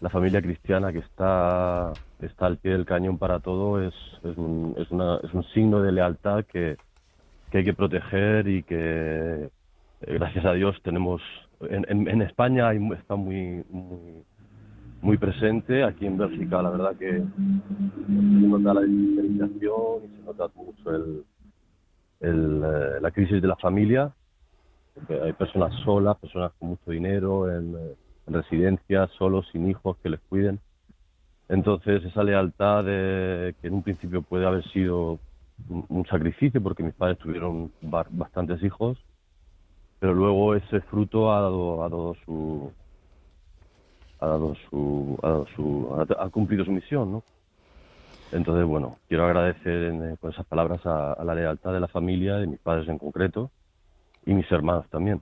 la 0.02 0.10
familia 0.10 0.42
cristiana 0.42 0.92
que 0.92 1.00
está, 1.00 1.94
está 2.20 2.48
al 2.48 2.58
pie 2.58 2.72
del 2.72 2.88
cañón 2.88 3.20
para 3.20 3.40
todo, 3.42 3.80
es, 3.80 3.94
es, 4.24 4.36
un, 4.38 4.74
es, 4.76 4.90
una, 4.90 5.20
es 5.22 5.32
un 5.32 5.44
signo 5.54 5.84
de 5.84 5.92
lealtad 5.92 6.46
que, 6.46 6.78
que 7.52 7.60
hay 7.60 7.64
que 7.64 7.74
proteger 7.76 8.48
y 8.48 8.64
que 8.64 9.50
eh, 10.02 10.14
gracias 10.16 10.46
a 10.46 10.54
Dios 10.54 10.76
tenemos 10.82 11.22
en, 11.62 11.86
en, 11.88 12.08
en 12.08 12.24
España 12.24 12.70
hay, 12.70 12.80
está 13.00 13.16
muy 13.16 13.64
muy 15.06 15.18
presente 15.20 15.84
aquí 15.84 16.08
en 16.08 16.18
Bélgica. 16.18 16.64
La 16.64 16.72
verdad 16.72 16.96
que 16.98 17.12
se 17.12 18.12
nota 18.12 18.74
la 18.74 18.82
diferenciación 18.82 20.04
y 20.04 20.08
se 20.18 20.26
nota 20.26 20.50
mucho 20.56 20.96
el, 20.96 21.24
el, 22.22 22.64
eh, 22.66 23.02
la 23.02 23.12
crisis 23.12 23.40
de 23.40 23.48
la 23.48 23.56
familia 23.56 24.12
porque 24.96 25.22
hay 25.22 25.34
personas 25.34 25.74
solas 25.84 26.18
personas 26.18 26.54
con 26.58 26.70
mucho 26.70 26.90
dinero 26.90 27.52
en, 27.52 27.76
eh, 27.76 27.96
en 28.28 28.34
residencias 28.34 29.12
solos 29.12 29.48
sin 29.52 29.70
hijos 29.70 29.96
que 30.02 30.10
les 30.10 30.20
cuiden. 30.22 30.60
Entonces 31.50 32.04
esa 32.04 32.24
lealtad 32.24 32.86
que 32.86 33.54
en 33.68 33.74
un 33.76 33.84
principio 33.84 34.24
puede 34.24 34.48
haber 34.48 34.64
sido 34.72 35.20
un, 35.70 35.86
un 35.88 36.06
sacrificio 36.08 36.64
porque 36.64 36.82
mis 36.82 36.96
padres 36.96 37.20
tuvieron 37.20 37.72
ba- 37.82 38.08
bastantes 38.10 38.64
hijos 38.64 38.98
pero 40.00 40.14
luego 40.14 40.56
ese 40.56 40.82
fruto 40.82 41.32
ha 41.32 41.42
dado, 41.42 41.84
ha 41.84 41.90
dado 41.90 42.16
su 42.26 42.72
ha 44.20 44.28
dado 44.28 44.56
su 44.70 45.18
ha, 45.24 45.30
dado 45.30 45.48
su, 45.56 46.06
ha, 46.18 46.30
cumplido 46.30 46.66
su 46.66 46.72
misión 46.72 47.12
no 47.12 47.24
entonces 48.32 48.66
bueno 48.66 48.98
quiero 49.08 49.26
agradecer 49.26 49.84
en, 49.84 50.12
eh, 50.12 50.18
con 50.20 50.32
esas 50.32 50.46
palabras 50.46 50.86
a, 50.86 51.14
a 51.14 51.24
la 51.24 51.36
lealtad 51.36 51.74
de 51.74 51.80
la 51.80 51.88
familia 51.88 52.36
de 52.36 52.48
mis 52.48 52.60
padres 52.60 52.88
en 52.90 52.98
concreto 52.98 53.52
y 54.26 54.34
mis 54.34 54.52
hermanos 54.52 54.88
también 54.90 55.22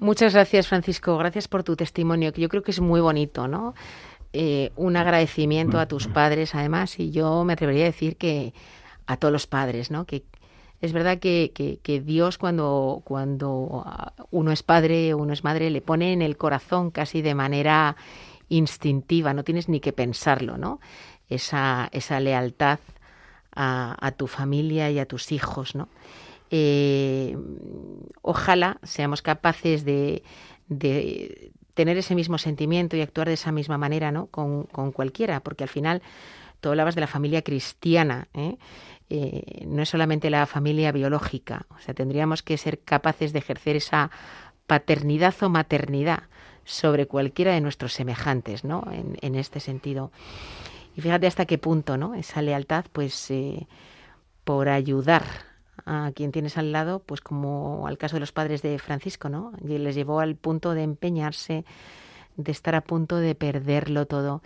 Muchas 0.00 0.34
gracias, 0.34 0.66
Francisco. 0.66 1.16
Gracias 1.16 1.46
por 1.46 1.62
tu 1.62 1.76
testimonio, 1.76 2.32
que 2.32 2.40
yo 2.40 2.48
creo 2.48 2.62
que 2.62 2.72
es 2.72 2.80
muy 2.80 3.00
bonito, 3.00 3.46
¿no? 3.46 3.74
Eh, 4.32 4.72
un 4.74 4.96
agradecimiento 4.96 5.78
a 5.78 5.86
tus 5.86 6.08
padres, 6.08 6.54
además, 6.56 6.98
y 6.98 7.12
yo 7.12 7.44
me 7.44 7.52
atrevería 7.52 7.84
a 7.84 7.86
decir 7.86 8.16
que 8.16 8.52
a 9.06 9.16
todos 9.16 9.30
los 9.30 9.46
padres, 9.46 9.92
¿no? 9.92 10.06
Que 10.06 10.24
es 10.84 10.92
verdad 10.92 11.18
que, 11.18 12.02
Dios 12.04 12.36
cuando, 12.36 13.02
ah, 13.86 14.12
uno 14.30 14.52
es 14.52 14.62
padre, 14.62 15.14
uno 15.14 15.32
es 15.32 15.42
madre, 15.42 15.70
le 15.70 15.80
pone 15.80 16.12
en 16.12 16.20
el 16.20 16.36
corazón 16.36 16.90
casi 16.90 17.22
de 17.22 17.34
manera 17.34 17.96
instintiva, 18.50 19.32
no 19.32 19.44
tienes 19.44 19.68
ni 19.70 19.80
que 19.80 19.94
pensarlo, 19.94 20.58
¿no? 20.58 20.80
Esa, 21.30 21.88
esa 21.92 22.20
lealtad 22.20 22.80
a, 23.56 24.12
tu 24.18 24.26
familia 24.26 24.90
y 24.90 24.98
a 24.98 25.06
tus 25.06 25.32
hijos, 25.32 25.74
¿no? 25.74 25.88
Eh, 26.50 27.34
ojalá 28.20 28.78
seamos 28.82 29.22
capaces 29.22 29.86
de, 29.86 30.22
tener 31.72 31.96
ese 31.96 32.14
mismo 32.14 32.36
sentimiento 32.36 32.94
y 32.96 33.00
actuar 33.00 33.28
de 33.28 33.34
esa 33.34 33.52
misma 33.52 33.78
manera, 33.78 34.12
¿no? 34.12 34.26
Con, 34.26 34.64
con 34.64 34.92
cualquiera, 34.92 35.40
porque 35.40 35.64
al 35.64 35.70
final 35.70 36.02
tú 36.60 36.68
hablabas 36.68 36.94
de 36.94 37.00
la 37.00 37.06
familia 37.06 37.40
cristiana, 37.40 38.28
¿eh? 38.34 38.58
Eh, 39.10 39.64
no 39.66 39.82
es 39.82 39.88
solamente 39.88 40.30
la 40.30 40.46
familia 40.46 40.90
biológica, 40.92 41.66
o 41.70 41.78
sea, 41.80 41.94
tendríamos 41.94 42.42
que 42.42 42.56
ser 42.56 42.80
capaces 42.80 43.32
de 43.32 43.38
ejercer 43.40 43.76
esa 43.76 44.10
paternidad 44.66 45.34
o 45.42 45.50
maternidad 45.50 46.24
sobre 46.64 47.06
cualquiera 47.06 47.52
de 47.52 47.60
nuestros 47.60 47.92
semejantes, 47.92 48.64
¿no? 48.64 48.86
En, 48.90 49.18
en 49.20 49.34
este 49.34 49.60
sentido. 49.60 50.10
Y 50.96 51.00
fíjate 51.00 51.26
hasta 51.26 51.44
qué 51.44 51.58
punto, 51.58 51.96
¿no? 51.96 52.14
Esa 52.14 52.40
lealtad, 52.40 52.86
pues, 52.92 53.30
eh, 53.30 53.66
por 54.44 54.68
ayudar 54.68 55.24
a 55.86 56.12
quien 56.14 56.32
tienes 56.32 56.56
al 56.56 56.72
lado, 56.72 57.00
pues 57.00 57.20
como 57.20 57.86
al 57.86 57.98
caso 57.98 58.16
de 58.16 58.20
los 58.20 58.32
padres 58.32 58.62
de 58.62 58.78
Francisco, 58.78 59.28
¿no? 59.28 59.52
Y 59.62 59.78
les 59.78 59.94
llevó 59.94 60.20
al 60.20 60.36
punto 60.36 60.72
de 60.72 60.82
empeñarse, 60.82 61.64
de 62.36 62.52
estar 62.52 62.74
a 62.74 62.80
punto 62.80 63.16
de 63.16 63.34
perderlo 63.34 64.06
todo. 64.06 64.42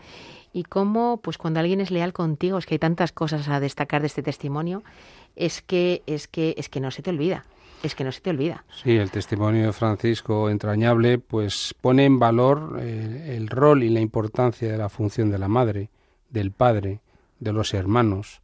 Y 0.52 0.64
cómo, 0.64 1.20
pues 1.22 1.38
cuando 1.38 1.60
alguien 1.60 1.80
es 1.80 1.90
leal 1.90 2.12
contigo, 2.12 2.58
es 2.58 2.66
que 2.66 2.74
hay 2.74 2.78
tantas 2.78 3.12
cosas 3.12 3.48
a 3.48 3.60
destacar 3.60 4.00
de 4.00 4.06
este 4.06 4.22
testimonio, 4.22 4.82
es 5.36 5.62
que, 5.62 6.02
es 6.06 6.26
que, 6.28 6.54
es 6.56 6.68
que 6.68 6.80
no 6.80 6.90
se 6.90 7.02
te 7.02 7.10
olvida. 7.10 7.44
Es 7.82 7.94
que 7.94 8.02
no 8.02 8.10
se 8.10 8.20
te 8.20 8.30
olvida. 8.30 8.64
Sí, 8.82 8.96
el 8.96 9.10
testimonio 9.10 9.66
de 9.66 9.72
Francisco 9.72 10.50
entrañable, 10.50 11.18
pues 11.18 11.74
pone 11.80 12.06
en 12.06 12.18
valor 12.18 12.78
eh, 12.80 13.36
el 13.36 13.46
rol 13.48 13.84
y 13.84 13.88
la 13.88 14.00
importancia 14.00 14.70
de 14.70 14.78
la 14.78 14.88
función 14.88 15.30
de 15.30 15.38
la 15.38 15.46
madre, 15.46 15.90
del 16.28 16.50
padre, 16.50 17.00
de 17.38 17.52
los 17.52 17.74
hermanos, 17.74 18.40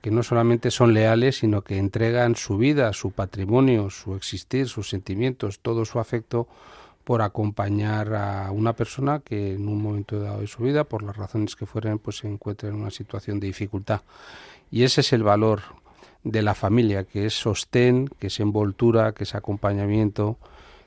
que 0.00 0.10
no 0.10 0.22
solamente 0.22 0.70
son 0.70 0.92
leales, 0.92 1.38
sino 1.38 1.62
que 1.62 1.78
entregan 1.78 2.34
su 2.34 2.58
vida, 2.58 2.92
su 2.92 3.12
patrimonio, 3.12 3.90
su 3.90 4.16
existir, 4.16 4.68
sus 4.68 4.88
sentimientos, 4.88 5.60
todo 5.60 5.84
su 5.84 6.00
afecto 6.00 6.48
por 7.04 7.20
acompañar 7.22 8.14
a 8.14 8.50
una 8.50 8.74
persona 8.74 9.20
que 9.20 9.54
en 9.54 9.68
un 9.68 9.82
momento 9.82 10.18
dado 10.18 10.40
de 10.40 10.46
su 10.46 10.62
vida, 10.62 10.84
por 10.84 11.02
las 11.02 11.16
razones 11.16 11.54
que 11.54 11.66
fueran, 11.66 11.98
pues 11.98 12.18
se 12.18 12.28
encuentra 12.28 12.70
en 12.70 12.76
una 12.76 12.90
situación 12.90 13.40
de 13.40 13.46
dificultad. 13.48 14.00
Y 14.70 14.82
ese 14.82 15.02
es 15.02 15.12
el 15.12 15.22
valor 15.22 15.60
de 16.24 16.42
la 16.42 16.54
familia, 16.54 17.04
que 17.04 17.26
es 17.26 17.34
sostén, 17.34 18.08
que 18.18 18.28
es 18.28 18.40
envoltura, 18.40 19.12
que 19.12 19.24
es 19.24 19.34
acompañamiento, 19.34 20.38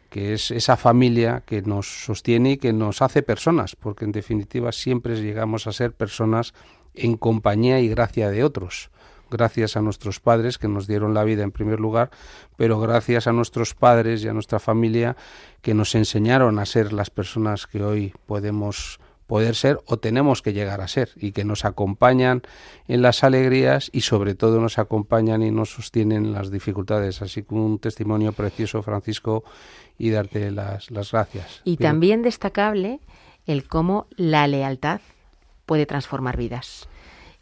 que 0.10 0.34
es 0.34 0.52
esa 0.52 0.78
familia 0.78 1.44
que 1.46 1.62
nos 1.62 2.06
sostiene 2.06 2.54
y 2.54 2.58
que 2.58 2.74
nos 2.74 3.02
hace 3.02 3.22
personas, 3.22 3.76
porque 3.76 4.06
en 4.06 4.12
definitiva 4.12 4.72
siempre 4.72 5.22
llegamos 5.22 5.68
a 5.68 5.74
ser 5.74 5.94
personas 5.94 6.54
en 6.96 7.18
compañía 7.18 7.80
y 7.80 7.88
gracia 7.88 8.32
de 8.32 8.44
otros. 8.44 8.90
Gracias 9.30 9.78
a 9.78 9.82
nuestros 9.82 10.20
padres 10.20 10.58
que 10.58 10.68
nos 10.68 10.88
dieron 10.88 11.14
la 11.14 11.24
vida 11.24 11.44
en 11.44 11.52
primer 11.52 11.80
lugar, 11.80 12.10
pero 12.56 12.80
gracias 12.80 13.28
a 13.28 13.34
nuestros 13.34 13.76
padres 13.76 14.24
y 14.24 14.28
a 14.28 14.34
nuestra 14.34 14.60
familia 14.60 15.16
que 15.62 15.74
nos 15.74 15.96
enseñaron 15.96 16.60
a 16.60 16.66
ser 16.66 16.94
las 16.94 17.10
personas 17.10 17.68
que 17.68 17.84
hoy 17.84 18.14
podemos 18.26 19.00
poder 19.28 19.56
ser 19.56 19.80
o 19.86 19.98
tenemos 19.98 20.42
que 20.42 20.54
llegar 20.54 20.82
a 20.82 20.88
ser 20.88 21.10
y 21.18 21.34
que 21.34 21.44
nos 21.44 21.66
acompañan 21.66 22.42
en 22.88 23.02
las 23.02 23.24
alegrías 23.24 23.90
y 23.92 24.02
sobre 24.02 24.34
todo 24.34 24.60
nos 24.62 24.80
acompañan 24.80 25.44
y 25.44 25.52
nos 25.52 25.72
sostienen 25.72 26.26
en 26.26 26.34
las 26.34 26.50
dificultades. 26.50 27.22
Así 27.22 27.44
que 27.44 27.54
un 27.54 27.78
testimonio 27.78 28.32
precioso, 28.32 28.82
Francisco, 28.82 29.44
y 29.98 30.10
darte 30.10 30.50
las, 30.52 30.90
las 30.90 31.12
gracias. 31.12 31.62
Y 31.66 31.76
Bien. 31.76 31.92
también 31.92 32.22
destacable 32.22 33.02
el 33.46 33.68
cómo 33.68 34.08
la 34.16 34.48
lealtad 34.48 35.02
puede 35.66 35.86
transformar 35.86 36.38
vidas. 36.38 36.88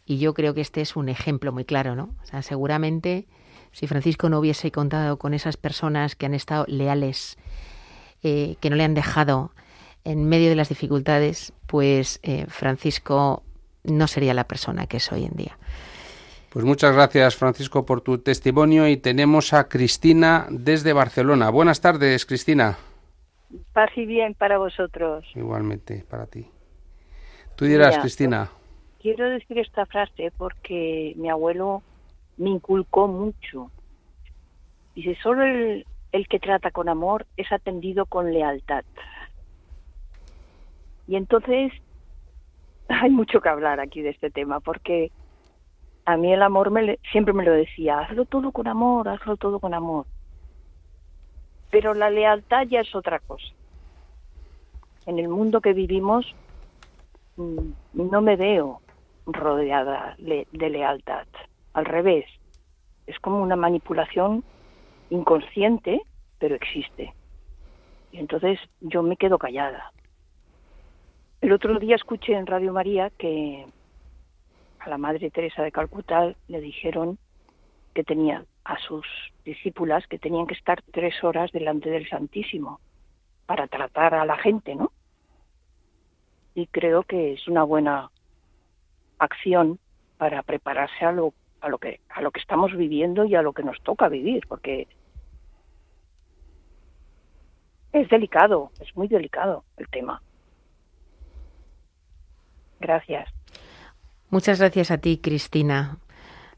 Y 0.06 0.18
yo 0.18 0.34
creo 0.34 0.54
que 0.54 0.60
este 0.60 0.80
es 0.80 0.96
un 0.96 1.08
ejemplo 1.08 1.52
muy 1.52 1.64
claro, 1.64 1.96
¿no? 1.96 2.14
O 2.22 2.26
sea, 2.26 2.40
seguramente 2.42 3.26
si 3.72 3.86
Francisco 3.86 4.30
no 4.30 4.38
hubiese 4.38 4.70
contado 4.70 5.18
con 5.18 5.34
esas 5.34 5.58
personas 5.58 6.16
que 6.16 6.24
han 6.24 6.32
estado 6.32 6.64
leales, 6.66 7.36
eh, 8.22 8.56
que 8.60 8.70
no 8.70 8.76
le 8.76 8.84
han 8.84 8.94
dejado 8.94 9.50
en 10.04 10.28
medio 10.28 10.48
de 10.48 10.56
las 10.56 10.70
dificultades, 10.70 11.52
pues 11.66 12.20
eh, 12.22 12.46
Francisco 12.48 13.42
no 13.84 14.06
sería 14.06 14.32
la 14.32 14.44
persona 14.44 14.86
que 14.86 14.96
es 14.96 15.12
hoy 15.12 15.24
en 15.24 15.36
día. 15.36 15.58
Pues 16.50 16.64
muchas 16.64 16.94
gracias, 16.94 17.36
Francisco, 17.36 17.84
por 17.84 18.00
tu 18.00 18.16
testimonio 18.16 18.88
y 18.88 18.96
tenemos 18.96 19.52
a 19.52 19.68
Cristina 19.68 20.46
desde 20.48 20.94
Barcelona. 20.94 21.50
Buenas 21.50 21.82
tardes, 21.82 22.24
Cristina. 22.24 22.78
Paz 23.74 23.90
y 23.96 24.06
bien 24.06 24.32
para 24.32 24.56
vosotros. 24.56 25.26
Igualmente, 25.34 26.04
para 26.08 26.26
ti. 26.26 26.48
Tú 27.56 27.66
dirás, 27.66 27.90
Mira, 27.90 28.00
Cristina. 28.00 28.50
Quiero 29.06 29.30
decir 29.30 29.56
esta 29.60 29.86
frase 29.86 30.32
porque 30.36 31.12
mi 31.14 31.30
abuelo 31.30 31.84
me 32.38 32.50
inculcó 32.50 33.06
mucho. 33.06 33.70
Dice, 34.96 35.16
solo 35.22 35.44
el, 35.44 35.86
el 36.10 36.26
que 36.26 36.40
trata 36.40 36.72
con 36.72 36.88
amor 36.88 37.24
es 37.36 37.52
atendido 37.52 38.06
con 38.06 38.32
lealtad. 38.32 38.84
Y 41.06 41.14
entonces 41.14 41.72
hay 42.88 43.10
mucho 43.10 43.40
que 43.40 43.48
hablar 43.48 43.78
aquí 43.78 44.02
de 44.02 44.10
este 44.10 44.28
tema 44.28 44.58
porque 44.58 45.12
a 46.04 46.16
mí 46.16 46.32
el 46.32 46.42
amor 46.42 46.72
me 46.72 46.98
siempre 47.12 47.32
me 47.32 47.44
lo 47.44 47.52
decía, 47.52 48.00
hazlo 48.00 48.24
todo 48.24 48.50
con 48.50 48.66
amor, 48.66 49.08
hazlo 49.08 49.36
todo 49.36 49.60
con 49.60 49.72
amor. 49.72 50.06
Pero 51.70 51.94
la 51.94 52.10
lealtad 52.10 52.66
ya 52.66 52.80
es 52.80 52.92
otra 52.92 53.20
cosa. 53.20 53.46
En 55.06 55.20
el 55.20 55.28
mundo 55.28 55.60
que 55.60 55.74
vivimos 55.74 56.26
mm, 57.36 57.70
no 57.92 58.20
me 58.20 58.34
veo 58.34 58.80
rodeada 59.26 60.16
de 60.18 60.70
lealtad. 60.70 61.26
Al 61.72 61.84
revés, 61.84 62.26
es 63.06 63.18
como 63.20 63.42
una 63.42 63.56
manipulación 63.56 64.44
inconsciente, 65.10 66.02
pero 66.38 66.54
existe. 66.54 67.14
Y 68.12 68.18
entonces 68.18 68.58
yo 68.80 69.02
me 69.02 69.16
quedo 69.16 69.38
callada. 69.38 69.92
El 71.40 71.52
otro 71.52 71.78
día 71.78 71.96
escuché 71.96 72.34
en 72.34 72.46
Radio 72.46 72.72
María 72.72 73.10
que 73.10 73.66
a 74.78 74.88
la 74.88 74.98
Madre 74.98 75.30
Teresa 75.30 75.62
de 75.62 75.72
Calcuta 75.72 76.34
le 76.48 76.60
dijeron 76.60 77.18
que 77.94 78.04
tenía 78.04 78.44
a 78.64 78.78
sus 78.78 79.06
discípulas 79.44 80.06
que 80.06 80.18
tenían 80.18 80.46
que 80.46 80.54
estar 80.54 80.82
tres 80.92 81.22
horas 81.22 81.52
delante 81.52 81.90
del 81.90 82.08
Santísimo 82.08 82.80
para 83.46 83.68
tratar 83.68 84.14
a 84.14 84.24
la 84.24 84.36
gente, 84.36 84.74
¿no? 84.74 84.90
Y 86.54 86.66
creo 86.66 87.02
que 87.04 87.34
es 87.34 87.46
una 87.48 87.62
buena 87.62 88.10
acción 89.18 89.78
para 90.18 90.42
prepararse 90.42 91.04
a 91.04 91.12
lo 91.12 91.34
a 91.60 91.68
lo 91.68 91.78
que 91.78 92.00
a 92.10 92.20
lo 92.20 92.30
que 92.30 92.40
estamos 92.40 92.74
viviendo 92.76 93.24
y 93.24 93.34
a 93.34 93.42
lo 93.42 93.52
que 93.52 93.62
nos 93.62 93.80
toca 93.82 94.08
vivir, 94.08 94.46
porque 94.48 94.86
es 97.92 98.08
delicado, 98.08 98.70
es 98.80 98.94
muy 98.96 99.08
delicado 99.08 99.64
el 99.76 99.88
tema. 99.88 100.22
Gracias. 102.80 103.28
Muchas 104.28 104.58
gracias 104.58 104.90
a 104.90 104.98
ti, 104.98 105.18
Cristina. 105.18 105.98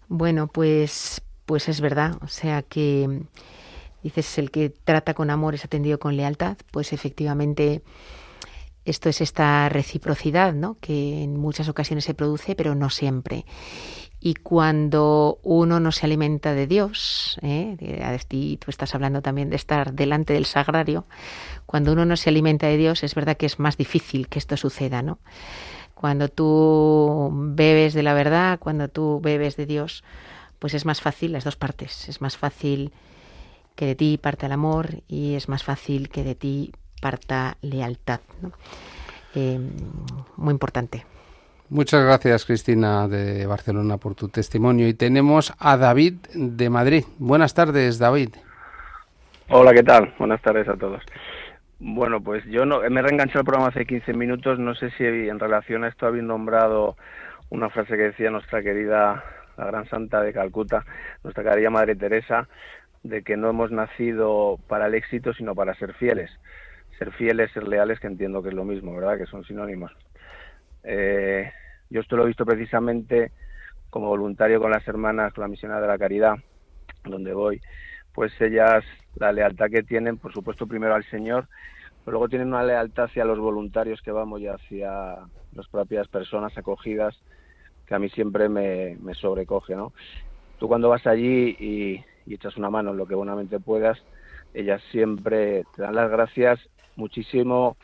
Bueno, 0.09 0.49
pues 0.49 1.23
pues 1.47 1.69
es 1.69 1.81
verdad. 1.81 2.17
O 2.23 2.29
sea 2.29 2.63
que 2.63 3.23
dices 4.03 4.39
el 4.39 4.51
que 4.51 4.71
trata 4.71 5.15
con 5.15 5.31
amor 5.31 5.55
es 5.55 5.65
atendido 5.65 5.99
con 5.99 6.17
lealtad, 6.17 6.57
pues 6.71 6.93
efectivamente 6.93 7.83
esto 8.91 9.09
es 9.09 9.21
esta 9.21 9.69
reciprocidad, 9.69 10.53
¿no? 10.53 10.77
Que 10.81 11.23
en 11.23 11.39
muchas 11.39 11.69
ocasiones 11.69 12.05
se 12.05 12.15
produce, 12.15 12.55
pero 12.55 12.75
no 12.75 12.91
siempre. 12.91 13.45
Y 14.21 14.35
cuando 14.35 15.39
uno 15.43 15.79
no 15.79 15.93
se 15.93 16.07
alimenta 16.07 16.53
de 16.53 16.67
Dios, 16.67 17.39
¿eh? 17.43 17.77
tú 18.59 18.71
estás 18.71 18.95
hablando 18.95 19.23
también 19.23 19.49
de 19.49 19.57
estar 19.57 19.93
delante 19.93 20.33
del 20.33 20.45
sagrario, 20.45 21.07
cuando 21.67 21.93
uno 21.93 22.05
no 22.05 22.17
se 22.17 22.31
alimenta 22.31 22.67
de 22.67 22.77
Dios, 22.77 23.05
es 23.05 23.15
verdad 23.15 23.37
que 23.37 23.47
es 23.47 23.61
más 23.61 23.77
difícil 23.77 24.29
que 24.29 24.41
esto 24.41 24.57
suceda, 24.57 25.03
¿no? 25.03 25.19
Cuando 25.95 26.29
tú 26.29 27.31
bebes 27.33 27.95
de 27.95 28.03
la 28.03 28.15
verdad, 28.15 28.59
cuando 28.59 28.89
tú 28.89 29.21
bebes 29.21 29.57
de 29.57 29.67
Dios, 29.67 30.05
pues 30.59 30.75
es 30.75 30.85
más 30.85 31.01
fácil 31.01 31.33
las 31.33 31.45
dos 31.45 31.57
partes. 31.57 32.09
Es 32.09 32.21
más 32.21 32.37
fácil 32.37 32.93
que 33.75 33.87
de 33.87 33.95
ti 33.95 34.19
parta 34.19 34.47
el 34.47 34.53
amor 34.53 35.03
y 35.07 35.35
es 35.35 35.49
más 35.49 35.63
fácil 35.65 36.09
que 36.09 36.25
de 36.25 36.35
ti 36.35 36.73
parta 37.01 37.57
lealtad. 37.63 38.21
¿no? 38.43 38.53
Eh, 39.35 39.59
muy 40.37 40.53
importante. 40.53 41.05
Muchas 41.71 42.03
gracias, 42.03 42.47
Cristina 42.47 43.09
de 43.09 43.47
Barcelona, 43.47 43.99
por 43.99 44.15
tu 44.15 44.29
testimonio. 44.29 44.89
Y 44.89 44.95
tenemos 44.95 45.53
a 45.59 45.77
David 45.77 46.15
de 46.35 46.71
Madrid. 46.71 47.05
Buenas 47.19 47.53
tardes, 47.53 47.99
David. 47.99 48.31
Hola, 49.51 49.75
¿qué 49.75 49.83
tal? 49.83 50.15
Buenas 50.19 50.41
tardes 50.41 50.67
a 50.69 50.77
todos. 50.77 51.03
Bueno, 51.79 52.23
pues 52.23 52.45
yo 52.47 52.65
no, 52.65 52.81
me 52.81 53.01
he 53.01 53.03
reenganchado 53.03 53.41
el 53.41 53.45
programa 53.45 53.69
hace 53.69 53.87
15 53.87 54.15
minutos. 54.15 54.59
No 54.59 54.75
sé 54.75 54.91
si 54.97 55.05
en 55.05 55.39
relación 55.39 55.85
a 55.85 55.89
esto 55.89 56.07
habéis 56.07 56.25
nombrado 56.25 56.97
una 57.51 57.71
frase 57.71 57.97
que 57.97 58.05
decía 58.05 58.31
nuestra 58.31 58.63
querida, 58.63 59.23
la 59.57 59.67
gran 59.67 59.89
santa 59.89 60.23
de 60.23 60.33
Calcuta, 60.33 60.85
nuestra 61.23 61.45
querida 61.45 61.71
Madre 61.71 61.97
Teresa, 61.97 62.49
de 63.03 63.23
que 63.23 63.37
no 63.37 63.51
hemos 63.51 63.71
nacido 63.71 64.59
para 64.69 64.87
el 64.87 64.95
éxito, 64.95 65.33
sino 65.35 65.55
para 65.55 65.75
ser 65.75 65.95
fieles. 65.95 66.31
Ser 66.99 67.13
fieles, 67.13 67.53
ser 67.53 67.69
leales, 67.69 68.01
que 68.01 68.09
entiendo 68.09 68.43
que 68.43 68.49
es 68.49 68.55
lo 68.55 68.65
mismo, 68.65 68.95
¿verdad? 68.95 69.19
Que 69.19 69.27
son 69.27 69.45
sinónimos. 69.45 69.93
Eh, 70.83 71.51
yo 71.91 72.01
esto 72.01 72.17
lo 72.17 72.25
he 72.25 72.29
visto 72.29 72.45
precisamente 72.45 73.33
como 73.91 74.09
voluntario 74.09 74.61
con 74.61 74.71
las 74.71 74.87
hermanas, 74.87 75.33
con 75.33 75.43
la 75.43 75.49
misionera 75.49 75.81
de 75.81 75.87
la 75.87 75.99
caridad, 75.99 76.37
donde 77.05 77.33
voy. 77.33 77.61
Pues 78.13 78.33
ellas, 78.41 78.85
la 79.17 79.33
lealtad 79.33 79.71
que 79.71 79.83
tienen, 79.83 80.19
por 80.19 80.33
supuesto, 80.33 80.67
primero 80.67 80.95
al 80.95 81.05
Señor, 81.05 81.49
pero 82.05 82.13
luego 82.13 82.29
tienen 82.29 82.49
una 82.49 82.65
lealtad 82.65 83.05
hacia 83.05 83.25
los 83.25 83.39
voluntarios 83.39 84.03
que 84.03 84.11
vamos 84.11 84.41
y 84.41 84.49
hacia 84.49 85.17
las 85.53 85.69
propias 85.71 86.09
personas 86.09 86.57
acogidas, 86.59 87.19
que 87.87 87.95
a 87.95 87.99
mí 87.99 88.11
siempre 88.11 88.49
me, 88.49 88.97
sobrecoge, 89.15 89.75
¿no? 89.75 89.93
Tú 90.59 90.69
cuando 90.69 90.89
vas 90.89 91.07
allí 91.07 91.57
y, 91.59 92.05
y 92.27 92.35
echas 92.35 92.57
una 92.57 92.71
mano 92.71 92.91
en 92.91 92.97
lo 92.97 93.07
que 93.07 93.15
buenamente 93.15 93.61
puedas, 93.61 93.99
ellas 94.53 94.83
siempre 94.91 95.65
te 95.77 95.83
dan 95.83 95.95
las 95.95 96.11
gracias 96.11 96.61
muchísimo 96.99 97.77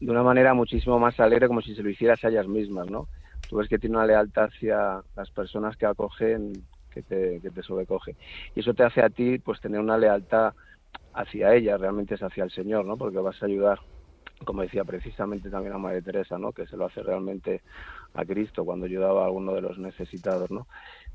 de 0.00 0.10
una 0.10 0.22
manera 0.22 0.54
muchísimo 0.54 0.98
más 0.98 1.18
alegre 1.18 1.48
como 1.48 1.62
si 1.62 1.74
se 1.74 1.82
lo 1.82 1.90
hicieras 1.90 2.22
a 2.24 2.28
ellas 2.28 2.46
mismas, 2.46 2.90
¿no? 2.90 3.08
Tú 3.48 3.56
ves 3.56 3.68
que 3.68 3.78
tiene 3.78 3.96
una 3.96 4.06
lealtad 4.06 4.44
hacia 4.44 5.02
las 5.16 5.30
personas 5.30 5.76
que 5.76 5.86
acogen 5.86 6.52
que 6.90 7.02
te, 7.02 7.40
que 7.40 7.50
te 7.50 7.62
sobrecoge. 7.62 8.16
Y 8.54 8.60
eso 8.60 8.74
te 8.74 8.84
hace 8.84 9.02
a 9.02 9.08
ti 9.08 9.38
pues 9.38 9.60
tener 9.60 9.80
una 9.80 9.96
lealtad 9.96 10.54
hacia 11.14 11.54
ellas, 11.54 11.80
realmente 11.80 12.14
es 12.14 12.22
hacia 12.22 12.44
el 12.44 12.50
Señor, 12.50 12.84
¿no? 12.84 12.96
Porque 12.96 13.18
vas 13.18 13.42
a 13.42 13.46
ayudar, 13.46 13.80
como 14.44 14.62
decía 14.62 14.84
precisamente 14.84 15.50
también 15.50 15.74
a 15.74 15.78
María 15.78 16.02
Teresa, 16.02 16.38
¿no? 16.38 16.52
Que 16.52 16.66
se 16.66 16.76
lo 16.76 16.86
hace 16.86 17.02
realmente 17.02 17.62
a 18.14 18.24
Cristo 18.24 18.64
cuando 18.64 18.86
ayudaba 18.86 19.22
a 19.22 19.26
alguno 19.26 19.54
de 19.54 19.62
los 19.62 19.78
necesitados, 19.78 20.50
¿no? 20.50 20.66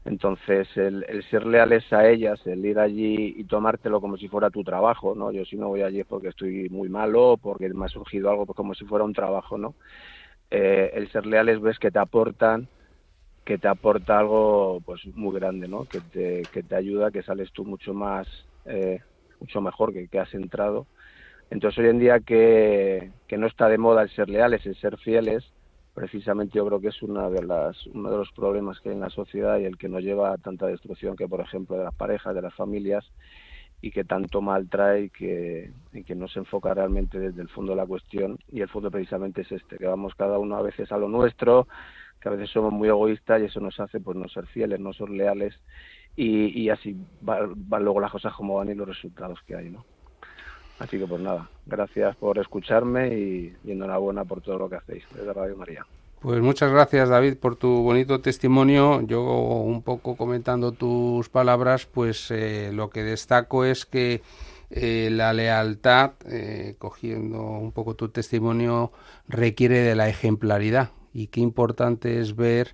Entonces, 0.06 0.68
el, 0.76 1.06
el, 1.08 1.24
ser 1.30 1.46
leales 1.46 1.92
a 1.94 2.10
ellas, 2.10 2.40
el 2.46 2.66
ir 2.66 2.78
allí 2.80 3.36
y 3.38 3.46
tomártelo 3.46 4.02
como 4.02 4.18
si 4.18 4.28
fuera 4.28 4.50
tu 4.50 4.64
trabajo, 4.64 5.16
¿no? 5.16 5.32
Yo 5.32 5.46
si 5.46 5.56
no 5.56 5.70
voy 5.70 5.82
allí 5.82 6.04
porque 6.04 6.28
estoy 6.30 6.70
muy 6.70 6.90
malo, 6.90 7.38
porque 7.42 7.70
me 7.70 7.86
ha 7.86 7.88
surgido 7.90 8.30
algo 8.30 8.46
pues 8.46 8.58
como 8.58 8.74
si 8.76 8.86
fuera 8.86 9.06
un 9.06 9.14
trabajo, 9.14 9.58
¿no? 9.58 9.76
Eh, 10.52 10.92
el 10.96 11.12
ser 11.12 11.26
leales 11.26 11.62
ves 11.62 11.80
que 11.80 11.92
te 11.92 12.00
aportan, 12.00 12.70
que 13.46 13.58
te 13.58 13.68
aporta 13.68 14.20
algo 14.20 14.82
pues 14.86 15.02
muy 15.16 15.36
grande, 15.36 15.68
¿no? 15.68 15.86
Que 15.88 16.02
te, 16.02 16.48
que 16.52 16.64
te 16.64 16.76
ayuda, 16.76 17.12
que 17.12 17.24
sales 17.24 17.52
tú 17.54 17.66
mucho 17.66 17.94
más, 17.94 18.28
eh, 18.66 19.00
mucho 19.40 19.62
mejor 19.62 19.94
que, 19.94 20.08
que 20.10 20.20
has 20.20 20.34
entrado. 20.34 20.88
Entonces 21.50 21.80
hoy 21.80 21.90
en 21.90 22.00
día 22.00 22.20
que, 22.22 23.14
que 23.28 23.38
no 23.38 23.48
está 23.48 23.70
de 23.70 23.78
moda 23.78 24.04
el 24.04 24.10
ser 24.12 24.30
leales, 24.30 24.66
el 24.66 24.76
ser 24.78 24.98
fieles, 25.00 25.54
precisamente 25.94 26.58
yo 26.58 26.66
creo 26.66 26.82
que 26.82 26.88
es 26.88 27.02
una 27.04 27.30
de 27.30 27.44
las, 27.44 27.86
uno 27.88 28.10
de 28.10 28.18
los 28.18 28.32
problemas 28.32 28.80
que 28.80 28.90
hay 28.90 28.96
en 28.96 29.02
la 29.02 29.10
sociedad 29.10 29.60
y 29.60 29.66
el 29.66 29.78
que 29.78 29.90
nos 29.90 30.02
lleva 30.02 30.34
a 30.34 30.38
tanta 30.38 30.68
destrucción 30.68 31.16
que, 31.16 31.28
por 31.28 31.42
ejemplo, 31.42 31.78
de 31.78 31.84
las 31.84 31.94
parejas, 31.94 32.34
de 32.34 32.42
las 32.42 32.54
familias 32.56 33.06
y 33.82 33.92
que 33.92 34.04
tanto 34.04 34.42
mal 34.42 34.70
trae 34.70 35.04
y 35.04 35.10
que, 35.10 35.72
y 35.92 36.04
que 36.04 36.16
no 36.16 36.28
se 36.28 36.40
enfoca 36.40 36.74
realmente 36.74 37.20
desde 37.20 37.42
el 37.42 37.50
fondo 37.50 37.74
de 37.74 37.78
la 37.78 37.86
cuestión. 37.86 38.40
Y 38.50 38.62
el 38.62 38.70
fondo 38.70 38.90
precisamente 38.90 39.42
es 39.42 39.52
este, 39.52 39.78
que 39.78 39.86
vamos 39.86 40.16
cada 40.16 40.40
uno 40.40 40.56
a 40.56 40.62
veces 40.62 40.92
a 40.92 40.98
lo 40.98 41.10
nuestro, 41.10 41.68
que 42.20 42.30
a 42.30 42.32
veces 42.32 42.50
somos 42.50 42.72
muy 42.72 42.88
egoístas 42.88 43.42
y 43.42 43.46
eso 43.46 43.60
nos 43.60 43.80
hace 43.80 44.00
pues 44.00 44.18
no 44.18 44.28
ser 44.30 44.48
fieles, 44.48 44.80
no 44.80 44.94
ser 44.94 45.10
leales 45.10 45.54
y, 46.16 46.62
y 46.62 46.70
así 46.70 46.96
van 47.22 47.54
va 47.72 47.80
luego 47.80 48.00
las 48.00 48.12
cosas 48.12 48.34
como 48.34 48.56
van 48.56 48.70
y 48.70 48.76
los 48.76 48.88
resultados 48.88 49.40
que 49.46 49.56
hay, 49.56 49.70
¿no? 49.70 49.86
Así 50.80 50.98
que 50.98 51.06
pues 51.06 51.22
nada, 51.22 51.50
gracias 51.66 52.16
por 52.16 52.40
escucharme 52.40 53.18
y, 53.18 53.56
y 53.64 53.72
enhorabuena 53.72 54.26
por 54.26 54.42
todo 54.42 54.58
lo 54.58 54.70
que 54.70 54.76
hacéis 54.76 55.04
desde 55.14 55.32
Radio 55.34 55.56
María. 55.56 55.86
Pues 56.24 56.42
muchas 56.42 56.72
gracias 56.72 57.10
David 57.10 57.36
por 57.36 57.58
tu 57.58 57.68
bonito 57.84 58.22
testimonio. 58.22 59.02
Yo 59.02 59.22
un 59.22 59.82
poco 59.82 60.16
comentando 60.16 60.72
tus 60.72 61.28
palabras, 61.28 61.86
pues 61.86 62.32
eh, 62.32 62.72
lo 62.74 62.90
que 62.90 63.04
destaco 63.04 63.66
es 63.66 63.86
que 63.86 64.22
eh, 64.70 65.10
la 65.12 65.34
lealtad, 65.34 66.14
eh, 66.26 66.76
cogiendo 66.80 67.42
un 67.42 67.74
poco 67.74 67.96
tu 67.96 68.08
testimonio, 68.08 68.94
requiere 69.28 69.80
de 69.80 69.96
la 69.96 70.08
ejemplaridad. 70.08 70.92
Y 71.14 71.28
qué 71.28 71.42
importante 71.42 72.22
es 72.22 72.38
ver 72.38 72.74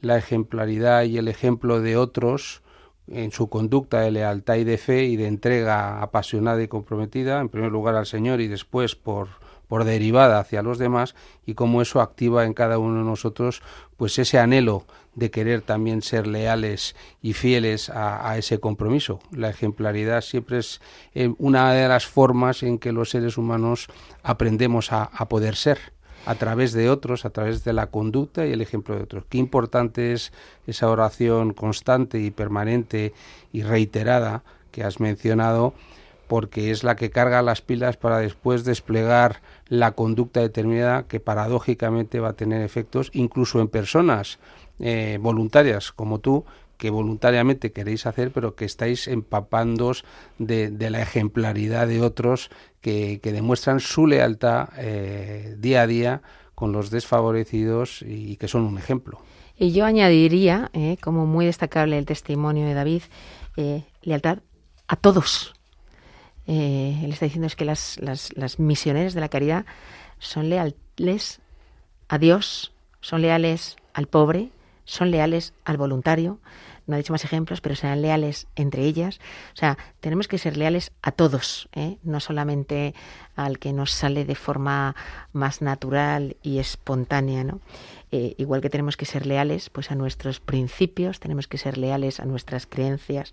la 0.00 0.18
ejemplaridad 0.18 1.04
y 1.04 1.18
el 1.18 1.28
ejemplo 1.28 1.80
de 1.80 1.96
otros 1.96 2.62
en 3.10 3.32
su 3.32 3.48
conducta 3.48 4.00
de 4.00 4.10
lealtad 4.10 4.56
y 4.56 4.64
de 4.64 4.78
fe 4.78 5.04
y 5.04 5.16
de 5.16 5.26
entrega 5.26 6.02
apasionada 6.02 6.62
y 6.62 6.68
comprometida, 6.68 7.40
en 7.40 7.48
primer 7.48 7.72
lugar 7.72 7.94
al 7.94 8.06
Señor 8.06 8.40
y 8.40 8.48
después 8.48 8.96
por, 8.96 9.28
por 9.66 9.84
derivada 9.84 10.38
hacia 10.40 10.62
los 10.62 10.78
demás, 10.78 11.14
y 11.46 11.54
cómo 11.54 11.82
eso 11.82 12.00
activa 12.00 12.44
en 12.44 12.54
cada 12.54 12.78
uno 12.78 12.98
de 12.98 13.04
nosotros 13.04 13.62
pues 13.96 14.18
ese 14.18 14.38
anhelo 14.38 14.84
de 15.14 15.30
querer 15.30 15.62
también 15.62 16.02
ser 16.02 16.28
leales 16.28 16.94
y 17.20 17.32
fieles 17.32 17.90
a, 17.90 18.38
ese 18.38 18.60
compromiso. 18.60 19.18
La 19.32 19.50
ejemplaridad 19.50 20.20
siempre 20.20 20.58
es 20.58 20.80
eh, 21.14 21.34
una 21.38 21.72
de 21.72 21.88
las 21.88 22.06
formas 22.06 22.62
en 22.62 22.78
que 22.78 22.92
los 22.92 23.10
seres 23.10 23.36
humanos 23.36 23.88
aprendemos 24.22 24.92
a, 24.92 25.02
a 25.02 25.28
poder 25.28 25.56
ser 25.56 25.97
a 26.26 26.34
través 26.34 26.72
de 26.72 26.90
otros, 26.90 27.24
a 27.24 27.30
través 27.30 27.64
de 27.64 27.72
la 27.72 27.86
conducta 27.86 28.46
y 28.46 28.52
el 28.52 28.60
ejemplo 28.60 28.96
de 28.96 29.02
otros. 29.02 29.24
Qué 29.28 29.38
importante 29.38 30.12
es 30.12 30.32
esa 30.66 30.90
oración 30.90 31.52
constante 31.54 32.20
y 32.20 32.30
permanente 32.30 33.12
y 33.52 33.62
reiterada 33.62 34.42
que 34.70 34.84
has 34.84 35.00
mencionado, 35.00 35.74
porque 36.26 36.70
es 36.70 36.84
la 36.84 36.96
que 36.96 37.10
carga 37.10 37.40
las 37.42 37.62
pilas 37.62 37.96
para 37.96 38.18
después 38.18 38.64
desplegar 38.64 39.40
la 39.68 39.92
conducta 39.92 40.40
determinada 40.40 41.04
que 41.04 41.20
paradójicamente 41.20 42.20
va 42.20 42.30
a 42.30 42.36
tener 42.36 42.62
efectos 42.62 43.10
incluso 43.14 43.60
en 43.60 43.68
personas 43.68 44.38
eh, 44.78 45.18
voluntarias 45.20 45.90
como 45.92 46.20
tú 46.20 46.44
que 46.78 46.90
voluntariamente 46.90 47.72
queréis 47.72 48.06
hacer, 48.06 48.30
pero 48.30 48.54
que 48.54 48.64
estáis 48.64 49.08
empapándos 49.08 50.04
de, 50.38 50.70
la 50.90 51.02
ejemplaridad 51.02 51.88
de 51.88 52.00
otros 52.00 52.50
que, 52.80 53.20
que 53.20 53.32
demuestran 53.32 53.80
su 53.80 54.06
lealtad 54.06 54.70
eh, 54.78 55.56
día 55.58 55.82
a 55.82 55.86
día 55.86 56.22
con 56.54 56.72
los 56.72 56.90
desfavorecidos 56.90 58.02
y, 58.02 58.36
que 58.36 58.48
son 58.48 58.62
un 58.62 58.78
ejemplo. 58.78 59.20
Y 59.56 59.72
yo 59.72 59.84
añadiría, 59.84 60.70
eh, 60.72 60.96
como 61.00 61.26
muy 61.26 61.46
destacable 61.46 61.98
el 61.98 62.06
testimonio 62.06 62.64
de 62.64 62.74
David, 62.74 63.02
eh, 63.56 63.84
lealtad 64.02 64.38
a 64.86 64.96
todos. 64.96 65.54
Él 66.46 67.10
está 67.12 67.26
diciendo 67.26 67.46
es 67.46 67.56
que 67.56 67.66
las, 67.66 67.98
las, 68.00 68.34
las 68.34 68.58
misioneras 68.58 69.12
de 69.12 69.20
la 69.20 69.28
caridad 69.28 69.66
son 70.18 70.48
leales 70.48 71.40
a 72.08 72.16
Dios, 72.16 72.72
son 73.00 73.20
leales 73.20 73.76
al 73.92 74.06
pobre, 74.06 74.50
son 74.88 75.10
leales 75.10 75.52
al 75.66 75.76
voluntario, 75.76 76.38
no 76.88 76.96
he 76.96 76.98
dicho 76.98 77.12
más 77.12 77.24
ejemplos, 77.24 77.60
pero 77.60 77.76
serán 77.76 78.02
leales 78.02 78.48
entre 78.56 78.82
ellas. 78.82 79.20
O 79.52 79.56
sea, 79.56 79.78
tenemos 80.00 80.26
que 80.26 80.38
ser 80.38 80.56
leales 80.56 80.90
a 81.02 81.12
todos, 81.12 81.68
¿eh? 81.74 81.98
no 82.02 82.18
solamente 82.18 82.94
al 83.36 83.58
que 83.58 83.72
nos 83.72 83.92
sale 83.92 84.24
de 84.24 84.34
forma 84.34 84.96
más 85.32 85.62
natural 85.62 86.36
y 86.42 86.58
espontánea, 86.58 87.44
¿no? 87.44 87.60
Eh, 88.10 88.34
igual 88.38 88.62
que 88.62 88.70
tenemos 88.70 88.96
que 88.96 89.04
ser 89.04 89.26
leales 89.26 89.68
pues 89.68 89.90
a 89.90 89.94
nuestros 89.94 90.40
principios, 90.40 91.20
tenemos 91.20 91.46
que 91.46 91.58
ser 91.58 91.76
leales 91.76 92.20
a 92.20 92.24
nuestras 92.24 92.66
creencias. 92.66 93.32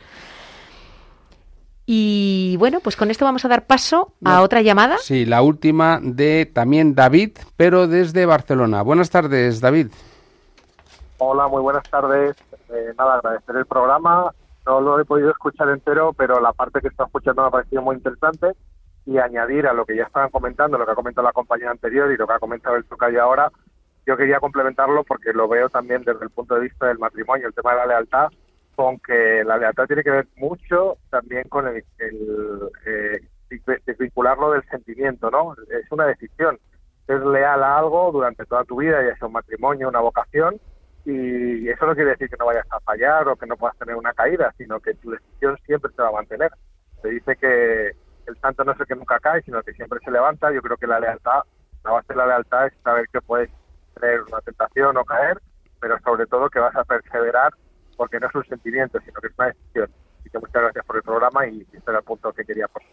Y 1.87 2.55
bueno, 2.57 2.79
pues 2.79 2.95
con 2.95 3.11
esto 3.11 3.25
vamos 3.25 3.45
a 3.45 3.47
dar 3.47 3.67
paso 3.67 4.13
a 4.23 4.41
otra 4.41 4.61
llamada. 4.61 4.97
Sí, 4.97 5.25
la 5.25 5.43
última 5.43 5.99
de 6.01 6.45
también 6.45 6.95
David, 6.95 7.37
pero 7.55 7.87
desde 7.87 8.25
Barcelona. 8.25 8.81
Buenas 8.81 9.11
tardes, 9.11 9.61
David. 9.61 9.87
Hola, 11.19 11.47
muy 11.47 11.61
buenas 11.61 11.83
tardes. 11.89 12.35
Eh, 12.69 12.93
nada, 12.97 13.15
agradecer 13.15 13.55
el 13.55 13.65
programa 13.65 14.31
No 14.65 14.81
lo 14.81 14.99
he 14.99 15.05
podido 15.05 15.29
escuchar 15.29 15.69
entero, 15.69 16.13
pero 16.13 16.39
la 16.39 16.53
parte 16.53 16.81
que 16.81 16.87
está 16.87 17.05
escuchando 17.05 17.43
me 17.43 17.47
ha 17.47 17.51
parecido 17.51 17.81
muy 17.81 17.95
interesante 17.95 18.51
y 19.05 19.19
añadir 19.19 19.67
a 19.67 19.73
lo 19.73 19.85
que 19.85 19.95
ya 19.95 20.03
estaban 20.03 20.31
comentando, 20.31 20.77
lo 20.77 20.85
que 20.85 20.91
ha 20.91 20.95
comentado 20.95 21.27
la 21.27 21.33
compañía 21.33 21.69
anterior 21.69 22.11
y 22.11 22.17
lo 22.17 22.25
que 22.25 22.33
ha 22.33 22.39
comentado 22.39 22.75
el 22.75 22.85
tocayo 22.85 23.21
ahora, 23.21 23.51
yo 24.05 24.17
quería 24.17 24.39
complementarlo 24.39 25.03
porque 25.03 25.33
lo 25.33 25.47
veo 25.47 25.69
también 25.69 26.03
desde 26.03 26.23
el 26.23 26.31
punto 26.31 26.55
de 26.55 26.61
vista 26.61 26.87
del 26.87 26.99
matrimonio, 26.99 27.47
el 27.47 27.53
tema 27.53 27.71
de 27.71 27.77
la 27.77 27.85
lealtad, 27.85 28.29
con 28.75 28.99
que 28.99 29.43
la 29.43 29.57
lealtad 29.57 29.85
tiene 29.85 30.03
que 30.03 30.11
ver 30.11 30.27
mucho 30.37 30.97
también 31.09 31.47
con 31.47 31.67
el, 31.67 31.83
el 31.99 32.69
eh, 32.85 33.19
desvincularlo 33.85 34.51
del 34.51 34.63
sentimiento, 34.69 35.31
¿no? 35.31 35.55
Es 35.69 35.91
una 35.91 36.05
decisión. 36.05 36.59
Ser 37.05 37.25
leal 37.25 37.63
a 37.63 37.77
algo 37.77 38.11
durante 38.11 38.45
toda 38.45 38.63
tu 38.63 38.77
vida, 38.77 39.03
ya 39.03 39.15
sea 39.17 39.27
un 39.27 39.33
matrimonio, 39.33 39.89
una 39.89 39.99
vocación, 39.99 40.59
y 41.05 41.69
eso 41.69 41.85
no 41.85 41.93
quiere 41.93 42.11
decir 42.11 42.29
que 42.29 42.37
no 42.37 42.47
vayas 42.47 42.65
a 42.71 42.79
fallar 42.79 43.27
o 43.27 43.35
que 43.35 43.45
no 43.45 43.55
puedas 43.55 43.77
tener 43.77 43.95
una 43.95 44.13
caída, 44.13 44.53
sino 44.57 44.79
que 44.79 44.95
tu 44.95 45.11
decisión 45.11 45.57
siempre 45.65 45.91
se 45.95 46.01
va 46.01 46.09
a 46.09 46.13
mantener. 46.13 46.51
Se 47.01 47.09
dice 47.09 47.35
que 47.35 47.91
el 48.25 48.37
santo 48.41 48.63
no 48.63 48.71
es 48.71 48.79
el 48.79 48.87
que 48.87 48.95
nunca 48.95 49.19
cae, 49.19 49.43
sino 49.43 49.61
que 49.61 49.73
siempre 49.73 49.99
se 50.03 50.09
levanta. 50.09 50.51
Yo 50.51 50.63
creo 50.63 50.77
que 50.77 50.87
la 50.87 50.99
lealtad, 50.99 51.41
la 51.83 51.91
base 51.91 52.07
de 52.13 52.15
la 52.15 52.25
lealtad 52.25 52.67
es 52.67 52.73
saber 52.83 53.05
que 53.13 53.21
puedes 53.21 53.51
tener 53.99 54.21
una 54.23 54.41
tentación 54.41 54.97
o 54.97 55.05
caer, 55.05 55.39
pero 55.79 55.99
sobre 55.99 56.25
todo 56.25 56.49
que 56.49 56.59
vas 56.59 56.75
a 56.75 56.83
perseverar 56.83 57.53
porque 57.95 58.19
no 58.19 58.27
es 58.27 58.35
un 58.35 58.45
sentimiento, 58.45 58.99
sino 59.01 59.21
que 59.21 59.27
es 59.27 59.33
una 59.37 59.47
decisión. 59.47 59.89
Así 60.19 60.29
que 60.31 60.39
muchas 60.39 60.61
gracias 60.61 60.85
por 60.85 60.95
el 60.95 61.03
programa 61.03 61.47
y 61.47 61.61
este 61.61 61.91
era 61.91 61.99
el 61.99 62.03
punto 62.03 62.33
que 62.33 62.43
quería 62.43 62.67
poner. 62.67 62.89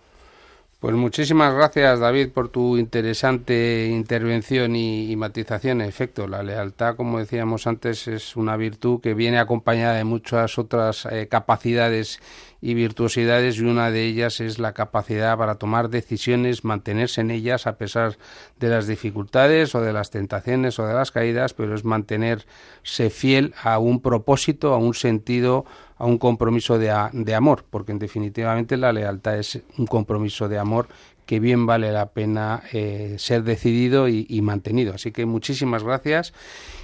Pues 0.82 0.96
muchísimas 0.96 1.54
gracias, 1.54 2.00
David, 2.00 2.30
por 2.30 2.48
tu 2.48 2.76
interesante 2.76 3.86
intervención 3.86 4.74
y, 4.74 5.12
y, 5.12 5.14
matización. 5.14 5.80
En 5.80 5.86
efecto, 5.86 6.26
la 6.26 6.42
lealtad, 6.42 6.96
como 6.96 7.20
decíamos 7.20 7.68
antes, 7.68 8.08
es 8.08 8.34
una 8.34 8.56
virtud 8.56 9.00
que 9.00 9.14
viene 9.14 9.38
acompañada 9.38 9.94
de 9.94 10.02
muchas 10.02 10.58
otras 10.58 11.06
eh, 11.06 11.28
capacidades 11.30 12.18
y 12.60 12.74
virtuosidades 12.74 13.58
y 13.58 13.62
una 13.62 13.90
de 13.90 14.04
ellas 14.04 14.40
es 14.40 14.58
la 14.58 14.72
capacidad 14.72 15.36
para 15.36 15.56
tomar 15.56 15.88
decisiones, 15.88 16.64
mantenerse 16.64 17.20
en 17.20 17.32
ellas 17.32 17.66
a 17.66 17.76
pesar 17.76 18.16
de 18.58 18.68
las 18.68 18.86
dificultades 18.86 19.74
o 19.74 19.80
de 19.80 19.92
las 19.92 20.10
tentaciones 20.10 20.80
o 20.80 20.86
de 20.86 20.94
las 20.94 21.10
caídas, 21.10 21.54
pero 21.54 21.74
es 21.74 21.84
mantenerse 21.84 23.10
fiel 23.10 23.52
a 23.62 23.78
un 23.78 24.00
propósito, 24.00 24.74
a 24.74 24.78
un 24.78 24.94
sentido, 24.94 25.64
a 26.02 26.06
un 26.06 26.18
compromiso 26.18 26.80
de, 26.80 26.92
de 27.12 27.34
amor, 27.36 27.64
porque 27.70 27.92
en 27.92 28.00
definitivamente 28.00 28.76
la 28.76 28.92
lealtad 28.92 29.38
es 29.38 29.62
un 29.78 29.86
compromiso 29.86 30.48
de 30.48 30.58
amor 30.58 30.88
que 31.26 31.38
bien 31.38 31.64
vale 31.64 31.92
la 31.92 32.06
pena 32.06 32.64
eh, 32.72 33.14
ser 33.18 33.44
decidido 33.44 34.08
y, 34.08 34.26
y 34.28 34.42
mantenido. 34.42 34.94
Así 34.94 35.12
que 35.12 35.26
muchísimas 35.26 35.84
gracias. 35.84 36.34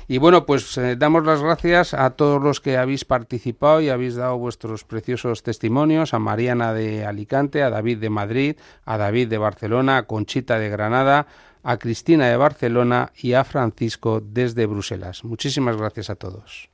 Y 0.07 0.19
bueno, 0.19 0.47
pues 0.47 0.79
eh, 0.79 0.95
damos 0.95 1.27
las 1.27 1.43
gracias 1.43 1.95
a 1.95 2.11
todos 2.11 2.41
los 2.41 2.61
que 2.61 2.77
habéis 2.77 3.05
participado 3.05 3.81
y 3.81 3.89
habéis 3.89 4.15
dado 4.15 4.39
vuestros 4.39 4.85
preciosos 4.85 5.43
testimonios, 5.43 6.15
a 6.15 6.21
Mariana 6.21 6.73
de 6.73 7.05
Alicante, 7.05 7.65
a 7.65 7.71
David 7.71 7.99
de 7.99 8.11
Madrid, 8.11 8.57
a 8.85 8.99
David 8.99 9.27
de 9.27 9.39
Barcelona, 9.39 9.97
a 9.97 10.03
Conchita 10.05 10.61
de 10.61 10.69
Granada, 10.69 11.27
a 11.65 11.77
Cristina 11.77 12.29
de 12.29 12.37
Barcelona 12.37 13.11
y 13.17 13.33
a 13.33 13.43
Francisco 13.43 14.23
desde 14.25 14.67
Bruselas. 14.67 15.25
Muchísimas 15.25 15.77
gracias 15.77 16.09
a 16.09 16.15
todos. 16.15 16.71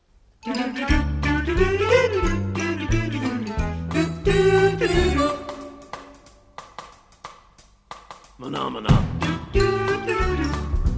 Maná, 8.36 8.68
maná. 8.68 8.88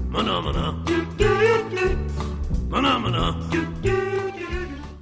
Maná, 0.09 0.41
maná. 0.41 0.85
Maná, 2.71 2.99
maná. 2.99 3.37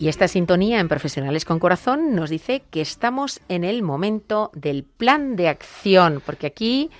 Y 0.00 0.08
esta 0.08 0.26
sintonía 0.26 0.80
en 0.80 0.88
Profesionales 0.88 1.44
con 1.44 1.60
Corazón 1.60 2.16
nos 2.16 2.30
dice 2.30 2.64
que 2.72 2.80
estamos 2.80 3.40
en 3.48 3.62
el 3.62 3.84
momento 3.84 4.50
del 4.52 4.82
plan 4.82 5.36
de 5.36 5.48
acción, 5.48 6.20
porque 6.26 6.48
aquí 6.48 6.90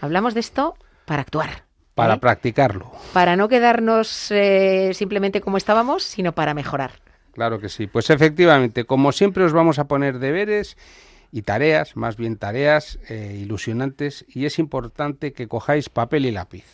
hablamos 0.00 0.34
de 0.34 0.40
esto 0.40 0.76
para 1.04 1.22
actuar. 1.22 1.64
Para 1.96 2.14
¿eh? 2.14 2.18
practicarlo. 2.18 2.92
Para 3.12 3.34
no 3.34 3.48
quedarnos 3.48 4.30
eh, 4.30 4.92
simplemente 4.94 5.40
como 5.40 5.56
estábamos, 5.56 6.04
sino 6.04 6.30
para 6.32 6.54
mejorar. 6.54 6.92
Claro 7.32 7.58
que 7.58 7.68
sí. 7.68 7.88
Pues 7.88 8.08
efectivamente, 8.10 8.84
como 8.84 9.10
siempre 9.10 9.42
os 9.42 9.52
vamos 9.52 9.80
a 9.80 9.88
poner 9.88 10.20
deberes 10.20 10.76
y 11.32 11.42
tareas, 11.42 11.96
más 11.96 12.16
bien 12.16 12.36
tareas 12.36 12.98
eh, 13.08 13.36
ilusionantes, 13.40 14.24
y 14.28 14.46
es 14.46 14.58
importante 14.58 15.32
que 15.32 15.48
cojáis 15.48 15.88
papel 15.88 16.26
y 16.26 16.32
lápiz. 16.32 16.64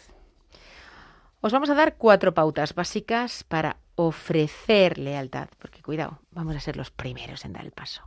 Os 1.40 1.52
vamos 1.52 1.70
a 1.70 1.74
dar 1.74 1.96
cuatro 1.96 2.34
pautas 2.34 2.74
básicas 2.74 3.42
para 3.44 3.78
ofrecer 3.96 4.98
lealtad, 4.98 5.48
porque 5.58 5.82
cuidado, 5.82 6.20
vamos 6.30 6.56
a 6.56 6.60
ser 6.60 6.76
los 6.76 6.90
primeros 6.90 7.44
en 7.44 7.52
dar 7.52 7.64
el 7.64 7.72
paso. 7.72 8.02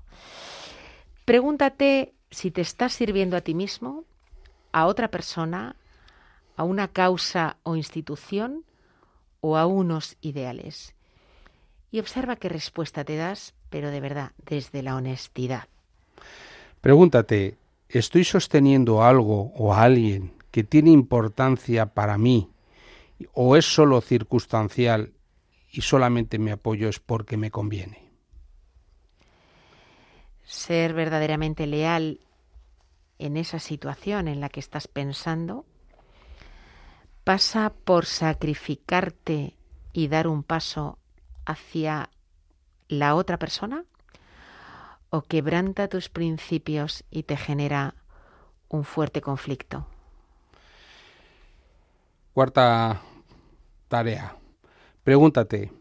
Pregúntate 1.25 2.13
si 2.31 2.51
te 2.51 2.61
estás 2.61 2.93
sirviendo 2.93 3.35
a 3.35 3.41
ti 3.41 3.53
mismo, 3.53 4.05
a 4.71 4.85
otra 4.85 5.09
persona, 5.09 5.75
a 6.55 6.63
una 6.63 6.87
causa 6.87 7.57
o 7.63 7.75
institución 7.75 8.63
o 9.41 9.57
a 9.57 9.65
unos 9.65 10.17
ideales. 10.21 10.95
Y 11.91 11.99
observa 11.99 12.35
qué 12.35 12.49
respuesta 12.49 13.03
te 13.03 13.15
das, 13.15 13.53
pero 13.69 13.89
de 13.89 13.99
verdad, 13.99 14.31
desde 14.37 14.81
la 14.81 14.95
honestidad. 14.95 15.67
Pregúntate, 16.85 17.57
¿estoy 17.89 18.23
sosteniendo 18.23 19.01
algo 19.01 19.51
o 19.55 19.73
a 19.73 19.81
alguien 19.81 20.35
que 20.51 20.63
tiene 20.63 20.91
importancia 20.91 21.87
para 21.87 22.19
mí 22.19 22.51
o 23.33 23.55
es 23.55 23.65
solo 23.65 24.01
circunstancial 24.01 25.11
y 25.71 25.81
solamente 25.81 26.37
me 26.37 26.51
apoyo 26.51 26.87
es 26.87 26.99
porque 26.99 27.37
me 27.37 27.49
conviene? 27.49 28.07
Ser 30.43 30.93
verdaderamente 30.93 31.65
leal 31.65 32.19
en 33.17 33.37
esa 33.37 33.57
situación 33.57 34.27
en 34.27 34.39
la 34.39 34.49
que 34.49 34.59
estás 34.59 34.87
pensando 34.87 35.65
pasa 37.23 37.73
por 37.83 38.05
sacrificarte 38.05 39.55
y 39.91 40.07
dar 40.07 40.27
un 40.27 40.43
paso 40.43 40.99
hacia 41.47 42.11
la 42.87 43.15
otra 43.15 43.39
persona 43.39 43.85
o 45.15 45.21
quebranta 45.21 45.87
tus 45.87 46.09
principios 46.09 47.05
y 47.09 47.23
te 47.23 47.37
genera 47.37 47.95
un 48.67 48.83
fuerte 48.83 49.21
conflicto. 49.21 49.87
Cuarta 52.33 53.01
tarea. 53.87 54.35
Pregúntate, 55.03 55.71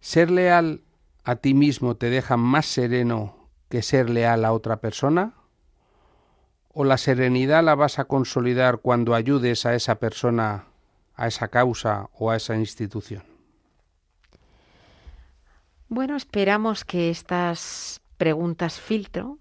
¿ser 0.00 0.30
leal 0.30 0.82
a 1.24 1.36
ti 1.36 1.52
mismo 1.52 1.96
te 1.96 2.10
deja 2.10 2.36
más 2.36 2.66
sereno 2.66 3.48
que 3.68 3.82
ser 3.82 4.08
leal 4.08 4.44
a 4.44 4.52
otra 4.52 4.80
persona? 4.80 5.34
¿O 6.72 6.84
la 6.84 6.96
serenidad 6.96 7.64
la 7.64 7.74
vas 7.74 7.98
a 7.98 8.04
consolidar 8.04 8.78
cuando 8.78 9.14
ayudes 9.14 9.66
a 9.66 9.74
esa 9.74 9.96
persona, 9.96 10.66
a 11.16 11.26
esa 11.26 11.48
causa 11.48 12.08
o 12.16 12.30
a 12.30 12.36
esa 12.36 12.54
institución? 12.54 13.24
Bueno, 15.88 16.14
esperamos 16.14 16.84
que 16.84 17.10
estas 17.10 18.00
preguntas 18.18 18.80
filtro 18.80 19.38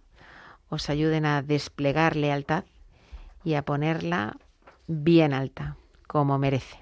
os 0.70 0.90
ayuden 0.90 1.26
a 1.26 1.42
desplegar 1.42 2.16
lealtad 2.16 2.64
y 3.44 3.56
a 3.56 3.64
ponerla 3.64 4.38
bien 4.88 5.34
alta, 5.34 5.78
como 6.08 6.38
merece. 6.38 6.78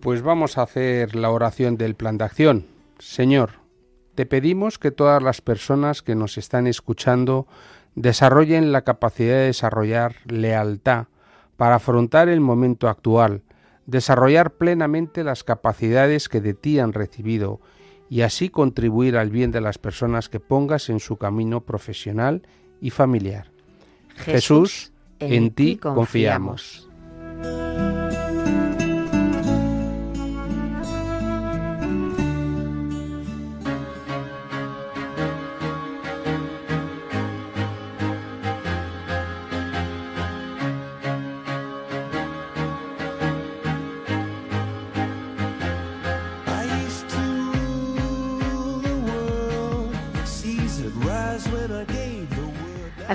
Pues 0.00 0.22
vamos 0.22 0.56
a 0.56 0.62
hacer 0.62 1.14
la 1.14 1.30
oración 1.30 1.76
del 1.76 1.94
plan 1.94 2.16
de 2.16 2.24
acción. 2.24 2.66
Señor, 2.98 3.50
te 4.14 4.24
pedimos 4.26 4.78
que 4.78 4.90
todas 4.90 5.22
las 5.22 5.42
personas 5.42 6.02
que 6.02 6.14
nos 6.14 6.38
están 6.38 6.66
escuchando 6.66 7.46
desarrollen 8.00 8.72
la 8.72 8.82
capacidad 8.82 9.34
de 9.34 9.46
desarrollar 9.46 10.16
lealtad 10.26 11.06
para 11.56 11.76
afrontar 11.76 12.28
el 12.28 12.40
momento 12.40 12.88
actual, 12.88 13.42
desarrollar 13.86 14.52
plenamente 14.52 15.24
las 15.24 15.42
capacidades 15.42 16.28
que 16.28 16.40
de 16.40 16.54
ti 16.54 16.78
han 16.78 16.92
recibido 16.92 17.60
y 18.08 18.22
así 18.22 18.48
contribuir 18.48 19.16
al 19.16 19.30
bien 19.30 19.50
de 19.50 19.60
las 19.60 19.78
personas 19.78 20.28
que 20.28 20.40
pongas 20.40 20.88
en 20.88 21.00
su 21.00 21.16
camino 21.16 21.62
profesional 21.62 22.42
y 22.80 22.90
familiar. 22.90 23.50
Jesús, 24.16 24.92
en, 25.18 25.32
en 25.32 25.50
ti 25.50 25.76
confiamos. 25.76 26.88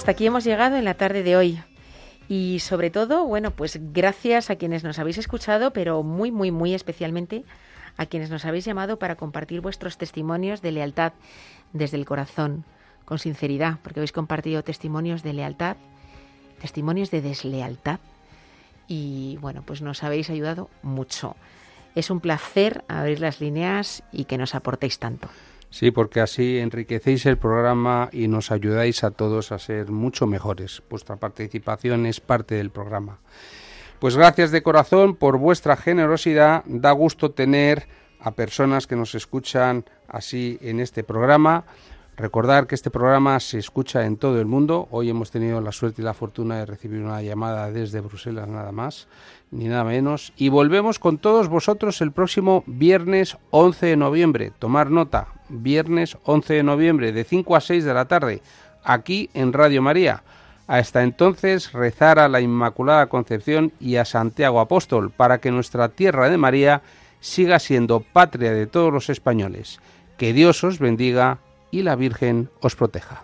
Hasta 0.04 0.12
aquí 0.12 0.26
hemos 0.26 0.44
llegado 0.44 0.76
en 0.76 0.84
la 0.84 0.96
tarde 0.96 1.24
de 1.24 1.38
hoy. 1.38 1.64
Y 2.28 2.60
sobre 2.60 2.90
todo, 2.90 3.24
bueno, 3.26 3.52
pues 3.52 3.80
gracias 3.94 4.50
a 4.50 4.58
quienes 4.58 4.84
nos 4.84 5.00
habéis 5.00 5.18
escuchado, 5.18 5.72
pero 5.72 6.04
muy, 6.04 6.30
muy, 6.30 6.52
muy 6.52 6.74
especialmente 6.74 7.46
a 7.96 8.06
quienes 8.06 8.30
nos 8.30 8.44
habéis 8.44 8.66
llamado 8.66 9.00
para 9.00 9.16
compartir 9.16 9.62
vuestros 9.62 9.98
testimonios 9.98 10.62
de 10.62 10.74
lealtad 10.74 11.14
desde 11.72 11.96
el 11.96 12.06
corazón, 12.06 12.66
con 13.06 13.18
sinceridad, 13.18 13.80
porque 13.82 14.02
habéis 14.02 14.12
compartido 14.12 14.62
testimonios 14.62 15.24
de 15.24 15.32
lealtad, 15.32 15.78
testimonios 16.60 17.10
de 17.10 17.22
deslealtad. 17.22 18.02
Y 18.90 19.38
bueno, 19.40 19.64
pues 19.66 19.82
nos 19.82 20.04
habéis 20.04 20.30
ayudado 20.30 20.70
mucho. 20.82 21.38
Es 21.96 22.10
un 22.10 22.20
placer 22.20 22.84
abrir 22.90 23.22
las 23.22 23.40
líneas 23.40 24.04
y 24.12 24.26
que 24.26 24.38
nos 24.38 24.54
aportéis 24.54 25.00
tanto. 25.00 25.30
Sí, 25.74 25.90
porque 25.90 26.22
así 26.22 26.60
enriquecéis 26.60 27.26
el 27.26 27.40
programa 27.40 28.08
y 28.12 28.28
nos 28.28 28.52
ayudáis 28.52 29.04
a 29.04 29.10
todos 29.10 29.52
a 29.52 29.58
ser 29.58 29.90
mucho 29.90 30.28
mejores. 30.28 30.84
Vuestra 30.88 31.16
participación 31.16 32.06
es 32.06 32.20
parte 32.20 32.54
del 32.54 32.70
programa. 32.70 33.18
Pues 33.98 34.16
gracias 34.16 34.52
de 34.52 34.62
corazón 34.62 35.16
por 35.16 35.40
vuestra 35.40 35.76
generosidad. 35.76 36.64
Da 36.68 36.92
gusto 36.92 37.32
tener 37.32 37.88
a 38.20 38.36
personas 38.36 38.86
que 38.86 38.96
nos 38.96 39.16
escuchan 39.16 39.84
así 40.08 40.60
en 40.62 40.80
este 40.80 41.04
programa. 41.04 41.66
Recordar 42.16 42.68
que 42.68 42.76
este 42.76 42.92
programa 42.92 43.40
se 43.40 43.58
escucha 43.58 44.06
en 44.06 44.18
todo 44.18 44.40
el 44.40 44.46
mundo. 44.46 44.88
Hoy 44.92 45.10
hemos 45.10 45.32
tenido 45.32 45.60
la 45.62 45.72
suerte 45.72 46.04
y 46.04 46.06
la 46.06 46.14
fortuna 46.14 46.58
de 46.58 46.68
recibir 46.68 47.02
una 47.02 47.24
llamada 47.24 47.72
desde 47.72 48.02
Bruselas 48.02 48.48
nada 48.48 48.72
más, 48.72 49.08
ni 49.50 49.66
nada 49.66 49.84
menos. 49.84 50.32
Y 50.38 50.50
volvemos 50.50 51.00
con 51.00 51.18
todos 51.18 51.48
vosotros 51.48 52.02
el 52.02 52.12
próximo 52.12 52.64
viernes 52.68 53.38
11 53.50 53.88
de 53.88 53.98
noviembre. 53.98 54.52
Tomar 54.60 54.92
nota, 54.92 55.30
viernes 55.50 56.16
11 56.24 56.54
de 56.54 56.64
noviembre 56.64 57.12
de 57.14 57.24
5 57.24 57.56
a 57.56 57.62
6 57.62 57.84
de 57.84 57.94
la 57.96 58.06
tarde, 58.06 58.44
aquí 58.84 59.32
en 59.34 59.52
Radio 59.52 59.82
María. 59.82 60.22
Hasta 60.68 61.02
entonces 61.02 61.74
rezar 61.74 62.20
a 62.20 62.30
la 62.30 62.42
Inmaculada 62.42 63.08
Concepción 63.08 63.74
y 63.80 63.96
a 63.96 64.06
Santiago 64.06 64.60
Apóstol 64.60 65.10
para 65.10 65.40
que 65.40 65.50
nuestra 65.50 65.90
tierra 65.90 66.30
de 66.30 66.38
María 66.38 66.84
siga 67.22 67.58
siendo 67.58 68.02
patria 68.02 68.54
de 68.54 68.68
todos 68.68 68.94
los 68.94 69.10
españoles. 69.10 69.80
Que 70.18 70.32
Dios 70.32 70.64
os 70.64 70.78
bendiga 70.78 71.40
y 71.74 71.82
la 71.82 71.96
Virgen 71.96 72.52
os 72.62 72.76
proteja. 72.76 73.24